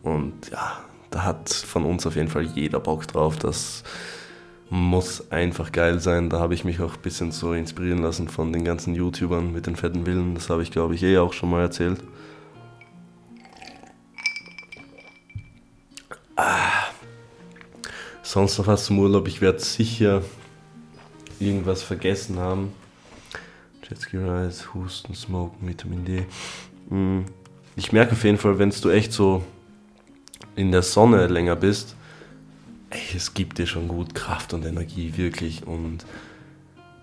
Und 0.04 0.52
ja, 0.52 0.74
da 1.10 1.24
hat 1.24 1.50
von 1.50 1.86
uns 1.86 2.06
auf 2.06 2.16
jeden 2.16 2.30
Fall 2.30 2.44
jeder 2.44 2.80
Bock 2.80 3.08
drauf. 3.08 3.38
Das 3.38 3.84
muss 4.72 5.30
einfach 5.32 5.74
geil 5.74 6.00
sein. 6.00 6.30
Da 6.30 6.40
habe 6.40 6.54
ich 6.54 6.64
mich 6.64 6.80
auch 6.80 6.96
ein 6.96 7.02
bisschen 7.02 7.34
so 7.34 7.52
inspirieren 7.54 8.02
lassen 8.02 8.30
von 8.30 8.54
den 8.54 8.64
ganzen 8.64 8.96
YouTubern 8.96 9.52
mit 9.52 9.68
den 9.68 9.76
fetten 9.76 10.06
Villen. 10.06 10.34
Das 10.34 10.50
habe 10.50 10.64
ich, 10.64 10.72
glaube 10.72 10.96
ich, 10.96 11.04
eh 11.04 11.18
auch 11.18 11.34
schon 11.34 11.50
mal 11.50 11.60
erzählt. 11.60 12.02
Ah. 16.38 16.88
Sonst 18.24 18.58
noch 18.58 18.68
was 18.68 18.86
zum 18.86 18.98
Urlaub. 19.00 19.28
Ich 19.28 19.42
werde 19.42 19.60
sicher 19.60 20.22
irgendwas 21.38 21.84
vergessen 21.84 22.40
haben. 22.40 22.72
Jetski 23.84 24.16
Rise, 24.16 24.74
Husten, 24.74 25.14
Smoken, 25.14 25.68
Vitamin 25.68 26.06
D. 26.06 26.26
Hm. 26.90 27.26
Ich 27.76 27.92
merke 27.92 28.14
auf 28.14 28.24
jeden 28.24 28.38
Fall, 28.38 28.58
wenn 28.58 28.70
du 28.70 28.90
echt 28.90 29.12
so 29.12 29.44
in 30.56 30.72
der 30.72 30.82
Sonne 30.82 31.28
länger 31.28 31.58
bist, 31.58 31.98
ey, 32.92 33.16
es 33.16 33.34
gibt 33.34 33.58
dir 33.58 33.68
schon 33.68 33.88
gut 33.88 34.14
Kraft 34.14 34.54
und 34.54 34.66
Energie, 34.66 35.18
wirklich. 35.18 35.66
Und 35.66 36.06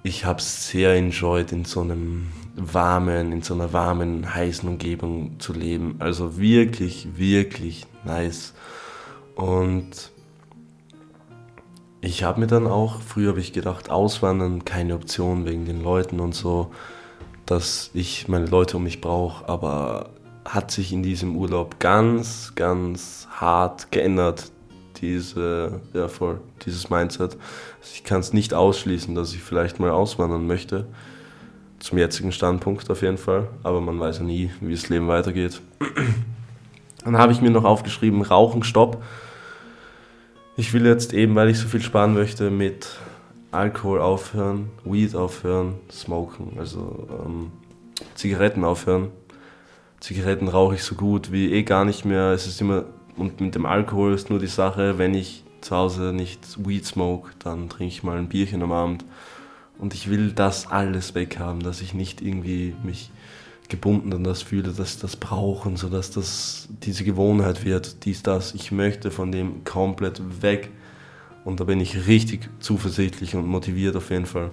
ich 0.02 0.24
habe 0.24 0.38
es 0.38 0.68
sehr 0.68 0.94
enjoyed, 0.94 1.52
in 1.52 1.64
so 1.64 1.80
einem 1.80 2.28
warmen, 2.54 3.32
in 3.32 3.42
so 3.42 3.54
einer 3.54 3.72
warmen, 3.72 4.34
heißen 4.34 4.68
Umgebung 4.68 5.40
zu 5.40 5.52
leben. 5.52 5.96
Also 5.98 6.38
wirklich, 6.38 7.16
wirklich 7.16 7.86
nice. 8.04 8.54
Und 9.34 10.12
ich 12.00 12.22
habe 12.22 12.40
mir 12.40 12.46
dann 12.46 12.66
auch, 12.66 13.00
früher 13.00 13.30
habe 13.30 13.40
ich 13.40 13.52
gedacht, 13.52 13.90
auswandern, 13.90 14.64
keine 14.64 14.94
Option 14.94 15.46
wegen 15.46 15.64
den 15.64 15.82
Leuten 15.82 16.20
und 16.20 16.34
so, 16.34 16.70
dass 17.46 17.90
ich 17.94 18.28
meine 18.28 18.46
Leute 18.46 18.76
um 18.76 18.84
mich 18.84 19.00
brauche, 19.00 19.48
aber 19.48 20.10
hat 20.44 20.70
sich 20.70 20.92
in 20.92 21.02
diesem 21.02 21.36
Urlaub 21.36 21.78
ganz, 21.80 22.52
ganz 22.54 23.26
hart 23.30 23.90
geändert, 23.90 24.50
diese, 25.00 25.80
ja, 25.92 26.08
voll, 26.08 26.40
dieses 26.64 26.90
Mindset. 26.90 27.32
Also 27.80 27.92
ich 27.94 28.04
kann 28.04 28.20
es 28.20 28.32
nicht 28.32 28.54
ausschließen, 28.54 29.14
dass 29.14 29.34
ich 29.34 29.42
vielleicht 29.42 29.80
mal 29.80 29.90
auswandern 29.90 30.46
möchte. 30.46 30.86
Zum 31.78 31.98
jetzigen 31.98 32.32
Standpunkt 32.32 32.90
auf 32.90 33.02
jeden 33.02 33.18
Fall. 33.18 33.48
Aber 33.62 33.80
man 33.80 33.98
weiß 33.98 34.18
ja 34.18 34.24
nie, 34.24 34.50
wie 34.60 34.74
das 34.74 34.88
Leben 34.88 35.08
weitergeht. 35.08 35.60
Dann 37.04 37.16
habe 37.16 37.32
ich 37.32 37.40
mir 37.40 37.50
noch 37.50 37.64
aufgeschrieben, 37.64 38.22
Rauchen, 38.22 38.62
Stopp. 38.62 39.02
Ich 40.56 40.72
will 40.72 40.84
jetzt 40.84 41.12
eben, 41.12 41.34
weil 41.36 41.48
ich 41.48 41.58
so 41.58 41.68
viel 41.68 41.80
sparen 41.80 42.14
möchte, 42.14 42.50
mit 42.50 42.88
Alkohol 43.50 44.00
aufhören, 44.00 44.70
Weed 44.84 45.14
aufhören, 45.14 45.76
Smoken, 45.90 46.58
also 46.58 47.08
ähm, 47.24 47.52
Zigaretten 48.14 48.64
aufhören. 48.64 49.10
Zigaretten 50.00 50.48
rauche 50.48 50.74
ich 50.74 50.84
so 50.84 50.94
gut 50.94 51.32
wie 51.32 51.52
eh 51.52 51.62
gar 51.62 51.84
nicht 51.84 52.04
mehr. 52.04 52.32
Es 52.32 52.46
ist 52.46 52.60
immer, 52.60 52.84
und 53.18 53.40
mit 53.40 53.54
dem 53.54 53.66
Alkohol 53.66 54.14
ist 54.14 54.30
nur 54.30 54.38
die 54.38 54.46
Sache, 54.46 54.98
wenn 54.98 55.14
ich 55.14 55.44
zu 55.60 55.76
Hause 55.76 56.12
nicht 56.12 56.66
Weed 56.66 56.86
smoke, 56.86 57.30
dann 57.40 57.68
trinke 57.68 57.92
ich 57.92 58.02
mal 58.02 58.16
ein 58.16 58.28
Bierchen 58.28 58.62
am 58.62 58.72
Abend. 58.72 59.04
Und 59.78 59.94
ich 59.94 60.10
will 60.10 60.32
das 60.32 60.70
alles 60.70 61.14
weghaben, 61.14 61.62
dass 61.62 61.80
ich 61.80 61.94
nicht 61.94 62.20
irgendwie 62.20 62.74
mich 62.82 63.10
gebunden 63.68 64.12
an 64.12 64.24
das 64.24 64.42
fühle, 64.42 64.72
dass 64.72 64.94
ich 64.94 65.00
das 65.00 65.16
brauche 65.16 65.68
und 65.68 65.76
so, 65.76 65.88
dass 65.88 66.10
das 66.10 66.68
diese 66.82 67.04
Gewohnheit 67.04 67.64
wird, 67.64 68.04
dies, 68.04 68.22
das. 68.22 68.54
Ich 68.54 68.72
möchte 68.72 69.10
von 69.10 69.30
dem 69.30 69.64
komplett 69.64 70.42
weg. 70.42 70.70
Und 71.44 71.60
da 71.60 71.64
bin 71.64 71.80
ich 71.80 72.06
richtig 72.06 72.48
zuversichtlich 72.60 73.34
und 73.34 73.46
motiviert 73.46 73.96
auf 73.96 74.10
jeden 74.10 74.26
Fall. 74.26 74.50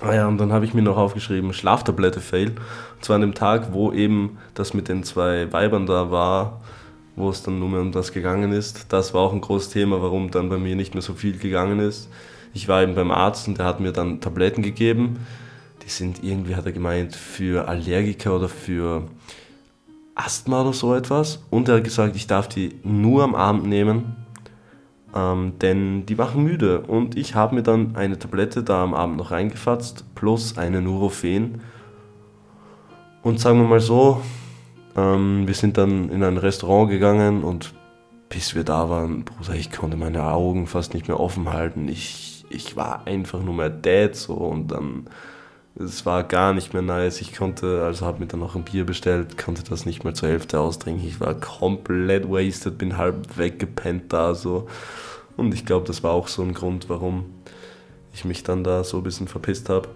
Ah 0.00 0.14
ja, 0.14 0.26
und 0.26 0.38
dann 0.38 0.52
habe 0.52 0.64
ich 0.64 0.74
mir 0.74 0.82
noch 0.82 0.96
aufgeschrieben, 0.96 1.52
Schlaftablette 1.52 2.20
Fail. 2.20 2.50
Und 2.50 3.04
zwar 3.04 3.16
an 3.16 3.20
dem 3.20 3.34
Tag, 3.34 3.72
wo 3.72 3.92
eben 3.92 4.38
das 4.54 4.74
mit 4.74 4.88
den 4.88 5.04
zwei 5.04 5.52
Weibern 5.52 5.86
da 5.86 6.10
war, 6.10 6.60
wo 7.16 7.30
es 7.30 7.42
dann 7.42 7.58
nur 7.58 7.68
mehr 7.68 7.80
um 7.80 7.92
das 7.92 8.12
gegangen 8.12 8.52
ist. 8.52 8.86
Das 8.92 9.14
war 9.14 9.22
auch 9.22 9.32
ein 9.32 9.40
großes 9.40 9.70
Thema, 9.70 10.02
warum 10.02 10.30
dann 10.30 10.48
bei 10.48 10.58
mir 10.58 10.76
nicht 10.76 10.94
mehr 10.94 11.02
so 11.02 11.14
viel 11.14 11.38
gegangen 11.38 11.78
ist. 11.78 12.08
Ich 12.54 12.68
war 12.68 12.82
eben 12.82 12.94
beim 12.94 13.10
Arzt 13.10 13.48
und 13.48 13.58
der 13.58 13.66
hat 13.66 13.80
mir 13.80 13.92
dann 13.92 14.20
Tabletten 14.20 14.62
gegeben. 14.62 15.20
Die 15.84 15.90
sind 15.90 16.22
irgendwie, 16.22 16.56
hat 16.56 16.66
er 16.66 16.72
gemeint, 16.72 17.14
für 17.16 17.68
Allergiker 17.68 18.36
oder 18.36 18.48
für 18.48 19.08
Asthma 20.14 20.62
oder 20.62 20.72
so 20.72 20.94
etwas. 20.94 21.42
Und 21.50 21.68
er 21.68 21.76
hat 21.76 21.84
gesagt, 21.84 22.16
ich 22.16 22.26
darf 22.26 22.48
die 22.48 22.78
nur 22.84 23.24
am 23.24 23.34
Abend 23.34 23.66
nehmen 23.66 24.16
ähm, 25.14 25.54
denn 25.60 26.06
die 26.06 26.14
machen 26.14 26.42
müde. 26.42 26.80
Und 26.80 27.16
ich 27.16 27.34
habe 27.34 27.54
mir 27.54 27.62
dann 27.62 27.96
eine 27.96 28.18
Tablette 28.18 28.62
da 28.62 28.82
am 28.82 28.94
Abend 28.94 29.16
noch 29.16 29.30
reingefatzt, 29.30 30.04
plus 30.14 30.56
eine 30.58 30.80
Nurofen. 30.80 31.60
Und 33.22 33.40
sagen 33.40 33.60
wir 33.60 33.68
mal 33.68 33.80
so, 33.80 34.22
ähm, 34.96 35.46
wir 35.46 35.54
sind 35.54 35.78
dann 35.78 36.10
in 36.10 36.22
ein 36.22 36.38
Restaurant 36.38 36.90
gegangen 36.90 37.44
und 37.44 37.72
bis 38.28 38.54
wir 38.54 38.64
da 38.64 38.88
waren, 38.88 39.24
Bruder, 39.24 39.54
ich 39.54 39.70
konnte 39.70 39.96
meine 39.96 40.24
Augen 40.24 40.66
fast 40.66 40.94
nicht 40.94 41.08
mehr 41.08 41.20
offen 41.20 41.52
halten. 41.52 41.88
Ich, 41.88 42.44
ich 42.50 42.76
war 42.76 43.06
einfach 43.06 43.42
nur 43.42 43.54
mehr 43.54 43.70
dead 43.70 44.14
so 44.14 44.34
und 44.34 44.72
dann 44.72 45.06
es 45.78 46.04
war 46.04 46.22
gar 46.24 46.52
nicht 46.52 46.74
mehr 46.74 46.82
nice. 46.82 47.20
Ich 47.20 47.34
konnte, 47.34 47.82
also 47.84 48.04
habe 48.04 48.20
mir 48.20 48.26
dann 48.26 48.40
noch 48.40 48.54
ein 48.54 48.64
Bier 48.64 48.84
bestellt, 48.84 49.38
konnte 49.38 49.62
das 49.62 49.86
nicht 49.86 50.04
mehr 50.04 50.14
zur 50.14 50.28
Hälfte 50.28 50.60
austrinken. 50.60 51.06
Ich 51.06 51.20
war 51.20 51.34
komplett 51.34 52.28
wasted, 52.28 52.78
bin 52.78 52.98
halb 52.98 53.38
weggepennt 53.38 54.12
da 54.12 54.34
so. 54.34 54.68
Und 55.36 55.54
ich 55.54 55.64
glaube, 55.64 55.86
das 55.86 56.02
war 56.02 56.12
auch 56.12 56.28
so 56.28 56.42
ein 56.42 56.52
Grund, 56.52 56.88
warum 56.88 57.24
ich 58.12 58.24
mich 58.24 58.42
dann 58.42 58.64
da 58.64 58.84
so 58.84 58.98
ein 58.98 59.02
bisschen 59.02 59.28
verpisst 59.28 59.70
habe. 59.70 59.88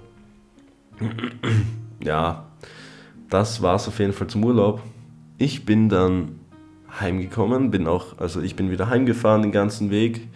ja, 2.00 2.45
das 3.30 3.62
war 3.62 3.76
es 3.76 3.88
auf 3.88 3.98
jeden 3.98 4.12
Fall 4.12 4.26
zum 4.26 4.44
Urlaub. 4.44 4.82
Ich 5.38 5.64
bin 5.64 5.88
dann 5.88 6.40
heimgekommen, 7.00 7.70
bin 7.70 7.86
auch, 7.86 8.18
also 8.18 8.40
ich 8.40 8.56
bin 8.56 8.70
wieder 8.70 8.88
heimgefahren 8.88 9.42
den 9.42 9.52
ganzen 9.52 9.90
Weg 9.90 10.28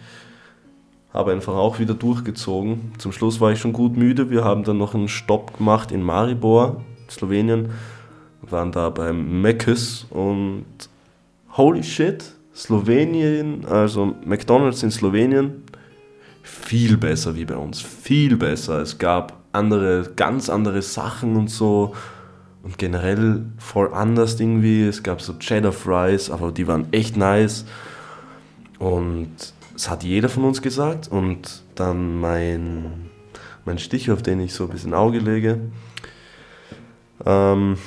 habe 1.13 1.31
einfach 1.31 1.53
auch 1.53 1.79
wieder 1.79 1.93
durchgezogen. 1.93 2.93
Zum 2.97 3.11
Schluss 3.11 3.41
war 3.41 3.51
ich 3.51 3.59
schon 3.59 3.73
gut 3.73 3.97
müde. 3.97 4.29
Wir 4.29 4.43
haben 4.43 4.63
dann 4.63 4.77
noch 4.77 4.95
einen 4.95 5.09
Stopp 5.09 5.57
gemacht 5.57 5.91
in 5.91 6.01
Maribor, 6.01 6.81
Slowenien. 7.09 7.69
Waren 8.41 8.71
da 8.71 8.89
beim 8.89 9.41
Meckes 9.41 10.07
und 10.09 10.65
holy 11.51 11.83
shit, 11.83 12.33
Slowenien, 12.55 13.65
also 13.65 14.15
McDonald's 14.25 14.81
in 14.81 14.89
Slowenien, 14.89 15.63
viel 16.41 16.97
besser 16.97 17.35
wie 17.35 17.45
bei 17.45 17.55
uns, 17.55 17.81
viel 17.81 18.35
besser. 18.35 18.81
Es 18.81 18.97
gab 18.97 19.37
andere, 19.51 20.11
ganz 20.15 20.49
andere 20.49 20.81
Sachen 20.81 21.35
und 21.35 21.49
so 21.49 21.93
und 22.63 22.77
generell 22.77 23.45
voll 23.57 23.93
anders 23.93 24.39
irgendwie. 24.39 24.87
Es 24.87 25.03
gab 25.03 25.21
so 25.21 25.33
Cheddar 25.33 25.71
Fries, 25.71 26.29
aber 26.29 26.51
die 26.51 26.67
waren 26.67 26.91
echt 26.91 27.17
nice 27.17 27.65
und 28.79 29.29
das 29.73 29.89
hat 29.89 30.03
jeder 30.03 30.29
von 30.29 30.43
uns 30.43 30.61
gesagt. 30.61 31.07
Und 31.07 31.63
dann 31.75 32.19
mein, 32.19 33.09
mein 33.65 33.79
Stich, 33.79 34.11
auf 34.11 34.21
den 34.21 34.39
ich 34.39 34.53
so 34.53 34.65
ein 34.65 34.69
bisschen 34.69 34.93
Auge 34.93 35.19
lege, 35.19 35.59
ähm, 37.25 37.77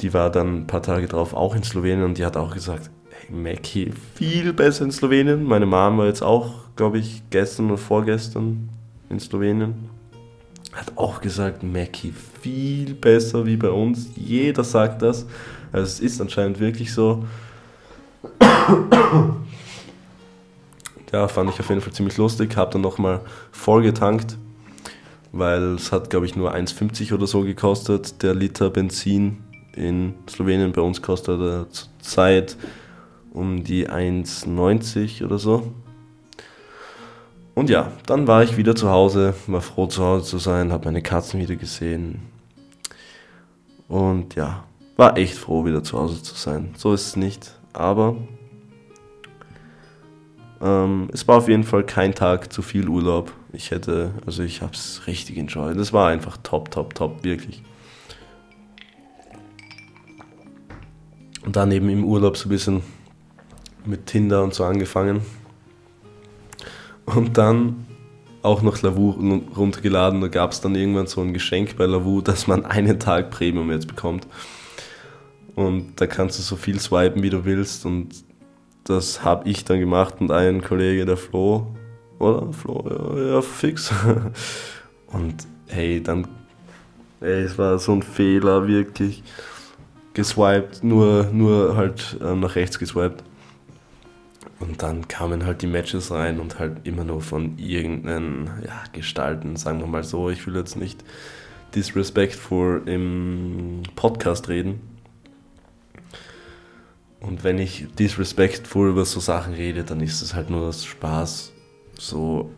die 0.00 0.12
war 0.12 0.30
dann 0.30 0.62
ein 0.62 0.66
paar 0.66 0.82
Tage 0.82 1.06
drauf 1.06 1.34
auch 1.34 1.54
in 1.54 1.62
Slowenien 1.62 2.04
und 2.04 2.18
die 2.18 2.24
hat 2.24 2.36
auch 2.36 2.52
gesagt, 2.52 2.90
hey 3.10 3.34
Mackie, 3.34 3.92
viel 4.14 4.52
besser 4.52 4.84
in 4.84 4.92
Slowenien. 4.92 5.44
Meine 5.44 5.66
Mom 5.66 5.98
war 5.98 6.06
jetzt 6.06 6.22
auch, 6.22 6.64
glaube 6.76 6.98
ich, 6.98 7.22
gestern 7.30 7.66
oder 7.66 7.78
vorgestern 7.78 8.68
in 9.08 9.20
Slowenien. 9.20 9.88
Hat 10.74 10.96
auch 10.96 11.20
gesagt, 11.20 11.62
Mackie, 11.62 12.12
viel 12.40 12.94
besser 12.94 13.46
wie 13.46 13.56
bei 13.56 13.70
uns. 13.70 14.08
Jeder 14.16 14.64
sagt 14.64 15.02
das. 15.02 15.26
Also 15.72 15.84
es 15.84 16.00
ist 16.00 16.20
anscheinend 16.20 16.60
wirklich 16.60 16.92
so 16.92 17.24
ja, 21.12 21.28
fand 21.28 21.50
ich 21.50 21.60
auf 21.60 21.68
jeden 21.68 21.80
Fall 21.80 21.92
ziemlich 21.92 22.16
lustig. 22.16 22.56
Habe 22.56 22.72
dann 22.72 22.80
nochmal 22.80 23.20
voll 23.52 23.82
getankt, 23.82 24.36
weil 25.32 25.74
es 25.74 25.92
hat, 25.92 26.10
glaube 26.10 26.26
ich, 26.26 26.36
nur 26.36 26.54
1,50 26.54 27.14
oder 27.14 27.26
so 27.26 27.42
gekostet, 27.42 28.22
der 28.22 28.34
Liter 28.34 28.70
Benzin 28.70 29.38
in 29.74 30.14
Slowenien. 30.28 30.72
Bei 30.72 30.82
uns 30.82 31.02
kostet 31.02 31.40
er 31.40 31.70
zurzeit 31.70 32.56
um 33.32 33.64
die 33.64 33.88
1,90 33.88 35.24
oder 35.24 35.38
so. 35.38 35.72
Und 37.54 37.70
ja, 37.70 37.92
dann 38.06 38.26
war 38.26 38.42
ich 38.42 38.56
wieder 38.56 38.74
zu 38.74 38.90
Hause, 38.90 39.34
war 39.46 39.60
froh 39.60 39.86
zu 39.86 40.04
Hause 40.04 40.24
zu 40.24 40.38
sein, 40.38 40.72
habe 40.72 40.86
meine 40.86 41.02
Katzen 41.02 41.40
wieder 41.40 41.54
gesehen. 41.54 42.22
Und 43.88 44.34
ja, 44.34 44.64
war 44.96 45.16
echt 45.16 45.36
froh 45.36 45.64
wieder 45.64 45.82
zu 45.84 45.98
Hause 45.98 46.22
zu 46.22 46.34
sein. 46.34 46.74
So 46.76 46.92
ist 46.92 47.06
es 47.06 47.16
nicht. 47.16 47.52
Aber 47.72 48.16
ähm, 50.60 51.08
es 51.12 51.28
war 51.28 51.36
auf 51.38 51.48
jeden 51.48 51.64
Fall 51.64 51.84
kein 51.84 52.14
Tag 52.14 52.52
zu 52.52 52.62
viel 52.62 52.88
Urlaub. 52.88 53.32
Ich 53.52 53.70
hätte, 53.70 54.14
also 54.26 54.42
ich 54.42 54.62
habe 54.62 54.72
es 54.72 55.06
richtig 55.06 55.36
enjoyed. 55.36 55.78
Das 55.78 55.92
war 55.92 56.08
einfach 56.08 56.38
top, 56.42 56.70
top, 56.72 56.94
top, 56.94 57.22
wirklich. 57.22 57.62
Und 61.44 61.56
dann 61.56 61.70
eben 61.70 61.88
im 61.88 62.04
Urlaub 62.04 62.36
so 62.36 62.48
ein 62.48 62.50
bisschen 62.50 62.82
mit 63.84 64.06
Tinder 64.06 64.42
und 64.42 64.54
so 64.54 64.64
angefangen. 64.64 65.20
Und 67.06 67.36
dann 67.36 67.86
auch 68.42 68.62
noch 68.62 68.82
Lavu 68.82 69.10
runtergeladen. 69.56 70.20
Da 70.20 70.28
gab 70.28 70.52
es 70.52 70.60
dann 70.60 70.74
irgendwann 70.74 71.06
so 71.06 71.20
ein 71.22 71.32
Geschenk 71.32 71.76
bei 71.76 71.86
Lavu, 71.86 72.20
dass 72.20 72.46
man 72.46 72.64
einen 72.64 73.00
Tag 73.00 73.30
Premium 73.30 73.70
jetzt 73.70 73.88
bekommt. 73.88 74.26
Und 75.54 76.00
da 76.00 76.06
kannst 76.06 76.38
du 76.38 76.42
so 76.42 76.56
viel 76.56 76.78
swipen, 76.80 77.22
wie 77.22 77.30
du 77.30 77.44
willst. 77.44 77.86
Und 77.86 78.24
das 78.84 79.24
habe 79.24 79.48
ich 79.48 79.64
dann 79.64 79.80
gemacht 79.80 80.16
und 80.20 80.30
ein 80.30 80.62
Kollege, 80.62 81.06
der 81.06 81.16
Flo, 81.16 81.74
oder? 82.18 82.52
Flo, 82.52 82.84
ja, 83.16 83.34
ja 83.34 83.42
fix. 83.42 83.92
Und 85.06 85.46
hey, 85.68 86.02
dann, 86.02 86.26
ey, 87.20 87.42
es 87.42 87.56
war 87.56 87.78
so 87.78 87.92
ein 87.92 88.02
Fehler, 88.02 88.66
wirklich. 88.66 89.22
Geswiped, 90.12 90.84
nur, 90.84 91.28
nur 91.32 91.76
halt 91.76 92.18
äh, 92.22 92.34
nach 92.34 92.56
rechts 92.56 92.78
geswiped. 92.78 93.22
Und 94.60 94.82
dann 94.82 95.08
kamen 95.08 95.44
halt 95.44 95.62
die 95.62 95.66
Matches 95.66 96.10
rein 96.10 96.38
und 96.40 96.58
halt 96.58 96.86
immer 96.86 97.04
nur 97.04 97.20
von 97.20 97.58
irgendeinen 97.58 98.50
ja, 98.64 98.84
Gestalten, 98.92 99.56
sagen 99.56 99.80
wir 99.80 99.86
mal 99.86 100.04
so. 100.04 100.30
Ich 100.30 100.46
will 100.46 100.56
jetzt 100.56 100.76
nicht 100.76 101.04
disrespectful 101.74 102.82
im 102.86 103.82
Podcast 103.96 104.48
reden, 104.48 104.80
und 107.26 107.42
wenn 107.42 107.58
ich 107.58 107.86
disrespectful 107.98 108.90
über 108.90 109.06
so 109.06 109.18
Sachen 109.18 109.54
rede, 109.54 109.82
dann 109.82 110.00
ist 110.00 110.20
es 110.20 110.34
halt 110.34 110.50
nur 110.50 110.66
das 110.66 110.84
Spaß. 110.84 111.52
So, 111.98 112.50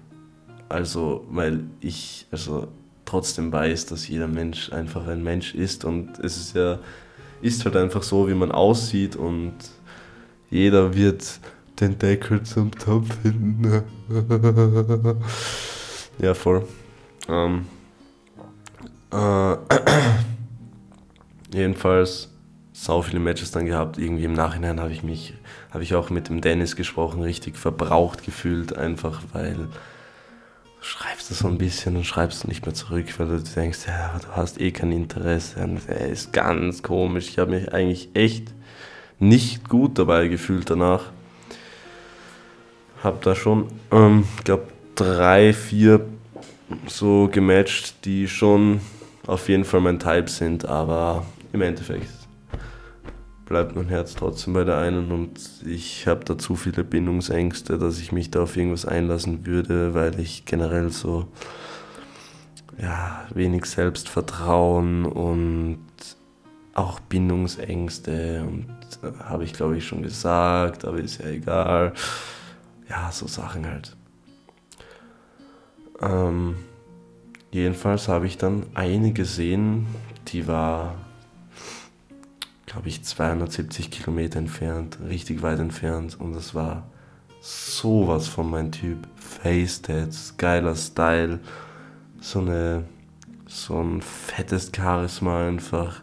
also, 0.68 1.24
weil 1.30 1.64
ich 1.80 2.26
also 2.32 2.66
trotzdem 3.04 3.52
weiß, 3.52 3.86
dass 3.86 4.08
jeder 4.08 4.26
Mensch 4.26 4.72
einfach 4.72 5.06
ein 5.06 5.22
Mensch 5.22 5.54
ist 5.54 5.84
und 5.84 6.18
es 6.18 6.36
ist 6.36 6.56
ja, 6.56 6.80
ist 7.42 7.64
halt 7.64 7.76
einfach 7.76 8.02
so, 8.02 8.28
wie 8.28 8.34
man 8.34 8.50
aussieht 8.50 9.14
und 9.14 9.54
jeder 10.50 10.94
wird 10.96 11.38
den 11.80 11.98
Deckel 11.98 12.42
zum 12.42 12.70
Topf 12.70 13.08
finden. 13.22 13.82
ja, 16.18 16.34
voll. 16.34 16.66
Ähm, 17.28 17.66
äh, 19.12 19.56
jedenfalls 21.52 22.30
sau 22.72 23.02
viele 23.02 23.20
Matches 23.20 23.50
dann 23.50 23.66
gehabt. 23.66 23.98
Irgendwie 23.98 24.24
im 24.24 24.34
Nachhinein 24.34 24.80
habe 24.80 24.92
ich 24.92 25.02
mich, 25.02 25.34
habe 25.70 25.82
ich 25.82 25.94
auch 25.94 26.10
mit 26.10 26.28
dem 26.28 26.40
Dennis 26.40 26.76
gesprochen, 26.76 27.22
richtig 27.22 27.56
verbraucht 27.56 28.24
gefühlt, 28.24 28.76
einfach 28.76 29.22
weil 29.32 29.54
du 29.54 29.68
schreibst 30.80 31.30
das 31.30 31.40
so 31.40 31.48
ein 31.48 31.58
bisschen 31.58 31.96
und 31.96 32.04
schreibst 32.04 32.44
du 32.44 32.48
nicht 32.48 32.64
mehr 32.64 32.74
zurück, 32.74 33.06
weil 33.18 33.28
du 33.28 33.38
denkst, 33.42 33.80
ja, 33.86 34.18
du 34.18 34.28
hast 34.36 34.60
eh 34.60 34.70
kein 34.70 34.92
Interesse. 34.92 35.58
Er 35.88 36.08
ist 36.08 36.32
ganz 36.32 36.82
komisch. 36.82 37.28
Ich 37.28 37.38
habe 37.38 37.52
mich 37.52 37.72
eigentlich 37.72 38.10
echt 38.14 38.54
nicht 39.18 39.68
gut 39.68 39.98
dabei 39.98 40.28
gefühlt 40.28 40.70
danach. 40.70 41.10
Habe 43.06 43.18
da 43.22 43.36
schon, 43.36 43.68
ähm, 43.92 44.24
ich 44.36 44.42
glaube, 44.42 44.66
drei, 44.96 45.52
vier 45.52 46.04
so 46.88 47.28
gematcht, 47.30 48.04
die 48.04 48.26
schon 48.26 48.80
auf 49.28 49.48
jeden 49.48 49.64
Fall 49.64 49.80
mein 49.80 50.00
Type 50.00 50.28
sind, 50.28 50.66
aber 50.66 51.24
im 51.52 51.62
Endeffekt 51.62 52.10
bleibt 53.44 53.76
mein 53.76 53.86
Herz 53.86 54.16
trotzdem 54.16 54.54
bei 54.54 54.64
der 54.64 54.78
einen 54.78 55.12
und 55.12 55.38
ich 55.64 56.08
habe 56.08 56.24
da 56.24 56.36
zu 56.36 56.56
viele 56.56 56.82
Bindungsängste, 56.82 57.78
dass 57.78 58.00
ich 58.00 58.10
mich 58.10 58.32
da 58.32 58.42
auf 58.42 58.56
irgendwas 58.56 58.86
einlassen 58.86 59.46
würde, 59.46 59.94
weil 59.94 60.18
ich 60.18 60.44
generell 60.44 60.90
so 60.90 61.28
ja, 62.76 63.24
wenig 63.32 63.66
Selbstvertrauen 63.66 65.04
und 65.04 65.78
auch 66.74 66.98
Bindungsängste 66.98 68.44
und 68.44 68.66
äh, 69.04 69.16
habe 69.22 69.44
ich 69.44 69.52
glaube 69.52 69.76
ich 69.76 69.86
schon 69.86 70.02
gesagt, 70.02 70.84
aber 70.84 70.98
ist 70.98 71.22
ja 71.22 71.28
egal. 71.28 71.92
Ja, 72.88 73.10
so 73.10 73.26
Sachen 73.26 73.66
halt. 73.66 73.96
Ähm, 76.00 76.56
jedenfalls 77.50 78.08
habe 78.08 78.26
ich 78.26 78.38
dann 78.38 78.66
eine 78.74 79.12
gesehen, 79.12 79.86
die 80.28 80.46
war 80.46 80.94
glaube 82.76 82.88
ich, 82.90 83.02
270 83.02 83.90
Kilometer 83.90 84.38
entfernt, 84.38 84.98
richtig 85.08 85.40
weit 85.40 85.60
entfernt. 85.60 86.20
Und 86.20 86.34
das 86.34 86.54
war 86.54 86.86
sowas 87.40 88.28
von 88.28 88.50
mein 88.50 88.70
Typ. 88.70 88.98
Face 89.16 89.80
Tats, 89.80 90.34
geiler 90.36 90.76
Style, 90.76 91.40
so 92.20 92.40
eine, 92.40 92.84
so 93.46 93.80
ein 93.80 94.02
fettes 94.02 94.72
Charisma 94.76 95.46
einfach. 95.48 96.02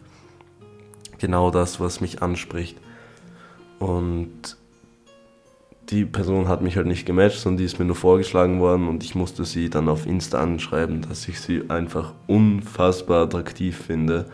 Genau 1.18 1.52
das, 1.52 1.78
was 1.78 2.00
mich 2.00 2.22
anspricht. 2.22 2.76
Und 3.78 4.56
die 5.90 6.04
Person 6.04 6.48
hat 6.48 6.62
mich 6.62 6.76
halt 6.76 6.86
nicht 6.86 7.06
gematcht, 7.06 7.40
sondern 7.40 7.58
die 7.58 7.64
ist 7.64 7.78
mir 7.78 7.84
nur 7.84 7.96
vorgeschlagen 7.96 8.60
worden 8.60 8.88
und 8.88 9.04
ich 9.04 9.14
musste 9.14 9.44
sie 9.44 9.70
dann 9.70 9.88
auf 9.88 10.06
Insta 10.06 10.40
anschreiben, 10.40 11.02
dass 11.08 11.28
ich 11.28 11.40
sie 11.40 11.68
einfach 11.68 12.14
unfassbar 12.26 13.24
attraktiv 13.24 13.76
finde 13.76 14.26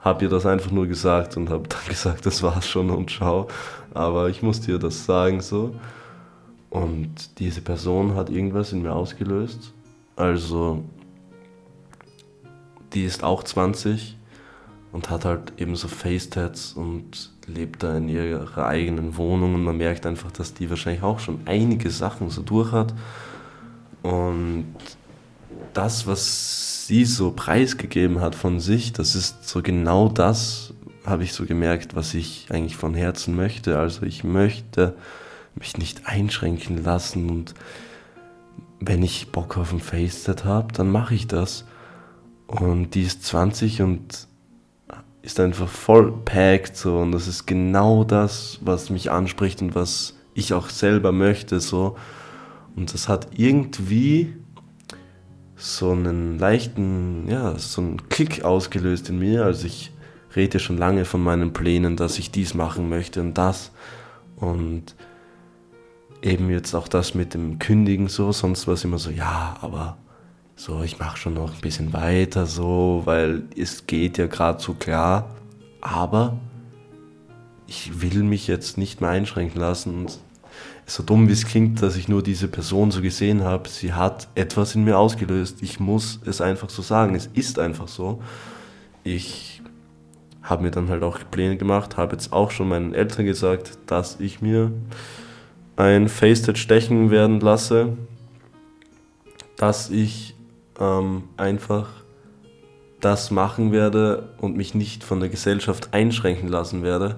habe 0.00 0.24
ihr 0.24 0.30
das 0.30 0.46
einfach 0.46 0.70
nur 0.70 0.86
gesagt 0.86 1.36
und 1.36 1.50
habe 1.50 1.68
dann 1.68 1.80
gesagt, 1.88 2.26
das 2.26 2.42
war's 2.42 2.66
schon 2.68 2.90
und 2.90 3.10
ciao. 3.10 3.48
Aber 3.94 4.28
ich 4.28 4.42
musste 4.42 4.72
ihr 4.72 4.78
das 4.78 5.04
sagen 5.04 5.40
so. 5.40 5.74
Und 6.70 7.38
diese 7.38 7.62
Person 7.62 8.14
hat 8.14 8.30
irgendwas 8.30 8.72
in 8.72 8.82
mir 8.82 8.92
ausgelöst. 8.92 9.72
Also, 10.16 10.84
die 12.92 13.04
ist 13.04 13.24
auch 13.24 13.42
20 13.42 14.17
und 14.92 15.10
hat 15.10 15.24
halt 15.24 15.52
eben 15.58 15.76
so 15.76 15.88
Facetats 15.88 16.72
und 16.72 17.30
lebt 17.46 17.82
da 17.82 17.96
in 17.96 18.08
ihrer 18.08 18.66
eigenen 18.66 19.16
Wohnung 19.16 19.54
und 19.54 19.64
man 19.64 19.76
merkt 19.76 20.06
einfach, 20.06 20.32
dass 20.32 20.54
die 20.54 20.70
wahrscheinlich 20.70 21.02
auch 21.02 21.18
schon 21.18 21.40
einige 21.44 21.90
Sachen 21.90 22.30
so 22.30 22.42
durch 22.42 22.72
hat. 22.72 22.94
Und 24.02 24.74
das, 25.74 26.06
was 26.06 26.86
sie 26.86 27.04
so 27.04 27.32
preisgegeben 27.32 28.20
hat 28.20 28.34
von 28.34 28.60
sich, 28.60 28.92
das 28.92 29.14
ist 29.14 29.48
so 29.48 29.62
genau 29.62 30.08
das, 30.08 30.72
habe 31.04 31.24
ich 31.24 31.32
so 31.32 31.44
gemerkt, 31.44 31.96
was 31.96 32.14
ich 32.14 32.46
eigentlich 32.50 32.76
von 32.76 32.94
Herzen 32.94 33.34
möchte. 33.34 33.78
Also 33.78 34.04
ich 34.04 34.24
möchte 34.24 34.94
mich 35.54 35.76
nicht 35.76 36.06
einschränken 36.06 36.82
lassen 36.84 37.30
und 37.30 37.54
wenn 38.80 39.02
ich 39.02 39.32
Bock 39.32 39.56
auf 39.56 39.72
ein 39.72 39.80
Faceset 39.80 40.44
habe, 40.44 40.72
dann 40.72 40.90
mache 40.90 41.14
ich 41.14 41.26
das. 41.26 41.64
Und 42.46 42.94
die 42.94 43.02
ist 43.02 43.24
20 43.24 43.82
und 43.82 44.27
ist 45.22 45.40
einfach 45.40 45.68
voll 45.68 46.12
packed 46.24 46.76
so 46.76 46.98
und 46.98 47.12
das 47.12 47.28
ist 47.28 47.46
genau 47.46 48.04
das, 48.04 48.58
was 48.62 48.90
mich 48.90 49.10
anspricht 49.10 49.60
und 49.62 49.74
was 49.74 50.14
ich 50.34 50.54
auch 50.54 50.68
selber 50.70 51.12
möchte 51.12 51.60
so. 51.60 51.96
Und 52.76 52.94
das 52.94 53.08
hat 53.08 53.28
irgendwie 53.36 54.36
so 55.56 55.90
einen 55.90 56.38
leichten, 56.38 57.28
ja, 57.28 57.58
so 57.58 57.80
einen 57.80 58.08
Klick 58.08 58.44
ausgelöst 58.44 59.08
in 59.10 59.18
mir. 59.18 59.44
Also 59.44 59.66
ich 59.66 59.92
rede 60.36 60.60
schon 60.60 60.78
lange 60.78 61.04
von 61.04 61.22
meinen 61.22 61.52
Plänen, 61.52 61.96
dass 61.96 62.18
ich 62.18 62.30
dies 62.30 62.54
machen 62.54 62.88
möchte 62.88 63.20
und 63.20 63.34
das. 63.34 63.72
Und 64.36 64.94
eben 66.22 66.50
jetzt 66.50 66.74
auch 66.74 66.86
das 66.86 67.14
mit 67.14 67.34
dem 67.34 67.58
Kündigen 67.58 68.08
so, 68.08 68.30
sonst 68.30 68.66
war 68.68 68.74
es 68.74 68.84
immer 68.84 68.98
so, 68.98 69.10
ja, 69.10 69.56
aber 69.60 69.98
so, 70.58 70.82
ich 70.82 70.98
mache 70.98 71.16
schon 71.16 71.34
noch 71.34 71.54
ein 71.54 71.60
bisschen 71.60 71.92
weiter 71.92 72.44
so, 72.44 73.02
weil 73.04 73.44
es 73.56 73.86
geht 73.86 74.18
ja 74.18 74.26
gerade 74.26 74.60
so 74.60 74.74
klar. 74.74 75.30
Aber 75.80 76.36
ich 77.68 78.02
will 78.02 78.24
mich 78.24 78.48
jetzt 78.48 78.76
nicht 78.76 79.00
mehr 79.00 79.10
einschränken 79.10 79.60
lassen 79.60 79.94
und 79.94 80.18
so 80.84 81.04
dumm 81.04 81.28
wie 81.28 81.32
es 81.32 81.46
klingt, 81.46 81.80
dass 81.80 81.96
ich 81.96 82.08
nur 82.08 82.24
diese 82.24 82.48
Person 82.48 82.90
so 82.90 83.02
gesehen 83.02 83.44
habe, 83.44 83.68
sie 83.68 83.92
hat 83.92 84.26
etwas 84.34 84.74
in 84.74 84.82
mir 84.82 84.98
ausgelöst. 84.98 85.62
Ich 85.62 85.78
muss 85.78 86.18
es 86.24 86.40
einfach 86.40 86.70
so 86.70 86.82
sagen. 86.82 87.14
Es 87.14 87.26
ist 87.26 87.60
einfach 87.60 87.86
so. 87.86 88.20
Ich 89.04 89.62
habe 90.42 90.64
mir 90.64 90.72
dann 90.72 90.88
halt 90.88 91.04
auch 91.04 91.20
Pläne 91.30 91.56
gemacht, 91.56 91.96
habe 91.96 92.16
jetzt 92.16 92.32
auch 92.32 92.50
schon 92.50 92.68
meinen 92.68 92.94
Eltern 92.94 93.26
gesagt, 93.26 93.78
dass 93.86 94.18
ich 94.18 94.40
mir 94.40 94.72
ein 95.76 96.08
Facetad 96.08 96.58
stechen 96.58 97.12
werden 97.12 97.38
lasse, 97.38 97.96
dass 99.56 99.90
ich 99.90 100.34
ähm, 100.78 101.24
einfach 101.36 101.88
das 103.00 103.30
machen 103.30 103.72
werde 103.72 104.34
und 104.38 104.56
mich 104.56 104.74
nicht 104.74 105.04
von 105.04 105.20
der 105.20 105.28
Gesellschaft 105.28 105.94
einschränken 105.94 106.48
lassen 106.48 106.82
werde. 106.82 107.16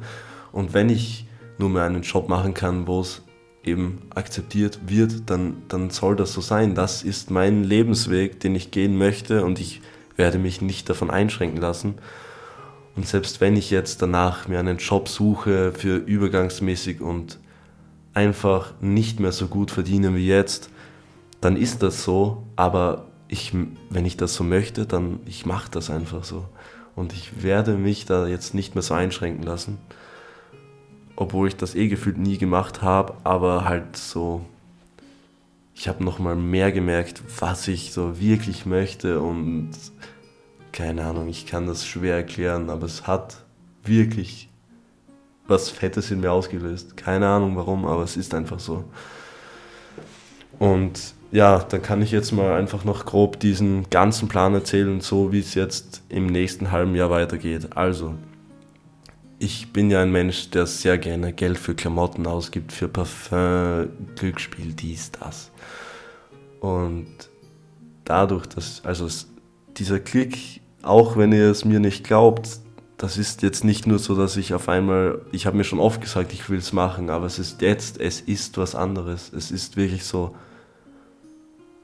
Und 0.52 0.74
wenn 0.74 0.88
ich 0.88 1.26
nur 1.58 1.70
mehr 1.70 1.84
einen 1.84 2.02
Job 2.02 2.28
machen 2.28 2.54
kann, 2.54 2.86
wo 2.86 3.00
es 3.00 3.22
eben 3.64 4.02
akzeptiert 4.14 4.80
wird, 4.86 5.28
dann, 5.28 5.62
dann 5.68 5.90
soll 5.90 6.16
das 6.16 6.32
so 6.32 6.40
sein. 6.40 6.74
Das 6.74 7.02
ist 7.02 7.30
mein 7.30 7.64
Lebensweg, 7.64 8.40
den 8.40 8.54
ich 8.54 8.70
gehen 8.70 8.96
möchte 8.96 9.44
und 9.44 9.60
ich 9.60 9.80
werde 10.16 10.38
mich 10.38 10.60
nicht 10.60 10.88
davon 10.88 11.10
einschränken 11.10 11.60
lassen. 11.60 11.94
Und 12.96 13.06
selbst 13.06 13.40
wenn 13.40 13.56
ich 13.56 13.70
jetzt 13.70 14.02
danach 14.02 14.48
mir 14.48 14.58
einen 14.58 14.78
Job 14.78 15.08
suche 15.08 15.72
für 15.72 15.96
übergangsmäßig 15.96 17.00
und 17.00 17.38
einfach 18.12 18.74
nicht 18.80 19.20
mehr 19.20 19.32
so 19.32 19.46
gut 19.46 19.70
verdiene 19.70 20.14
wie 20.14 20.26
jetzt, 20.26 20.70
dann 21.40 21.56
ist 21.56 21.82
das 21.82 22.04
so, 22.04 22.42
aber 22.56 23.09
ich, 23.30 23.54
wenn 23.90 24.04
ich 24.04 24.16
das 24.16 24.34
so 24.34 24.42
möchte, 24.42 24.86
dann 24.86 25.20
ich 25.24 25.46
mache 25.46 25.70
das 25.70 25.88
einfach 25.88 26.24
so. 26.24 26.46
Und 26.96 27.12
ich 27.12 27.42
werde 27.42 27.76
mich 27.76 28.04
da 28.04 28.26
jetzt 28.26 28.54
nicht 28.54 28.74
mehr 28.74 28.82
so 28.82 28.94
einschränken 28.94 29.44
lassen. 29.44 29.78
Obwohl 31.14 31.46
ich 31.46 31.56
das 31.56 31.76
eh 31.76 31.86
gefühlt 31.86 32.18
nie 32.18 32.38
gemacht 32.38 32.82
habe, 32.82 33.14
aber 33.22 33.64
halt 33.64 33.96
so, 33.96 34.44
ich 35.74 35.86
habe 35.86 36.02
nochmal 36.02 36.34
mehr 36.34 36.72
gemerkt, 36.72 37.22
was 37.38 37.68
ich 37.68 37.92
so 37.92 38.18
wirklich 38.18 38.66
möchte 38.66 39.20
und 39.20 39.70
keine 40.72 41.04
Ahnung, 41.04 41.28
ich 41.28 41.46
kann 41.46 41.66
das 41.66 41.86
schwer 41.86 42.16
erklären, 42.16 42.68
aber 42.68 42.86
es 42.86 43.06
hat 43.06 43.44
wirklich 43.84 44.48
was 45.46 45.70
Fettes 45.70 46.10
in 46.10 46.20
mir 46.20 46.32
ausgelöst. 46.32 46.96
Keine 46.96 47.28
Ahnung 47.28 47.56
warum, 47.56 47.84
aber 47.86 48.02
es 48.02 48.16
ist 48.16 48.34
einfach 48.34 48.60
so. 48.60 48.84
Und 50.58 51.14
ja, 51.32 51.58
dann 51.58 51.82
kann 51.82 52.02
ich 52.02 52.10
jetzt 52.10 52.32
mal 52.32 52.54
einfach 52.54 52.84
noch 52.84 53.06
grob 53.06 53.38
diesen 53.38 53.88
ganzen 53.90 54.28
Plan 54.28 54.54
erzählen, 54.54 55.00
so 55.00 55.32
wie 55.32 55.40
es 55.40 55.54
jetzt 55.54 56.02
im 56.08 56.26
nächsten 56.26 56.72
halben 56.72 56.94
Jahr 56.94 57.10
weitergeht. 57.10 57.76
Also, 57.76 58.14
ich 59.38 59.72
bin 59.72 59.90
ja 59.90 60.02
ein 60.02 60.12
Mensch, 60.12 60.50
der 60.50 60.66
sehr 60.66 60.98
gerne 60.98 61.32
Geld 61.32 61.56
für 61.56 61.74
Klamotten 61.74 62.26
ausgibt, 62.26 62.72
für 62.72 62.88
Parfum, 62.88 63.88
Glücksspiel, 64.16 64.72
dies, 64.72 65.12
das. 65.12 65.50
Und 66.60 67.06
dadurch, 68.04 68.46
dass, 68.46 68.84
also 68.84 69.08
dieser 69.76 70.00
Klick, 70.00 70.60
auch 70.82 71.16
wenn 71.16 71.32
ihr 71.32 71.50
es 71.50 71.64
mir 71.64 71.80
nicht 71.80 72.04
glaubt, 72.04 72.58
das 72.98 73.16
ist 73.16 73.40
jetzt 73.42 73.64
nicht 73.64 73.86
nur 73.86 73.98
so, 73.98 74.14
dass 74.14 74.36
ich 74.36 74.52
auf 74.52 74.68
einmal, 74.68 75.22
ich 75.32 75.46
habe 75.46 75.56
mir 75.56 75.64
schon 75.64 75.80
oft 75.80 76.02
gesagt, 76.02 76.34
ich 76.34 76.50
will 76.50 76.58
es 76.58 76.74
machen, 76.74 77.08
aber 77.08 77.24
es 77.24 77.38
ist 77.38 77.62
jetzt, 77.62 77.98
es 77.98 78.20
ist 78.20 78.58
was 78.58 78.74
anderes. 78.74 79.32
Es 79.32 79.50
ist 79.50 79.78
wirklich 79.78 80.04
so, 80.04 80.34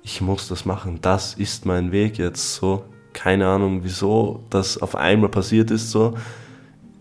ich 0.06 0.20
muss 0.20 0.46
das 0.46 0.64
machen, 0.64 1.00
das 1.02 1.34
ist 1.34 1.66
mein 1.66 1.90
Weg 1.90 2.16
jetzt 2.16 2.54
so. 2.54 2.84
Keine 3.12 3.48
Ahnung, 3.48 3.80
wieso 3.82 4.44
das 4.50 4.78
auf 4.80 4.94
einmal 4.94 5.30
passiert 5.30 5.72
ist 5.72 5.90
so. 5.90 6.14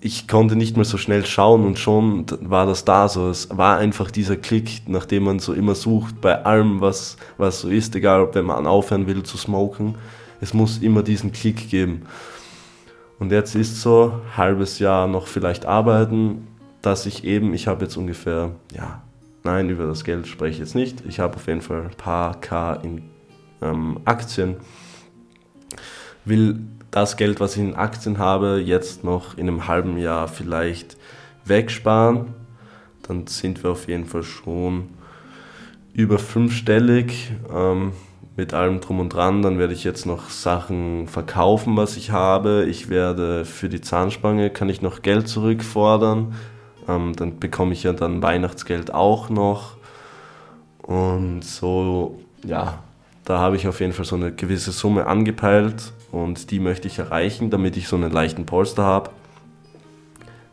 Ich 0.01 0.27
konnte 0.27 0.55
nicht 0.55 0.75
mehr 0.75 0.85
so 0.85 0.97
schnell 0.97 1.23
schauen 1.23 1.65
und 1.65 1.77
schon 1.77 2.25
war 2.41 2.65
das 2.65 2.83
da 2.83 3.07
so. 3.07 3.29
Es 3.29 3.55
war 3.55 3.77
einfach 3.77 4.09
dieser 4.09 4.37
Klick, 4.37 4.89
nach 4.89 5.05
dem 5.05 5.23
man 5.23 5.37
so 5.37 5.53
immer 5.53 5.75
sucht, 5.75 6.19
bei 6.19 6.45
allem, 6.45 6.81
was, 6.81 7.17
was 7.37 7.59
so 7.59 7.69
ist, 7.69 7.95
egal 7.95 8.21
ob 8.21 8.33
wenn 8.33 8.45
man 8.45 8.65
aufhören 8.65 9.05
will 9.05 9.21
zu 9.21 9.37
smoken. 9.37 9.95
Es 10.41 10.55
muss 10.55 10.79
immer 10.79 11.03
diesen 11.03 11.31
Klick 11.31 11.69
geben. 11.69 12.07
Und 13.19 13.31
jetzt 13.31 13.53
ist 13.53 13.81
so, 13.81 14.19
halbes 14.35 14.79
Jahr 14.79 15.05
noch 15.05 15.27
vielleicht 15.27 15.67
arbeiten, 15.67 16.47
dass 16.81 17.05
ich 17.05 17.23
eben, 17.23 17.53
ich 17.53 17.67
habe 17.67 17.85
jetzt 17.85 17.97
ungefähr, 17.97 18.55
ja, 18.73 19.03
Nein, 19.45 19.69
über 19.69 19.85
das 19.85 20.03
Geld 20.03 20.25
spreche 20.25 20.53
ich 20.53 20.59
jetzt 20.59 20.73
nicht. 20.73 21.03
Ich 21.07 21.19
habe 21.19 21.35
auf 21.35 21.45
jeden 21.45 21.61
Fall 21.61 21.83
ein 21.83 21.95
paar 21.95 22.41
K 22.41 22.73
in 22.73 23.03
ähm, 23.61 23.99
Aktien. 24.03 24.55
Will 26.25 26.61
das 26.89 27.15
Geld, 27.15 27.39
was 27.39 27.55
ich 27.55 27.61
in 27.61 27.75
Aktien 27.75 28.17
habe, 28.17 28.59
jetzt 28.59 29.03
noch 29.03 29.37
in 29.37 29.47
einem 29.47 29.67
halben 29.67 29.99
Jahr 29.99 30.27
vielleicht 30.27 30.97
wegsparen. 31.45 32.33
Dann 33.03 33.27
sind 33.27 33.61
wir 33.61 33.69
auf 33.69 33.87
jeden 33.87 34.05
Fall 34.05 34.23
schon 34.23 34.89
über 35.93 36.17
fünfstellig 36.17 37.31
ähm, 37.53 37.91
mit 38.35 38.55
allem 38.55 38.81
drum 38.81 38.99
und 38.99 39.09
dran. 39.09 39.43
Dann 39.43 39.59
werde 39.59 39.73
ich 39.73 39.83
jetzt 39.83 40.07
noch 40.07 40.31
Sachen 40.31 41.07
verkaufen, 41.07 41.77
was 41.77 41.97
ich 41.97 42.09
habe. 42.09 42.65
Ich 42.67 42.89
werde 42.89 43.45
für 43.45 43.69
die 43.69 43.81
Zahnspange, 43.81 44.49
kann 44.49 44.69
ich 44.69 44.81
noch 44.81 45.03
Geld 45.03 45.27
zurückfordern. 45.27 46.33
Ähm, 46.87 47.15
dann 47.15 47.39
bekomme 47.39 47.73
ich 47.73 47.83
ja 47.83 47.93
dann 47.93 48.21
Weihnachtsgeld 48.21 48.93
auch 48.93 49.29
noch. 49.29 49.77
Und 50.81 51.43
so, 51.43 52.19
ja, 52.45 52.79
da 53.23 53.39
habe 53.39 53.55
ich 53.55 53.67
auf 53.67 53.79
jeden 53.79 53.93
Fall 53.93 54.05
so 54.05 54.15
eine 54.15 54.31
gewisse 54.31 54.71
Summe 54.71 55.07
angepeilt 55.07 55.93
und 56.11 56.51
die 56.51 56.59
möchte 56.59 56.87
ich 56.87 56.99
erreichen, 56.99 57.49
damit 57.49 57.75
ich 57.75 57.87
so 57.87 57.95
einen 57.95 58.11
leichten 58.11 58.45
Polster 58.45 58.83
habe. 58.83 59.09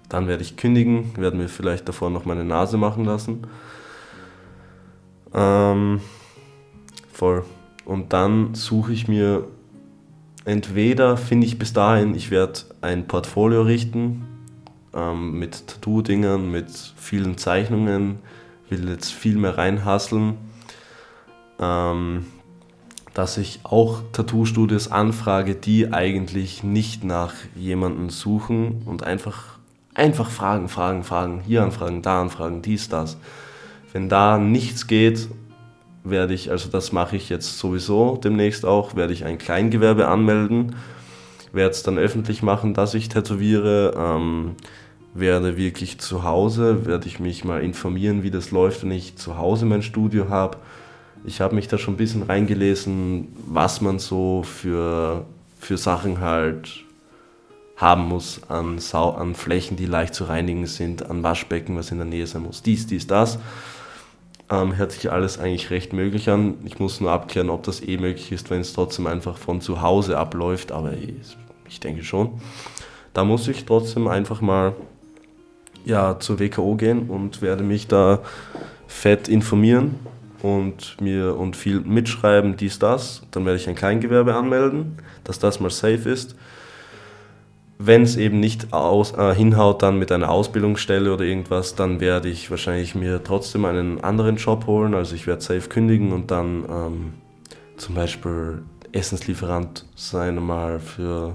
Dann 0.08 0.26
werde 0.26 0.42
ich 0.42 0.56
kündigen, 0.56 1.12
werde 1.16 1.36
mir 1.36 1.48
vielleicht 1.48 1.88
davor 1.88 2.10
noch 2.10 2.24
meine 2.24 2.44
Nase 2.44 2.78
machen 2.78 3.04
lassen. 3.04 3.46
Ähm, 5.34 6.00
voll. 7.12 7.44
Und 7.84 8.12
dann 8.12 8.54
suche 8.54 8.92
ich 8.92 9.08
mir 9.08 9.46
entweder, 10.44 11.16
finde 11.16 11.46
ich 11.46 11.58
bis 11.58 11.72
dahin, 11.72 12.14
ich 12.14 12.30
werde 12.30 12.60
ein 12.80 13.06
Portfolio 13.06 13.62
richten, 13.62 14.26
ähm, 14.94 15.38
mit 15.38 15.66
Tattoo-Dingern, 15.66 16.50
mit 16.50 16.70
vielen 16.96 17.38
Zeichnungen, 17.38 18.18
will 18.68 18.88
jetzt 18.88 19.12
viel 19.12 19.36
mehr 19.36 19.58
reinhasseln. 19.58 20.36
Ähm, 21.58 22.26
dass 23.14 23.36
ich 23.36 23.60
auch 23.64 24.02
Tattoo-Studios 24.12 24.90
anfrage, 24.90 25.54
die 25.54 25.92
eigentlich 25.92 26.62
nicht 26.62 27.04
nach 27.04 27.34
jemandem 27.54 28.10
suchen 28.10 28.82
und 28.86 29.02
einfach, 29.02 29.58
einfach 29.94 30.30
fragen, 30.30 30.68
fragen, 30.68 31.04
fragen, 31.04 31.42
hier 31.46 31.62
anfragen, 31.62 32.02
da 32.02 32.22
anfragen, 32.22 32.62
dies, 32.62 32.88
das. 32.88 33.18
Wenn 33.92 34.08
da 34.08 34.38
nichts 34.38 34.86
geht, 34.86 35.28
werde 36.04 36.32
ich, 36.32 36.50
also 36.50 36.70
das 36.70 36.92
mache 36.92 37.16
ich 37.16 37.28
jetzt 37.28 37.58
sowieso 37.58 38.16
demnächst 38.16 38.64
auch, 38.64 38.96
werde 38.96 39.12
ich 39.12 39.24
ein 39.24 39.38
Kleingewerbe 39.38 40.08
anmelden, 40.08 40.74
werde 41.52 41.72
es 41.72 41.82
dann 41.82 41.98
öffentlich 41.98 42.42
machen, 42.42 42.72
dass 42.72 42.94
ich 42.94 43.10
tätowiere. 43.10 43.94
Ähm, 43.96 44.56
werde 45.14 45.56
wirklich 45.56 45.98
zu 45.98 46.24
Hause, 46.24 46.86
werde 46.86 47.06
ich 47.06 47.20
mich 47.20 47.44
mal 47.44 47.62
informieren, 47.62 48.22
wie 48.22 48.30
das 48.30 48.50
läuft, 48.50 48.82
wenn 48.82 48.92
ich 48.92 49.16
zu 49.16 49.36
Hause 49.36 49.66
mein 49.66 49.82
Studio 49.82 50.28
habe. 50.28 50.58
Ich 51.24 51.40
habe 51.40 51.54
mich 51.54 51.68
da 51.68 51.78
schon 51.78 51.94
ein 51.94 51.98
bisschen 51.98 52.22
reingelesen, 52.22 53.28
was 53.46 53.80
man 53.80 53.98
so 53.98 54.42
für, 54.42 55.24
für 55.58 55.76
Sachen 55.76 56.20
halt 56.20 56.84
haben 57.76 58.08
muss 58.08 58.40
an, 58.48 58.78
Sau 58.78 59.10
an 59.10 59.34
Flächen, 59.34 59.76
die 59.76 59.86
leicht 59.86 60.14
zu 60.14 60.24
reinigen 60.24 60.66
sind, 60.66 61.08
an 61.08 61.22
Waschbecken, 61.22 61.76
was 61.76 61.90
in 61.90 61.98
der 61.98 62.06
Nähe 62.06 62.26
sein 62.26 62.42
muss. 62.42 62.62
Dies, 62.62 62.86
dies, 62.86 63.06
das. 63.06 63.38
Ähm, 64.50 64.76
hört 64.76 64.92
sich 64.92 65.10
alles 65.10 65.38
eigentlich 65.38 65.70
recht 65.70 65.92
möglich 65.92 66.28
an. 66.30 66.54
Ich 66.64 66.78
muss 66.78 67.00
nur 67.00 67.10
abklären, 67.10 67.50
ob 67.50 67.62
das 67.64 67.82
eh 67.82 67.96
möglich 67.96 68.32
ist, 68.32 68.50
wenn 68.50 68.60
es 68.60 68.72
trotzdem 68.72 69.06
einfach 69.06 69.36
von 69.36 69.60
zu 69.60 69.82
Hause 69.82 70.18
abläuft, 70.18 70.72
aber 70.72 70.92
ich 71.68 71.80
denke 71.80 72.04
schon. 72.04 72.40
Da 73.14 73.24
muss 73.24 73.48
ich 73.48 73.64
trotzdem 73.64 74.08
einfach 74.08 74.40
mal 74.40 74.74
ja, 75.84 76.18
zur 76.18 76.38
WKO 76.38 76.76
gehen 76.76 77.08
und 77.08 77.42
werde 77.42 77.64
mich 77.64 77.88
da 77.88 78.20
fett 78.86 79.28
informieren 79.28 79.96
und 80.42 81.00
mir 81.00 81.36
und 81.36 81.56
viel 81.56 81.80
mitschreiben, 81.80 82.56
dies, 82.56 82.78
das. 82.78 83.22
Dann 83.30 83.44
werde 83.46 83.58
ich 83.58 83.68
ein 83.68 83.74
Kleingewerbe 83.74 84.34
anmelden, 84.34 84.98
dass 85.24 85.38
das 85.38 85.60
mal 85.60 85.70
safe 85.70 86.08
ist. 86.08 86.36
Wenn 87.78 88.02
es 88.02 88.16
eben 88.16 88.38
nicht 88.38 88.72
aus, 88.72 89.12
äh, 89.12 89.34
hinhaut, 89.34 89.82
dann 89.82 89.98
mit 89.98 90.12
einer 90.12 90.30
Ausbildungsstelle 90.30 91.12
oder 91.12 91.24
irgendwas, 91.24 91.74
dann 91.74 92.00
werde 92.00 92.28
ich 92.28 92.50
wahrscheinlich 92.50 92.94
mir 92.94 93.22
trotzdem 93.24 93.64
einen 93.64 94.02
anderen 94.04 94.36
Job 94.36 94.66
holen. 94.66 94.94
Also 94.94 95.16
ich 95.16 95.26
werde 95.26 95.42
safe 95.42 95.68
kündigen 95.68 96.12
und 96.12 96.30
dann 96.30 96.64
ähm, 96.68 97.12
zum 97.76 97.96
Beispiel 97.96 98.62
Essenslieferant 98.92 99.86
sein, 99.96 100.36
mal 100.36 100.78
für 100.78 101.34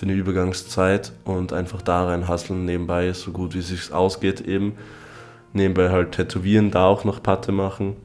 für 0.00 0.06
eine 0.06 0.14
Übergangszeit 0.14 1.12
und 1.24 1.52
einfach 1.52 1.82
da 1.82 2.06
rein 2.06 2.26
hasseln 2.26 2.64
nebenbei, 2.64 3.12
so 3.12 3.32
gut 3.32 3.52
wie 3.52 3.58
es 3.58 3.68
sich 3.68 3.92
ausgeht 3.92 4.40
eben. 4.40 4.78
Nebenbei 5.52 5.90
halt 5.90 6.12
tätowieren, 6.12 6.70
da 6.70 6.86
auch 6.86 7.04
noch 7.04 7.22
Patte 7.22 7.52
machen. 7.52 7.96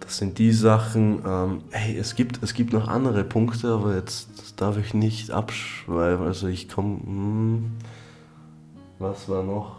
Das 0.00 0.18
sind 0.18 0.36
die 0.36 0.52
Sachen. 0.52 1.22
Ähm, 1.26 1.62
hey, 1.70 1.96
es 1.96 2.16
gibt, 2.16 2.42
es 2.42 2.52
gibt 2.52 2.74
noch 2.74 2.86
andere 2.86 3.24
Punkte, 3.24 3.68
aber 3.68 3.94
jetzt 3.94 4.28
darf 4.58 4.76
ich 4.76 4.92
nicht 4.92 5.30
abschweifen. 5.30 6.26
Also 6.26 6.48
ich 6.48 6.68
komme. 6.68 7.00
Hm, 7.02 7.70
was 8.98 9.26
war 9.26 9.42
noch? 9.42 9.76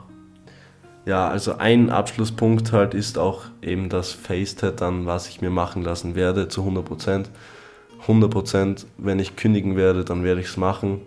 Ja, 1.06 1.28
also 1.28 1.60
ein 1.60 1.92
Abschlusspunkt 1.92 2.72
halt 2.72 2.96
ist 2.96 3.20
auch 3.20 3.44
eben 3.62 3.90
das 3.90 4.12
Face-Tat 4.12 4.82
dann, 4.82 5.06
was 5.06 5.28
ich 5.28 5.40
mir 5.40 5.52
machen 5.52 5.84
lassen 5.84 6.16
werde, 6.16 6.48
zu 6.48 6.62
100 6.62 6.84
Prozent. 6.84 7.30
100%, 8.08 8.86
wenn 8.98 9.20
ich 9.20 9.36
kündigen 9.36 9.76
werde, 9.76 10.04
dann 10.04 10.24
werde 10.24 10.42
ich 10.42 10.48
es 10.48 10.58
machen. 10.58 11.02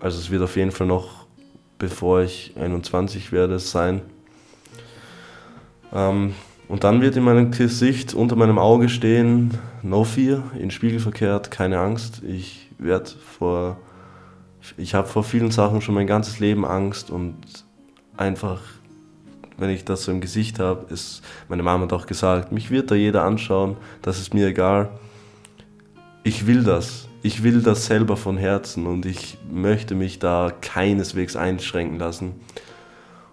Also 0.00 0.18
es 0.18 0.30
wird 0.30 0.42
auf 0.42 0.56
jeden 0.56 0.70
Fall 0.70 0.86
noch, 0.86 1.26
bevor 1.78 2.22
ich 2.22 2.52
21 2.58 3.32
werde, 3.32 3.58
sein. 3.58 4.02
Ähm, 5.92 6.34
und 6.68 6.84
dann 6.84 7.00
wird 7.00 7.16
in 7.16 7.24
meinem 7.24 7.50
Gesicht, 7.50 8.12
unter 8.12 8.36
meinem 8.36 8.58
Auge 8.58 8.90
stehen, 8.90 9.52
no 9.82 10.04
fear, 10.04 10.42
in 10.58 10.70
Spiegel 10.70 11.00
verkehrt, 11.00 11.50
keine 11.50 11.80
Angst. 11.80 12.22
Ich 12.22 12.68
werde 12.78 13.10
vor, 13.10 13.78
ich 14.76 14.94
habe 14.94 15.08
vor 15.08 15.24
vielen 15.24 15.50
Sachen 15.50 15.80
schon 15.80 15.94
mein 15.94 16.06
ganzes 16.06 16.38
Leben 16.38 16.66
Angst 16.66 17.10
und 17.10 17.36
einfach, 18.18 18.60
wenn 19.56 19.70
ich 19.70 19.86
das 19.86 20.04
so 20.04 20.12
im 20.12 20.20
Gesicht 20.20 20.58
habe, 20.58 20.92
ist, 20.92 21.22
meine 21.48 21.62
Mama 21.62 21.84
hat 21.84 21.92
auch 21.94 22.06
gesagt, 22.06 22.52
mich 22.52 22.70
wird 22.70 22.90
da 22.90 22.94
jeder 22.94 23.24
anschauen, 23.24 23.78
das 24.02 24.20
ist 24.20 24.34
mir 24.34 24.48
egal 24.48 24.90
ich 26.24 26.46
will 26.46 26.62
das. 26.62 27.08
ich 27.22 27.42
will 27.42 27.62
das 27.62 27.86
selber 27.86 28.16
von 28.16 28.36
Herzen 28.36 28.86
und 28.86 29.04
ich 29.04 29.38
möchte 29.50 29.94
mich 29.94 30.18
da 30.18 30.52
keineswegs 30.60 31.36
einschränken 31.36 31.98
lassen. 31.98 32.34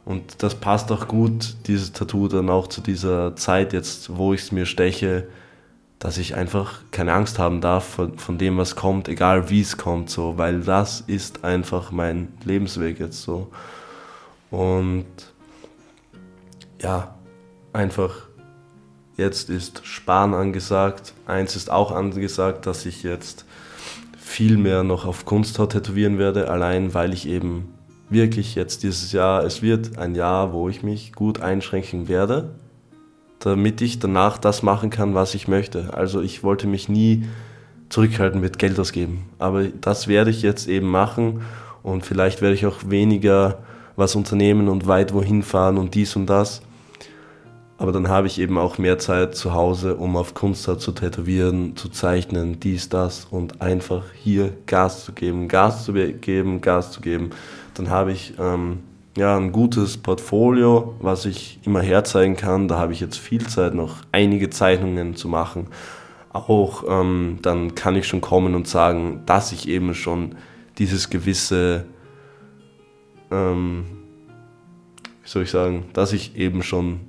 Und 0.06 0.44
das 0.44 0.56
passt 0.56 0.92
auch 0.92 1.08
gut, 1.08 1.56
dieses 1.68 1.92
Tattoo 1.92 2.28
dann 2.28 2.50
auch 2.50 2.68
zu 2.68 2.82
dieser 2.82 3.36
Zeit 3.36 3.74
jetzt, 3.74 4.16
wo 4.18 4.34
ich 4.34 4.42
es 4.42 4.52
mir 4.52 4.66
steche, 4.66 5.28
dass 6.00 6.18
ich 6.18 6.36
einfach 6.36 6.82
keine 6.92 7.14
Angst 7.14 7.40
haben 7.40 7.62
darf 7.62 7.86
von, 7.86 8.18
von 8.20 8.38
dem, 8.38 8.58
was 8.58 8.76
kommt, 8.76 9.08
egal 9.08 9.50
wie 9.50 9.62
es 9.62 9.78
kommt, 9.78 10.10
so, 10.10 10.38
weil 10.38 10.62
das 10.62 11.02
ist 11.02 11.44
einfach 11.44 11.92
mein 11.92 12.28
Lebensweg 12.44 13.00
jetzt 13.00 13.24
so. 13.24 13.52
Und 14.52 15.06
ja, 16.82 17.16
einfach 17.74 18.25
jetzt 19.18 19.50
ist 19.50 19.86
Sparen 19.86 20.34
angesagt. 20.34 21.14
Eins 21.26 21.56
ist 21.56 21.72
auch 21.72 21.92
angesagt, 21.92 22.66
dass 22.66 22.86
ich 22.86 23.04
jetzt 23.04 23.46
viel 24.18 24.58
mehr 24.58 24.84
noch 24.84 25.06
auf 25.06 25.26
Kunsthaut 25.26 25.72
tätowieren 25.72 26.18
werde, 26.18 26.50
allein 26.50 26.94
weil 26.94 27.14
ich 27.14 27.28
eben 27.28 27.74
wirklich 28.10 28.56
jetzt 28.56 28.84
dieses 28.84 29.12
Jahr, 29.12 29.44
es 29.44 29.62
wird 29.62 29.98
ein 29.98 30.16
Jahr, 30.16 30.52
wo 30.52 30.68
ich 30.70 30.84
mich 30.84 31.14
gut 31.14 31.42
einschränken 31.42 32.08
werde, 32.08 32.50
damit 33.40 33.82
ich 33.82 34.00
danach 34.00 34.38
das 34.38 34.64
machen 34.64 34.90
kann, 34.90 35.16
was 35.16 35.36
ich 35.36 35.48
möchte. 35.48 35.94
Also 35.94 36.22
ich 36.22 36.44
wollte 36.44 36.68
mich 36.68 36.90
nie 36.90 37.26
zurückhalten 37.90 38.42
mit 38.42 38.58
Geld 38.58 38.80
ausgeben, 38.80 39.30
aber 39.38 39.66
das 39.66 40.08
werde 40.08 40.32
ich 40.32 40.42
jetzt 40.42 40.68
eben 40.68 40.88
machen 40.88 41.42
und 41.84 42.04
vielleicht 42.04 42.42
werde 42.42 42.56
ich 42.56 42.66
auch 42.66 42.90
weniger 42.90 43.60
was 43.96 44.16
unternehmen 44.16 44.68
und 44.68 44.88
weit 44.88 45.14
wohin 45.14 45.44
fahren 45.44 45.78
und 45.78 45.94
dies 45.94 46.16
und 46.16 46.26
das. 46.26 46.62
Aber 47.78 47.92
dann 47.92 48.08
habe 48.08 48.28
ich 48.28 48.40
eben 48.40 48.58
auch 48.58 48.78
mehr 48.78 49.00
Zeit 49.00 49.36
zu 49.36 49.54
Hause, 49.54 49.96
um 49.96 50.16
auf 50.16 50.34
Kunstart 50.34 50.80
zu 50.80 50.94
tätowieren, 50.94 51.76
zu 51.76 51.90
zeichnen, 51.90 52.60
dies, 52.60 52.88
das 52.88 53.26
und 53.26 53.62
einfach 53.62 54.04
hier 54.14 54.54
Gas 54.66 55.04
zu 55.04 55.12
geben, 55.12 55.50
Gas 55.50 55.84
zu 55.84 55.92
geben, 55.94 56.62
Gas 56.62 56.92
zu 56.92 57.02
geben. 57.02 57.32
Dann 57.74 57.90
habe 57.90 58.14
ich 58.14 58.34
ähm, 58.40 58.80
ja, 59.18 59.36
ein 59.36 59.52
gutes 59.52 59.98
Portfolio, 59.98 60.96
was 61.00 61.26
ich 61.26 61.60
immer 61.64 61.82
herzeigen 61.82 62.38
kann. 62.38 62.70
Da 62.70 62.78
habe 62.78 62.94
ich 62.94 63.02
jetzt 63.02 63.18
viel 63.18 63.46
Zeit, 63.46 63.74
noch 63.74 63.98
einige 64.14 64.50
Zeichnungen 64.50 65.18
zu 65.18 65.28
machen. 65.28 65.68
Auch 66.32 66.84
ähm, 66.88 67.40
dann 67.42 67.76
kann 67.76 67.98
ich 67.98 68.08
schon 68.08 68.22
kommen 68.22 68.56
und 68.56 68.68
sagen, 68.68 69.24
dass 69.26 69.52
ich 69.52 69.68
eben 69.68 69.94
schon 69.94 70.36
dieses 70.78 71.10
gewisse, 71.10 71.86
ähm, 73.32 73.86
wie 75.24 75.30
soll 75.30 75.44
ich 75.44 75.52
sagen, 75.52 75.86
dass 75.94 76.14
ich 76.14 76.38
eben 76.38 76.64
schon 76.64 77.00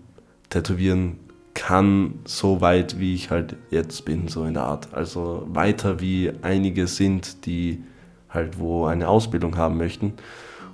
tätowieren 0.51 1.19
kann, 1.55 2.21
so 2.25 2.61
weit 2.61 2.99
wie 2.99 3.15
ich 3.15 3.31
halt 3.31 3.57
jetzt 3.71 4.05
bin, 4.05 4.29
so 4.29 4.45
in 4.45 4.55
der 4.55 4.65
Art. 4.65 4.93
Also 4.93 5.47
weiter 5.49 6.01
wie 6.01 6.33
einige 6.43 6.87
sind, 6.87 7.47
die 7.47 7.83
halt 8.29 8.59
wo 8.59 8.87
eine 8.87 9.09
Ausbildung 9.09 9.57
haben 9.57 9.79
möchten. 9.79 10.13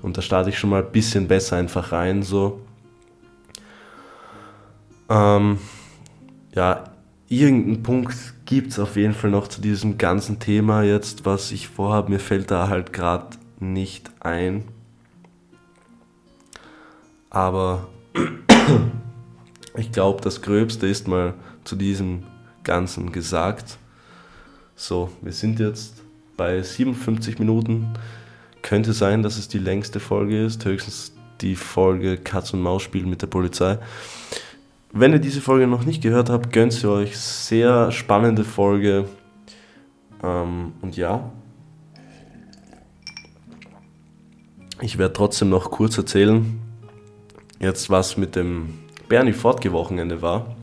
Und 0.03 0.19
da 0.19 0.23
starte 0.23 0.51
ich 0.51 0.59
schon 0.59 0.71
mal 0.71 0.83
ein 0.83 0.91
bisschen 0.91 1.29
besser 1.29 1.57
einfach 1.57 1.93
rein, 1.93 2.23
so. 2.23 2.61
Ähm, 5.09 5.59
ja, 6.55 6.85
irgendeinen 7.29 7.83
Punkt 7.83 8.15
gibt 8.45 8.73
es 8.73 8.79
auf 8.79 8.97
jeden 8.97 9.15
Fall 9.15 9.31
noch 9.31 9.49
zu 9.49 9.61
diesem 9.61 9.99
ganzen 9.99 10.41
Thema 10.41 10.83
jetzt, 10.83 11.25
was 11.25 11.53
ich 11.53 11.69
vorhabe. 11.69 12.11
Mir 12.11 12.19
fällt 12.19 12.51
da 12.51 12.69
halt 12.69 12.93
gerade 12.93 13.37
nicht 13.61 14.11
ein. 14.21 14.65
Aber 17.31 17.87
ich 19.77 19.93
glaube, 19.93 20.21
das 20.21 20.43
Gröbste 20.43 20.87
ist 20.87 21.09
mal 21.09 21.35
zu 21.65 21.77
diesem 21.77 22.25
Ganzen 22.65 23.13
gesagt. 23.13 23.79
So, 24.75 25.11
wir 25.21 25.33
sind 25.33 25.61
jetzt 25.61 26.03
bei 26.37 26.63
57 26.63 27.39
Minuten. 27.39 27.95
Könnte 28.63 28.93
sein, 28.93 29.23
dass 29.23 29.39
es 29.39 29.49
die 29.49 29.59
längste 29.59 30.01
Folge 30.01 30.45
ist, 30.45 30.65
höchstens 30.65 31.13
die 31.41 31.57
Folge 31.57 32.17
Katz 32.17 32.53
und 32.53 32.61
Maus 32.61 32.83
spielen 32.83 33.11
mit 33.11 33.23
der 33.23 33.27
Polizei. 33.27 33.79
Wenn 34.93 35.13
ihr 35.13 35.19
diese 35.19 35.41
Folge 35.41 35.67
noch 35.67 35.85
nicht 35.85 36.03
gehört 36.03 36.31
habt, 36.31 36.53
gönnt 36.53 36.73
sie 36.73 36.89
euch. 36.89 37.19
Sehr 37.19 37.91
spannende 37.91 38.45
Folge. 38.45 39.07
Ähm, 40.23 40.73
und 40.83 40.97
ja, 40.97 41.33
ich 44.81 44.99
werde 44.99 45.15
trotzdem 45.15 45.49
noch 45.49 45.71
kurz 45.71 45.97
erzählen, 45.97 46.61
jetzt 47.59 47.89
was 47.89 48.17
mit 48.17 48.37
dem 48.37 48.82
Bernie 49.13 49.35
Fortge 49.35 49.73
Wochenende 49.73 50.23
war. 50.23 50.57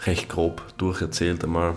Recht 0.00 0.28
grob 0.28 0.60
durcherzählt 0.76 1.44
einmal. 1.44 1.76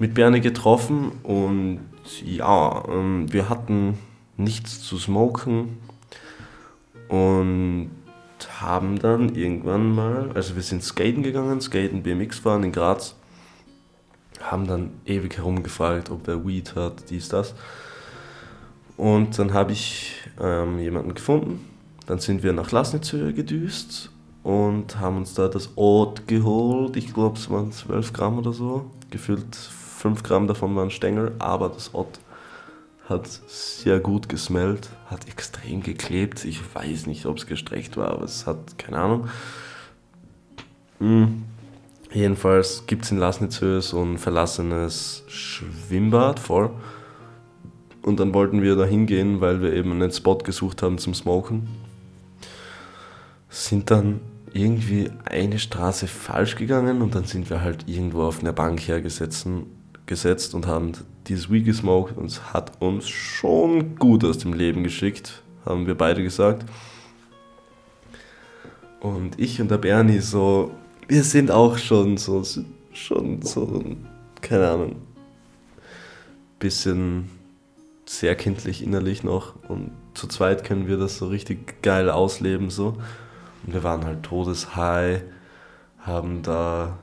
Mit 0.00 0.14
Bernie 0.14 0.40
getroffen 0.40 1.12
und 1.22 1.78
ja, 2.24 2.82
ähm, 2.88 3.32
wir 3.32 3.48
hatten 3.48 3.96
nichts 4.36 4.82
zu 4.82 4.98
smoken 4.98 5.78
und 7.08 7.90
haben 8.58 8.98
dann 8.98 9.36
irgendwann 9.36 9.94
mal, 9.94 10.32
also 10.34 10.56
wir 10.56 10.62
sind 10.64 10.82
skaten 10.82 11.22
gegangen, 11.22 11.60
skaten 11.60 12.02
BMX 12.02 12.40
fahren 12.40 12.64
in 12.64 12.72
Graz, 12.72 13.14
haben 14.42 14.66
dann 14.66 14.90
ewig 15.06 15.36
herumgefragt, 15.36 16.10
ob 16.10 16.26
er 16.26 16.44
Weed 16.44 16.74
hat, 16.74 17.08
dies, 17.08 17.28
das. 17.28 17.54
Und 18.96 19.38
dann 19.38 19.54
habe 19.54 19.70
ich 19.70 20.12
ähm, 20.40 20.80
jemanden 20.80 21.14
gefunden, 21.14 21.73
dann 22.06 22.18
sind 22.18 22.42
wir 22.42 22.52
nach 22.52 22.70
Lasnitzhöhe 22.70 23.32
gedüst 23.32 24.10
und 24.42 25.00
haben 25.00 25.16
uns 25.16 25.34
da 25.34 25.48
das 25.48 25.70
Ort 25.76 26.28
geholt. 26.28 26.96
Ich 26.96 27.12
glaube, 27.14 27.38
es 27.38 27.50
waren 27.50 27.72
12 27.72 28.12
Gramm 28.12 28.38
oder 28.38 28.52
so. 28.52 28.90
Gefühlt 29.10 29.56
5 29.56 30.22
Gramm 30.22 30.46
davon 30.46 30.76
waren 30.76 30.90
Stängel, 30.90 31.32
aber 31.38 31.70
das 31.70 31.94
Ort 31.94 32.20
hat 33.08 33.26
sehr 33.46 34.00
gut 34.00 34.28
gesmellt, 34.28 34.90
hat 35.06 35.28
extrem 35.28 35.82
geklebt. 35.82 36.44
Ich 36.44 36.60
weiß 36.74 37.06
nicht, 37.06 37.26
ob 37.26 37.38
es 37.38 37.46
gestreckt 37.46 37.96
war, 37.96 38.10
aber 38.10 38.24
es 38.24 38.46
hat 38.46 38.78
keine 38.78 38.98
Ahnung. 38.98 39.28
Mhm. 41.00 41.44
Jedenfalls 42.12 42.84
gibt 42.86 43.04
es 43.04 43.10
in 43.10 43.18
Lasnitzhöhe 43.18 43.80
so 43.80 44.00
ein 44.00 44.18
verlassenes 44.18 45.24
Schwimmbad 45.26 46.38
voll. 46.38 46.70
Und 48.02 48.20
dann 48.20 48.34
wollten 48.34 48.62
wir 48.62 48.76
da 48.76 48.84
hingehen, 48.84 49.40
weil 49.40 49.62
wir 49.62 49.72
eben 49.72 49.90
einen 49.90 50.12
Spot 50.12 50.36
gesucht 50.36 50.82
haben 50.82 50.98
zum 50.98 51.14
Smoken 51.14 51.83
sind 53.54 53.90
dann 53.90 54.20
irgendwie 54.52 55.10
eine 55.24 55.58
Straße 55.58 56.06
falsch 56.06 56.56
gegangen 56.56 57.02
und 57.02 57.14
dann 57.14 57.24
sind 57.24 57.50
wir 57.50 57.60
halt 57.60 57.88
irgendwo 57.88 58.22
auf 58.22 58.40
einer 58.40 58.52
Bank 58.52 58.80
hergesetzt 58.80 59.46
gesetzt 60.06 60.54
und 60.54 60.66
haben 60.66 60.92
dieses 61.28 61.50
Weed 61.50 61.64
gesmoked 61.64 62.16
und 62.16 62.26
es 62.26 62.52
hat 62.52 62.72
uns 62.80 63.08
schon 63.08 63.96
gut 63.96 64.24
aus 64.24 64.38
dem 64.38 64.52
Leben 64.52 64.82
geschickt, 64.82 65.42
haben 65.64 65.86
wir 65.86 65.94
beide 65.94 66.22
gesagt. 66.22 66.68
Und 69.00 69.38
ich 69.38 69.60
und 69.60 69.70
der 69.70 69.78
Bernie 69.78 70.18
so, 70.18 70.72
wir 71.08 71.22
sind 71.22 71.50
auch 71.50 71.78
schon 71.78 72.16
so, 72.16 72.42
schon 72.92 73.40
so, 73.42 73.82
keine 74.40 74.68
Ahnung, 74.68 74.96
bisschen 76.58 77.30
sehr 78.04 78.34
kindlich 78.34 78.82
innerlich 78.82 79.22
noch 79.22 79.54
und 79.68 79.90
zu 80.12 80.26
zweit 80.26 80.64
können 80.64 80.86
wir 80.86 80.98
das 80.98 81.18
so 81.18 81.28
richtig 81.28 81.82
geil 81.82 82.10
ausleben 82.10 82.68
so. 82.68 82.96
Und 83.66 83.74
wir 83.74 83.82
waren 83.82 84.04
halt 84.04 84.22
todeshigh, 84.22 85.22
haben 85.98 86.42
da 86.42 86.98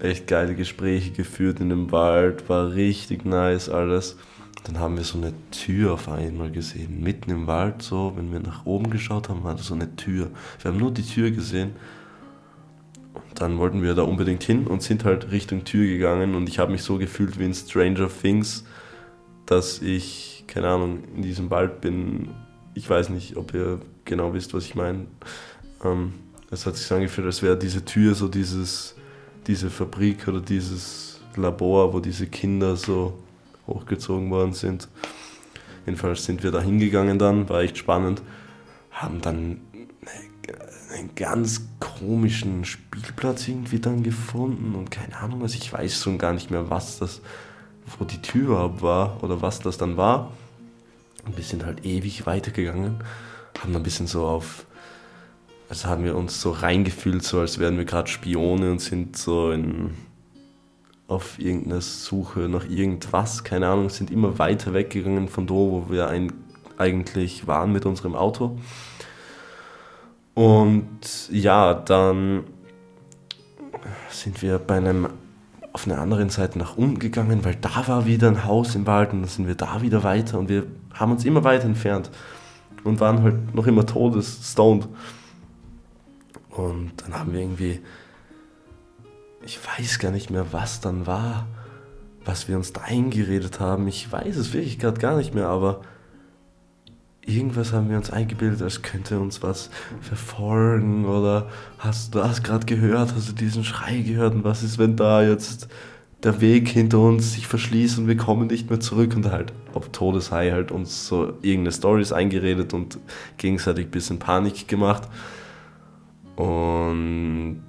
echt 0.00 0.26
geile 0.26 0.54
Gespräche 0.54 1.12
geführt 1.12 1.60
in 1.60 1.68
dem 1.68 1.92
Wald, 1.92 2.48
war 2.48 2.72
richtig 2.72 3.24
nice 3.24 3.68
alles. 3.68 4.16
Dann 4.64 4.78
haben 4.78 4.96
wir 4.96 5.04
so 5.04 5.18
eine 5.18 5.32
Tür 5.50 5.94
auf 5.94 6.08
einmal 6.08 6.50
gesehen, 6.50 7.02
mitten 7.02 7.30
im 7.30 7.46
Wald 7.46 7.82
so, 7.82 8.12
wenn 8.16 8.32
wir 8.32 8.40
nach 8.40 8.66
oben 8.66 8.90
geschaut 8.90 9.28
haben, 9.28 9.42
war 9.42 9.54
da 9.54 9.62
so 9.62 9.74
eine 9.74 9.96
Tür. 9.96 10.30
Wir 10.60 10.70
haben 10.70 10.78
nur 10.78 10.90
die 10.90 11.02
Tür 11.02 11.30
gesehen. 11.30 11.72
Und 13.14 13.40
dann 13.40 13.58
wollten 13.58 13.82
wir 13.82 13.94
da 13.94 14.02
unbedingt 14.02 14.42
hin 14.42 14.66
und 14.66 14.82
sind 14.82 15.04
halt 15.04 15.30
Richtung 15.30 15.64
Tür 15.64 15.86
gegangen 15.86 16.34
und 16.34 16.48
ich 16.48 16.58
habe 16.58 16.72
mich 16.72 16.82
so 16.82 16.98
gefühlt 16.98 17.38
wie 17.38 17.44
in 17.44 17.54
Stranger 17.54 18.08
Things, 18.08 18.64
dass 19.46 19.80
ich, 19.80 20.44
keine 20.46 20.68
Ahnung, 20.68 21.04
in 21.16 21.22
diesem 21.22 21.50
Wald 21.50 21.80
bin. 21.80 22.30
Ich 22.74 22.88
weiß 22.88 23.08
nicht, 23.08 23.36
ob 23.36 23.54
ihr 23.54 23.80
genau 24.04 24.34
wisst, 24.34 24.52
was 24.52 24.64
ich 24.64 24.74
meine. 24.74 25.06
Ähm, 25.84 26.14
es 26.50 26.66
hat 26.66 26.76
sich 26.76 26.86
so 26.86 26.94
angefühlt, 26.94 27.26
als 27.26 27.42
wäre 27.42 27.56
diese 27.56 27.84
Tür 27.84 28.14
so 28.14 28.28
dieses, 28.28 28.94
diese 29.46 29.70
Fabrik 29.70 30.26
oder 30.28 30.40
dieses 30.40 31.20
Labor, 31.36 31.92
wo 31.92 32.00
diese 32.00 32.26
Kinder 32.26 32.76
so 32.76 33.22
hochgezogen 33.66 34.30
worden 34.30 34.52
sind. 34.52 34.88
Jedenfalls 35.86 36.24
sind 36.24 36.42
wir 36.42 36.50
da 36.50 36.60
hingegangen 36.60 37.18
dann, 37.18 37.48
war 37.48 37.62
echt 37.62 37.78
spannend. 37.78 38.22
Haben 38.90 39.20
dann 39.20 39.60
einen 40.92 41.14
ganz 41.14 41.66
komischen 41.78 42.64
Spielplatz 42.64 43.46
irgendwie 43.48 43.78
dann 43.78 44.02
gefunden 44.02 44.74
und 44.74 44.90
keine 44.90 45.16
Ahnung 45.16 45.40
was, 45.40 45.54
ich 45.54 45.72
weiß 45.72 46.02
schon 46.02 46.18
gar 46.18 46.32
nicht 46.32 46.50
mehr, 46.50 46.68
was 46.68 46.98
das, 46.98 47.20
wo 47.98 48.04
die 48.04 48.20
Tür 48.20 48.46
überhaupt 48.48 48.82
war 48.82 49.22
oder 49.22 49.40
was 49.40 49.60
das 49.60 49.78
dann 49.78 49.96
war. 49.96 50.32
Und 51.24 51.36
wir 51.36 51.44
sind 51.44 51.64
halt 51.64 51.84
ewig 51.84 52.26
weitergegangen, 52.26 52.96
haben 53.62 53.76
ein 53.76 53.82
bisschen 53.82 54.06
so 54.06 54.26
auf 54.26 54.66
also 55.70 55.88
haben 55.88 56.02
wir 56.02 56.16
uns 56.16 56.40
so 56.40 56.50
reingefühlt, 56.50 57.22
so 57.22 57.38
als 57.38 57.60
wären 57.60 57.78
wir 57.78 57.84
gerade 57.84 58.10
Spione 58.10 58.72
und 58.72 58.80
sind 58.80 59.16
so 59.16 59.52
in, 59.52 59.94
auf 61.06 61.38
irgendeine 61.38 61.80
Suche 61.80 62.40
nach 62.40 62.68
irgendwas, 62.68 63.44
keine 63.44 63.68
Ahnung, 63.68 63.88
sind 63.88 64.10
immer 64.10 64.40
weiter 64.40 64.74
weggegangen 64.74 65.28
von 65.28 65.46
da, 65.46 65.54
wo 65.54 65.86
wir 65.88 66.08
ein, 66.08 66.32
eigentlich 66.76 67.46
waren 67.46 67.70
mit 67.70 67.86
unserem 67.86 68.16
Auto. 68.16 68.58
Und 70.34 71.28
ja, 71.30 71.74
dann 71.74 72.42
sind 74.08 74.42
wir 74.42 74.58
bei 74.58 74.78
einem 74.78 75.08
auf 75.72 75.86
einer 75.86 75.98
anderen 76.00 76.30
Seite 76.30 76.58
nach 76.58 76.76
unten 76.76 76.98
gegangen, 76.98 77.44
weil 77.44 77.54
da 77.54 77.86
war 77.86 78.06
wieder 78.06 78.26
ein 78.26 78.44
Haus 78.44 78.74
im 78.74 78.88
Wald 78.88 79.12
und 79.12 79.20
dann 79.20 79.28
sind 79.28 79.46
wir 79.46 79.54
da 79.54 79.82
wieder 79.82 80.02
weiter 80.02 80.36
und 80.40 80.48
wir 80.48 80.66
haben 80.94 81.12
uns 81.12 81.24
immer 81.24 81.44
weiter 81.44 81.66
entfernt 81.66 82.10
und 82.82 82.98
waren 82.98 83.22
halt 83.22 83.54
noch 83.54 83.68
immer 83.68 83.86
todesstoned. 83.86 84.88
Und 86.66 86.92
dann 86.98 87.18
haben 87.18 87.32
wir 87.32 87.40
irgendwie, 87.40 87.80
ich 89.44 89.58
weiß 89.78 89.98
gar 89.98 90.10
nicht 90.10 90.30
mehr, 90.30 90.52
was 90.52 90.80
dann 90.80 91.06
war, 91.06 91.46
was 92.24 92.48
wir 92.48 92.56
uns 92.56 92.72
da 92.72 92.82
eingeredet 92.82 93.60
haben. 93.60 93.88
Ich 93.88 94.10
weiß 94.10 94.36
es 94.36 94.52
wirklich 94.52 94.78
gerade 94.78 95.00
gar 95.00 95.16
nicht 95.16 95.34
mehr, 95.34 95.48
aber 95.48 95.80
irgendwas 97.24 97.72
haben 97.72 97.90
wir 97.90 97.96
uns 97.96 98.10
eingebildet, 98.10 98.62
als 98.62 98.82
könnte 98.82 99.18
uns 99.18 99.42
was 99.42 99.70
verfolgen 100.00 101.06
oder 101.06 101.48
hast 101.78 102.14
du 102.14 102.18
das 102.18 102.42
gerade 102.42 102.66
gehört, 102.66 103.14
hast 103.14 103.28
du 103.28 103.32
diesen 103.32 103.64
Schrei 103.64 103.98
gehört 103.98 104.34
und 104.34 104.44
was 104.44 104.62
ist, 104.62 104.78
wenn 104.78 104.96
da 104.96 105.22
jetzt 105.22 105.68
der 106.22 106.40
Weg 106.40 106.68
hinter 106.68 106.98
uns 106.98 107.34
sich 107.34 107.46
verschließt 107.46 107.98
und 107.98 108.06
wir 108.06 108.16
kommen 108.16 108.48
nicht 108.48 108.68
mehr 108.68 108.80
zurück 108.80 109.14
und 109.16 109.30
halt 109.30 109.52
auf 109.72 109.88
Todeshai 109.90 110.50
halt 110.50 110.70
uns 110.70 111.06
so 111.06 111.34
irgendeine 111.40 111.72
Stories 111.72 112.12
eingeredet 112.12 112.74
und 112.74 112.98
gegenseitig 113.38 113.86
ein 113.86 113.90
bisschen 113.90 114.18
Panik 114.18 114.68
gemacht. 114.68 115.04
Und 116.40 117.62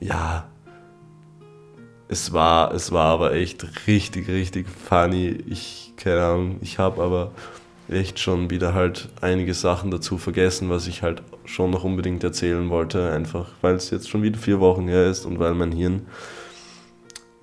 ja, 0.00 0.48
es 2.08 2.32
war, 2.32 2.74
es 2.74 2.90
war 2.90 3.06
aber 3.06 3.34
echt 3.34 3.86
richtig, 3.86 4.26
richtig 4.26 4.68
funny. 4.68 5.38
Ich, 5.46 5.92
keine 5.96 6.24
Ahnung, 6.24 6.56
ich 6.60 6.80
habe 6.80 7.00
aber 7.00 7.30
echt 7.88 8.18
schon 8.18 8.50
wieder 8.50 8.74
halt 8.74 9.08
einige 9.20 9.54
Sachen 9.54 9.92
dazu 9.92 10.18
vergessen, 10.18 10.70
was 10.70 10.88
ich 10.88 11.02
halt 11.02 11.22
schon 11.44 11.70
noch 11.70 11.84
unbedingt 11.84 12.24
erzählen 12.24 12.68
wollte, 12.68 13.12
einfach 13.12 13.50
weil 13.60 13.76
es 13.76 13.90
jetzt 13.90 14.08
schon 14.08 14.24
wieder 14.24 14.40
vier 14.40 14.58
Wochen 14.58 14.88
her 14.88 15.06
ist 15.06 15.24
und 15.24 15.38
weil 15.38 15.54
mein 15.54 15.70
Hirn 15.70 16.06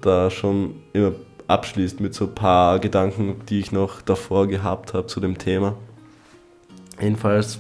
da 0.02 0.30
schon 0.30 0.82
immer 0.92 1.14
abschließt 1.48 2.02
mit 2.02 2.14
so 2.14 2.26
ein 2.26 2.36
paar 2.36 2.80
Gedanken, 2.80 3.38
die 3.48 3.60
ich 3.60 3.72
noch 3.72 4.02
davor 4.02 4.48
gehabt 4.48 4.94
habe 4.94 5.08
zu 5.08 5.22
dem 5.22 5.38
Thema. 5.38 5.78
Jedenfalls 7.00 7.60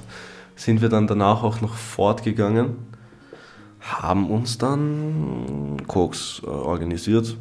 sind 0.55 0.81
wir 0.81 0.89
dann 0.89 1.07
danach 1.07 1.43
auch 1.43 1.61
noch 1.61 1.75
fortgegangen, 1.75 2.75
haben 3.79 4.29
uns 4.29 4.57
dann 4.57 5.77
Koks 5.87 6.41
äh, 6.43 6.47
organisiert 6.47 7.37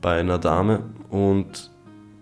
bei 0.00 0.20
einer 0.20 0.38
Dame 0.38 0.80
und 1.08 1.70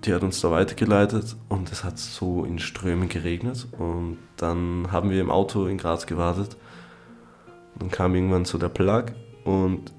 die 0.04 0.14
hat 0.14 0.22
uns 0.22 0.40
da 0.40 0.50
weitergeleitet 0.50 1.36
und 1.48 1.72
es 1.72 1.82
hat 1.82 1.98
so 1.98 2.44
in 2.44 2.58
Strömen 2.58 3.08
geregnet 3.08 3.66
und 3.78 4.18
dann 4.36 4.88
haben 4.92 5.10
wir 5.10 5.20
im 5.20 5.30
Auto 5.30 5.66
in 5.66 5.78
Graz 5.78 6.06
gewartet. 6.06 6.56
Dann 7.78 7.90
kam 7.90 8.14
irgendwann 8.14 8.44
so 8.44 8.58
der 8.58 8.68
Plug 8.68 9.06
und 9.44 9.92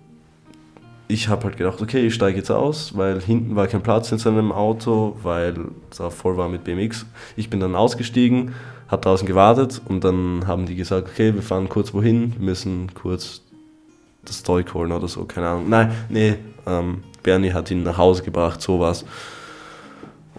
ich 1.08 1.28
habe 1.28 1.46
halt 1.46 1.58
gedacht, 1.58 1.82
okay, 1.82 2.06
ich 2.06 2.14
steige 2.14 2.38
jetzt 2.38 2.52
aus, 2.52 2.96
weil 2.96 3.20
hinten 3.20 3.56
war 3.56 3.68
kein 3.68 3.82
Platz 3.82 4.12
in 4.12 4.20
seinem 4.20 4.52
Auto, 4.52 5.18
weil 5.24 5.56
es 5.90 6.00
auch 6.00 6.12
voll 6.12 6.38
war 6.38 6.48
mit 6.48 6.64
BMX. 6.64 7.06
Ich 7.36 7.50
bin 7.50 7.60
dann 7.60 7.76
ausgestiegen, 7.76 8.54
habe 8.90 9.02
draußen 9.02 9.28
gewartet 9.28 9.82
und 9.86 10.04
dann 10.04 10.46
haben 10.48 10.66
die 10.66 10.76
gesagt, 10.76 11.10
okay, 11.10 11.34
wir 11.34 11.44
fahren 11.44 11.70
kurz 11.70 11.94
wohin, 11.94 12.34
wir 12.34 12.46
müssen 12.46 12.94
kurz 12.94 13.42
das 14.26 14.44
Zeug 14.44 14.74
holen 14.74 14.92
oder 14.92 15.08
so, 15.08 15.26
keine 15.26 15.48
Ahnung. 15.48 15.70
Nein, 15.70 15.92
nee, 16.10 16.36
ähm, 16.68 17.04
Bernie 17.24 17.54
hat 17.54 17.72
ihn 17.72 17.84
nach 17.84 17.98
Hause 17.98 18.24
gebracht, 18.24 18.62
sowas. 18.62 19.06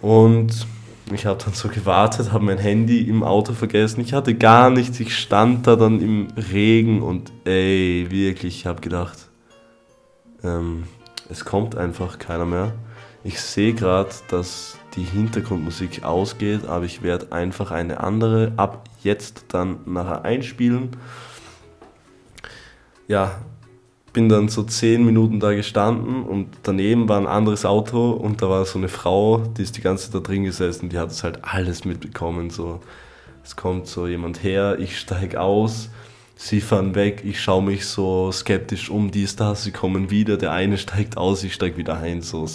Und 0.01 0.67
ich 1.13 1.25
habe 1.25 1.41
dann 1.43 1.53
so 1.53 1.67
gewartet, 1.69 2.31
habe 2.31 2.45
mein 2.45 2.57
Handy 2.57 3.01
im 3.01 3.23
Auto 3.23 3.53
vergessen. 3.53 4.01
Ich 4.01 4.13
hatte 4.13 4.35
gar 4.35 4.69
nichts, 4.69 4.99
ich 4.99 5.15
stand 5.17 5.67
da 5.67 5.75
dann 5.75 6.01
im 6.01 6.27
Regen 6.51 7.01
und 7.01 7.31
ey, 7.45 8.07
wirklich, 8.09 8.59
ich 8.59 8.65
habe 8.65 8.81
gedacht, 8.81 9.17
ähm, 10.43 10.83
es 11.29 11.45
kommt 11.45 11.75
einfach 11.75 12.19
keiner 12.19 12.45
mehr. 12.45 12.73
Ich 13.23 13.39
sehe 13.39 13.73
gerade, 13.73 14.09
dass 14.29 14.77
die 14.95 15.03
Hintergrundmusik 15.03 16.03
ausgeht, 16.03 16.65
aber 16.65 16.85
ich 16.85 17.01
werde 17.01 17.31
einfach 17.31 17.71
eine 17.71 18.01
andere 18.01 18.51
ab 18.57 18.89
jetzt 19.03 19.45
dann 19.49 19.79
nachher 19.85 20.25
einspielen. 20.25 20.91
Ja, 23.07 23.41
bin 24.13 24.27
dann 24.27 24.49
so 24.49 24.63
zehn 24.63 25.05
Minuten 25.05 25.39
da 25.39 25.53
gestanden 25.53 26.23
und 26.23 26.49
daneben 26.63 27.07
war 27.07 27.17
ein 27.17 27.27
anderes 27.27 27.65
Auto 27.65 28.11
und 28.11 28.41
da 28.41 28.49
war 28.49 28.65
so 28.65 28.77
eine 28.77 28.89
Frau, 28.89 29.37
die 29.37 29.63
ist 29.63 29.77
die 29.77 29.81
ganze 29.81 30.05
Zeit 30.05 30.15
da 30.15 30.19
drin 30.19 30.43
gesessen, 30.43 30.89
die 30.89 30.97
hat 30.97 31.11
es 31.11 31.23
halt 31.23 31.39
alles 31.43 31.85
mitbekommen. 31.85 32.49
So, 32.49 32.81
es 33.43 33.55
kommt 33.55 33.87
so 33.87 34.07
jemand 34.07 34.43
her, 34.43 34.77
ich 34.79 34.99
steige 34.99 35.39
aus, 35.39 35.89
sie 36.41 36.59
fahren 36.59 36.95
weg, 36.95 37.21
ich 37.23 37.39
schaue 37.39 37.61
mich 37.61 37.85
so 37.85 38.31
skeptisch 38.31 38.89
um, 38.89 39.11
die 39.11 39.23
ist 39.23 39.39
da, 39.39 39.53
sie 39.53 39.71
kommen 39.71 40.09
wieder, 40.09 40.37
der 40.37 40.51
eine 40.51 40.79
steigt 40.79 41.15
aus, 41.15 41.43
ich 41.43 41.53
steige 41.53 41.77
wieder 41.77 41.97
ein, 41.97 42.23
so 42.23 42.47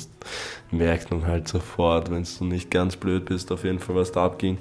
merkt 0.73 1.13
man 1.13 1.25
halt 1.25 1.47
sofort, 1.47 2.11
wenn 2.11 2.27
du 2.39 2.45
nicht 2.45 2.71
ganz 2.71 2.97
blöd 2.97 3.27
bist, 3.27 3.53
auf 3.53 3.63
jeden 3.63 3.79
Fall, 3.79 3.95
was 3.95 4.11
da 4.11 4.25
abging. 4.25 4.59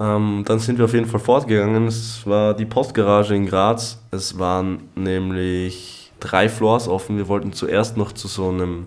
Ähm, 0.00 0.42
dann 0.46 0.58
sind 0.58 0.78
wir 0.78 0.86
auf 0.86 0.94
jeden 0.94 1.06
Fall 1.06 1.20
fortgegangen, 1.20 1.86
es 1.86 2.26
war 2.26 2.54
die 2.54 2.64
Postgarage 2.64 3.34
in 3.34 3.44
Graz, 3.44 4.02
es 4.10 4.38
waren 4.38 4.88
nämlich 4.94 6.12
drei 6.18 6.48
Floors 6.48 6.88
offen, 6.88 7.18
wir 7.18 7.28
wollten 7.28 7.52
zuerst 7.52 7.98
noch 7.98 8.12
zu 8.12 8.26
so 8.26 8.48
einem 8.48 8.86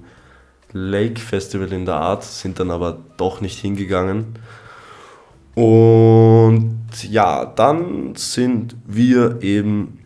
Lake 0.73 1.21
Festival 1.21 1.71
in 1.71 1.85
der 1.85 1.97
Art, 1.97 2.23
sind 2.23 2.59
dann 2.59 2.71
aber 2.71 2.97
doch 3.17 3.39
nicht 3.39 3.59
hingegangen 3.59 4.39
und 5.55 6.79
ja, 7.09 7.45
dann 7.45 8.15
sind 8.15 8.75
wir 8.85 9.41
eben 9.41 9.99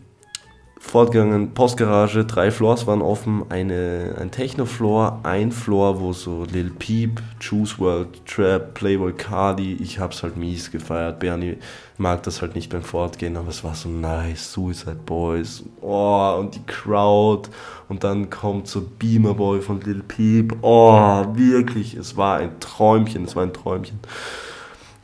fortgegangen. 0.80 1.54
Postgarage, 1.54 2.24
drei 2.24 2.50
Floors 2.50 2.86
waren 2.86 3.02
offen, 3.02 3.44
eine, 3.48 4.16
ein 4.18 4.30
Techno-Floor, 4.30 5.20
ein 5.22 5.52
Floor, 5.52 6.00
wo 6.00 6.12
so 6.12 6.44
Lil 6.50 6.70
Peep, 6.70 7.22
Juice 7.40 7.78
World, 7.78 8.26
Trap, 8.26 8.74
Playboy 8.74 9.12
Cardi, 9.12 9.74
ich 9.74 9.98
hab's 9.98 10.22
halt 10.22 10.36
mies 10.36 10.70
gefeiert. 10.70 11.20
Bernie 11.20 11.58
mag 11.98 12.22
das 12.24 12.42
halt 12.42 12.54
nicht 12.54 12.72
beim 12.72 12.82
Fortgehen, 12.82 13.36
aber 13.36 13.50
es 13.50 13.62
war 13.62 13.74
so 13.74 13.88
nice. 13.88 14.52
Suicide 14.52 14.98
Boys, 15.06 15.62
oh, 15.80 16.36
und 16.40 16.54
die 16.54 16.66
Crowd. 16.66 17.50
Und 17.88 18.02
dann 18.02 18.30
kommt 18.30 18.66
so 18.66 18.82
Beamer 18.98 19.34
Boy 19.34 19.60
von 19.60 19.80
Lil 19.82 20.02
Peep. 20.02 20.56
Oh, 20.62 21.24
wirklich, 21.34 21.94
es 21.94 22.16
war 22.16 22.38
ein 22.38 22.58
Träumchen, 22.58 23.24
es 23.24 23.36
war 23.36 23.44
ein 23.44 23.52
Träumchen. 23.52 24.00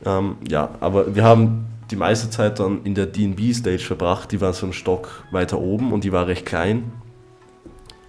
Ähm, 0.05 0.37
ja, 0.47 0.69
aber 0.79 1.15
wir 1.15 1.23
haben 1.23 1.65
die 1.91 1.95
meiste 1.95 2.29
Zeit 2.29 2.59
dann 2.59 2.83
in 2.83 2.95
der 2.95 3.05
DB-Stage 3.05 3.79
verbracht. 3.79 4.31
Die 4.31 4.41
war 4.41 4.53
so 4.53 4.65
ein 4.65 4.73
Stock 4.73 5.23
weiter 5.31 5.59
oben 5.59 5.93
und 5.93 6.03
die 6.03 6.11
war 6.11 6.27
recht 6.27 6.45
klein. 6.45 6.91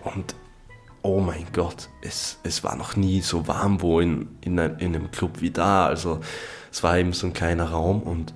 Und 0.04 0.34
oh 1.02 1.20
mein 1.20 1.46
Gott, 1.52 1.88
es, 2.02 2.38
es 2.42 2.64
war 2.64 2.76
noch 2.76 2.96
nie 2.96 3.20
so 3.20 3.46
warm 3.46 3.80
wo 3.80 4.00
in, 4.00 4.28
in, 4.40 4.58
in 4.58 4.94
einem 4.94 5.10
Club 5.10 5.40
wie 5.40 5.50
da. 5.50 5.86
Also 5.86 6.20
es 6.70 6.82
war 6.82 6.98
eben 6.98 7.12
so 7.12 7.26
ein 7.26 7.32
kleiner 7.32 7.70
Raum 7.70 8.02
und 8.02 8.34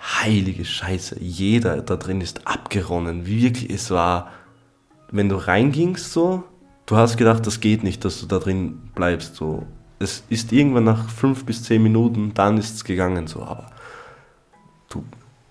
heilige 0.00 0.64
Scheiße, 0.64 1.16
jeder 1.20 1.82
da 1.82 1.96
drin 1.96 2.20
ist 2.20 2.46
abgeronnen. 2.46 3.26
Wirklich, 3.26 3.70
es 3.70 3.90
war, 3.90 4.30
wenn 5.10 5.28
du 5.28 5.36
reingingst 5.36 6.12
so, 6.12 6.44
du 6.86 6.96
hast 6.96 7.16
gedacht, 7.16 7.46
das 7.46 7.60
geht 7.60 7.82
nicht, 7.82 8.04
dass 8.04 8.20
du 8.20 8.26
da 8.26 8.38
drin 8.38 8.90
bleibst 8.94 9.34
so 9.34 9.66
es 9.98 10.22
ist 10.28 10.52
irgendwann 10.52 10.84
nach 10.84 11.08
fünf 11.08 11.44
bis 11.44 11.62
zehn 11.62 11.82
Minuten, 11.82 12.32
dann 12.34 12.58
ist 12.58 12.74
es 12.74 12.84
gegangen 12.84 13.26
so, 13.26 13.42
aber 13.42 13.70
du, 14.88 15.04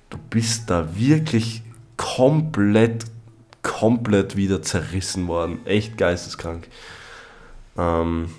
du 0.10 0.18
bist 0.30 0.70
da 0.70 0.96
wirklich 0.96 1.64
komplett, 1.98 3.06
komplett 3.62 4.36
wieder 4.36 4.62
zerrissen 4.62 5.28
worden. 5.28 5.66
Echt 5.66 5.98
geisteskrank. 5.98 6.68
Ähm, 7.78 8.30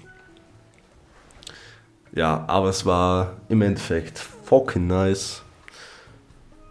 ja, 2.12 2.44
aber 2.46 2.70
es 2.70 2.86
war 2.86 3.36
im 3.48 3.62
Endeffekt 3.62 4.18
fucking 4.18 4.86
nice. 4.86 5.42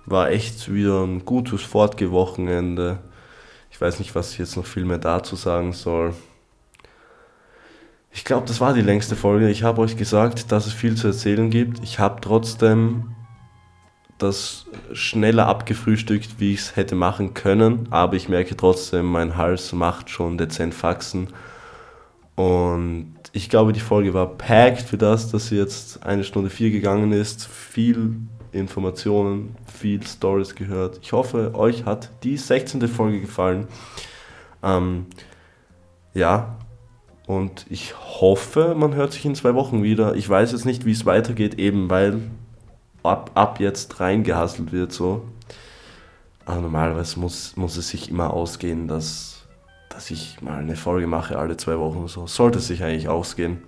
War 0.05 0.31
echt 0.31 0.71
wieder 0.73 1.03
ein 1.03 1.25
gutes 1.25 1.61
Fortgewochenende. 1.61 2.99
Ich 3.69 3.79
weiß 3.79 3.99
nicht, 3.99 4.15
was 4.15 4.31
ich 4.31 4.39
jetzt 4.39 4.55
noch 4.55 4.65
viel 4.65 4.85
mehr 4.85 4.97
dazu 4.97 5.35
sagen 5.35 5.73
soll. 5.73 6.13
Ich 8.17 8.25
glaube, 8.25 8.47
das 8.47 8.59
war 8.59 8.73
die 8.73 8.81
längste 8.81 9.15
Folge. 9.15 9.47
Ich 9.47 9.61
habe 9.61 9.79
euch 9.79 9.95
gesagt, 9.95 10.51
dass 10.51 10.65
es 10.65 10.73
viel 10.73 10.95
zu 10.95 11.05
erzählen 11.05 11.51
gibt. 11.51 11.83
Ich 11.83 11.99
habe 11.99 12.19
trotzdem 12.19 13.15
das 14.17 14.65
schneller 14.91 15.45
abgefrühstückt, 15.45 16.39
wie 16.39 16.53
ich 16.53 16.61
es 16.61 16.75
hätte 16.75 16.95
machen 16.95 17.35
können. 17.35 17.87
Aber 17.91 18.15
ich 18.15 18.27
merke 18.27 18.57
trotzdem, 18.57 19.05
mein 19.05 19.37
Hals 19.37 19.71
macht 19.71 20.09
schon 20.09 20.39
dezent 20.39 20.73
Faxen. 20.73 21.27
Und 22.35 23.13
ich 23.33 23.51
glaube, 23.51 23.71
die 23.71 23.79
Folge 23.79 24.15
war 24.15 24.35
packed 24.35 24.81
für 24.81 24.97
das, 24.97 25.29
dass 25.29 25.49
sie 25.49 25.57
jetzt 25.57 26.03
eine 26.03 26.23
Stunde 26.23 26.49
vier 26.49 26.71
gegangen 26.71 27.11
ist. 27.11 27.45
Viel 27.45 28.15
Informationen, 28.51 29.55
viel 29.71 30.01
Stories 30.01 30.55
gehört. 30.55 30.97
Ich 31.03 31.11
hoffe, 31.13 31.53
euch 31.53 31.85
hat 31.85 32.09
die 32.23 32.35
16. 32.35 32.87
Folge 32.87 33.21
gefallen. 33.21 33.67
Ähm, 34.63 35.05
ja, 36.15 36.57
und 37.27 37.65
ich 37.69 37.93
hoffe, 37.93 38.73
man 38.75 38.95
hört 38.95 39.11
sich 39.11 39.25
in 39.25 39.35
zwei 39.35 39.53
Wochen 39.53 39.83
wieder. 39.83 40.15
Ich 40.15 40.27
weiß 40.27 40.53
jetzt 40.53 40.65
nicht, 40.65 40.85
wie 40.85 40.93
es 40.93 41.05
weitergeht, 41.05 41.59
eben 41.59 41.89
weil 41.89 42.21
ab, 43.03 43.31
ab 43.35 43.59
jetzt 43.59 43.99
reingehasselt 43.99 44.71
wird 44.71 44.93
so. 44.93 45.25
Aber 46.45 46.61
normalerweise 46.61 47.19
muss, 47.19 47.57
muss 47.57 47.75
es 47.75 47.89
sich 47.89 48.09
immer 48.09 48.33
ausgehen, 48.33 48.87
dass, 48.87 49.45
dass 49.89 50.09
ich 50.09 50.41
mal 50.41 50.59
eine 50.59 50.77
Folge 50.77 51.05
mache 51.05 51.37
alle 51.37 51.57
zwei 51.57 51.77
Wochen. 51.77 52.07
So 52.07 52.27
sollte 52.27 52.59
es 52.59 52.67
sich 52.67 52.81
eigentlich 52.81 53.09
ausgehen. 53.09 53.61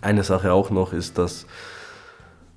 Eine 0.00 0.24
Sache 0.24 0.54
auch 0.54 0.70
noch 0.70 0.94
ist, 0.94 1.18
dass 1.18 1.46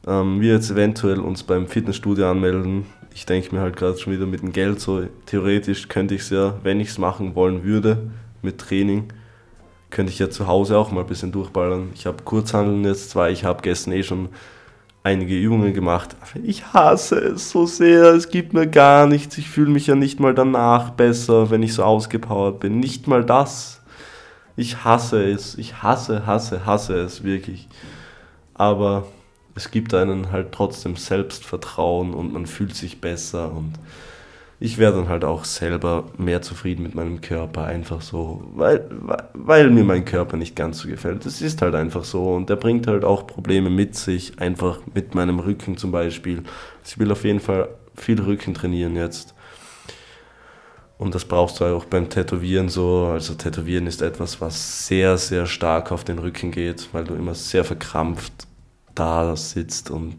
ähm, 0.07 0.39
wir 0.39 0.53
jetzt 0.53 0.71
eventuell 0.71 1.19
uns 1.19 1.43
beim 1.43 1.67
Fitnessstudio 1.67 2.31
anmelden. 2.31 2.85
Ich 3.13 3.25
denke 3.25 3.53
mir 3.53 3.59
halt 3.59 3.75
gerade 3.75 3.97
schon 3.97 4.13
wieder 4.13 4.27
mit 4.27 4.41
dem 4.41 4.53
Geld 4.53 4.79
so, 4.79 5.03
theoretisch 5.25 5.89
könnte 5.89 6.15
ich 6.15 6.21
es 6.21 6.29
ja, 6.29 6.53
wenn 6.63 6.79
ich 6.79 6.87
es 6.87 6.97
machen 6.97 7.35
wollen 7.35 7.65
würde, 7.65 8.11
mit 8.41 8.59
Training, 8.59 9.11
könnte 9.89 10.11
ich 10.11 10.19
ja 10.19 10.29
zu 10.29 10.47
Hause 10.47 10.77
auch 10.77 10.91
mal 10.91 11.01
ein 11.01 11.07
bisschen 11.07 11.31
durchballern. 11.31 11.89
Ich 11.93 12.05
habe 12.05 12.23
Kurzhandeln 12.23 12.83
jetzt 12.83 13.09
zwar, 13.09 13.29
ich 13.29 13.43
habe 13.43 13.61
gestern 13.61 13.93
eh 13.93 14.03
schon 14.03 14.29
einige 15.03 15.37
Übungen 15.37 15.73
gemacht. 15.73 16.15
Ich 16.43 16.73
hasse 16.73 17.17
es 17.19 17.49
so 17.49 17.65
sehr, 17.65 18.13
es 18.13 18.29
gibt 18.29 18.53
mir 18.53 18.67
gar 18.67 19.07
nichts. 19.07 19.37
Ich 19.37 19.49
fühle 19.49 19.71
mich 19.71 19.87
ja 19.87 19.95
nicht 19.95 20.19
mal 20.19 20.35
danach 20.35 20.91
besser, 20.91 21.49
wenn 21.49 21.63
ich 21.63 21.73
so 21.73 21.83
ausgepowert 21.83 22.59
bin. 22.59 22.79
Nicht 22.79 23.07
mal 23.07 23.23
das. 23.23 23.81
Ich 24.55 24.83
hasse 24.83 25.23
es. 25.23 25.57
Ich 25.57 25.81
hasse, 25.81 26.25
hasse, 26.25 26.65
hasse 26.65 26.95
es 26.95 27.23
wirklich. 27.23 27.67
Aber 28.53 29.07
es 29.55 29.71
gibt 29.71 29.93
einen 29.93 30.31
halt 30.31 30.51
trotzdem 30.51 30.95
Selbstvertrauen 30.95 32.13
und 32.13 32.33
man 32.33 32.45
fühlt 32.45 32.75
sich 32.75 33.01
besser 33.01 33.51
und 33.51 33.73
ich 34.61 34.77
wäre 34.77 34.93
dann 34.93 35.07
halt 35.07 35.23
auch 35.23 35.45
selber 35.45 36.05
mehr 36.17 36.41
zufrieden 36.41 36.83
mit 36.83 36.93
meinem 36.93 37.21
Körper, 37.21 37.63
einfach 37.63 38.01
so, 38.01 38.43
weil, 38.55 38.89
weil 39.33 39.69
mir 39.69 39.85
mein 39.85 40.03
Körper 40.03 40.35
nicht 40.35 40.55
ganz 40.55 40.79
so 40.79 40.89
gefällt. 40.89 41.25
Das 41.25 41.41
ist 41.41 41.61
halt 41.61 41.75
einfach 41.75 42.03
so 42.03 42.33
und 42.35 42.49
der 42.49 42.57
bringt 42.57 42.85
halt 42.87 43.05
auch 43.05 43.25
Probleme 43.25 43.69
mit 43.69 43.95
sich, 43.95 44.39
einfach 44.39 44.81
mit 44.93 45.15
meinem 45.15 45.39
Rücken 45.39 45.77
zum 45.77 45.91
Beispiel. 45.91 46.43
Ich 46.85 46.99
will 46.99 47.11
auf 47.11 47.23
jeden 47.23 47.39
Fall 47.39 47.69
viel 47.95 48.21
Rücken 48.21 48.53
trainieren 48.53 48.95
jetzt. 48.97 49.33
Und 50.97 51.15
das 51.15 51.23
brauchst 51.23 51.61
du 51.61 51.65
auch 51.65 51.85
beim 51.85 52.09
Tätowieren 52.09 52.67
so. 52.67 53.05
Also 53.05 53.35
Tätowieren 53.35 53.87
ist 53.87 54.01
etwas, 54.01 54.41
was 54.41 54.85
sehr, 54.87 55.17
sehr 55.17 55.45
stark 55.45 55.93
auf 55.93 56.03
den 56.03 56.19
Rücken 56.19 56.51
geht, 56.51 56.89
weil 56.91 57.05
du 57.05 57.15
immer 57.15 57.35
sehr 57.35 57.63
verkrampft 57.63 58.33
da 58.95 59.33
sitzt 59.37 59.89
und 59.89 60.17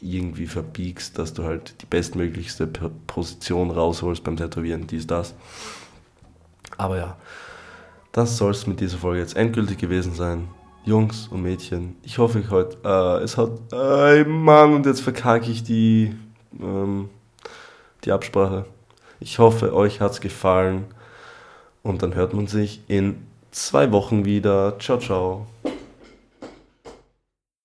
irgendwie 0.00 0.46
verbiegst, 0.46 1.18
dass 1.18 1.34
du 1.34 1.44
halt 1.44 1.74
die 1.82 1.86
bestmöglichste 1.86 2.66
Position 3.06 3.70
rausholst 3.70 4.22
beim 4.22 4.36
Tätowieren, 4.36 4.86
dies, 4.86 5.06
das. 5.06 5.34
Aber 6.76 6.96
ja, 6.98 7.16
das 8.12 8.36
soll 8.36 8.52
es 8.52 8.66
mit 8.66 8.80
dieser 8.80 8.98
Folge 8.98 9.20
jetzt 9.20 9.36
endgültig 9.36 9.78
gewesen 9.78 10.14
sein. 10.14 10.48
Jungs 10.84 11.28
und 11.28 11.42
Mädchen, 11.42 11.96
ich 12.02 12.18
hoffe, 12.18 12.38
ich 12.40 12.50
heute, 12.50 12.78
äh, 12.82 13.22
es 13.22 13.36
hat, 13.36 13.50
äh, 13.72 14.24
Mann, 14.24 14.72
und 14.74 14.86
jetzt 14.86 15.00
verkacke 15.00 15.50
ich 15.50 15.62
die, 15.62 16.14
ähm, 16.58 17.10
die 18.04 18.12
Absprache. 18.12 18.64
Ich 19.20 19.38
hoffe, 19.38 19.74
euch 19.74 20.00
hat 20.00 20.12
es 20.12 20.20
gefallen 20.20 20.84
und 21.82 22.02
dann 22.02 22.14
hört 22.14 22.32
man 22.32 22.46
sich 22.46 22.82
in 22.88 23.26
zwei 23.50 23.92
Wochen 23.92 24.24
wieder. 24.24 24.78
Ciao, 24.78 24.98
ciao. 24.98 25.46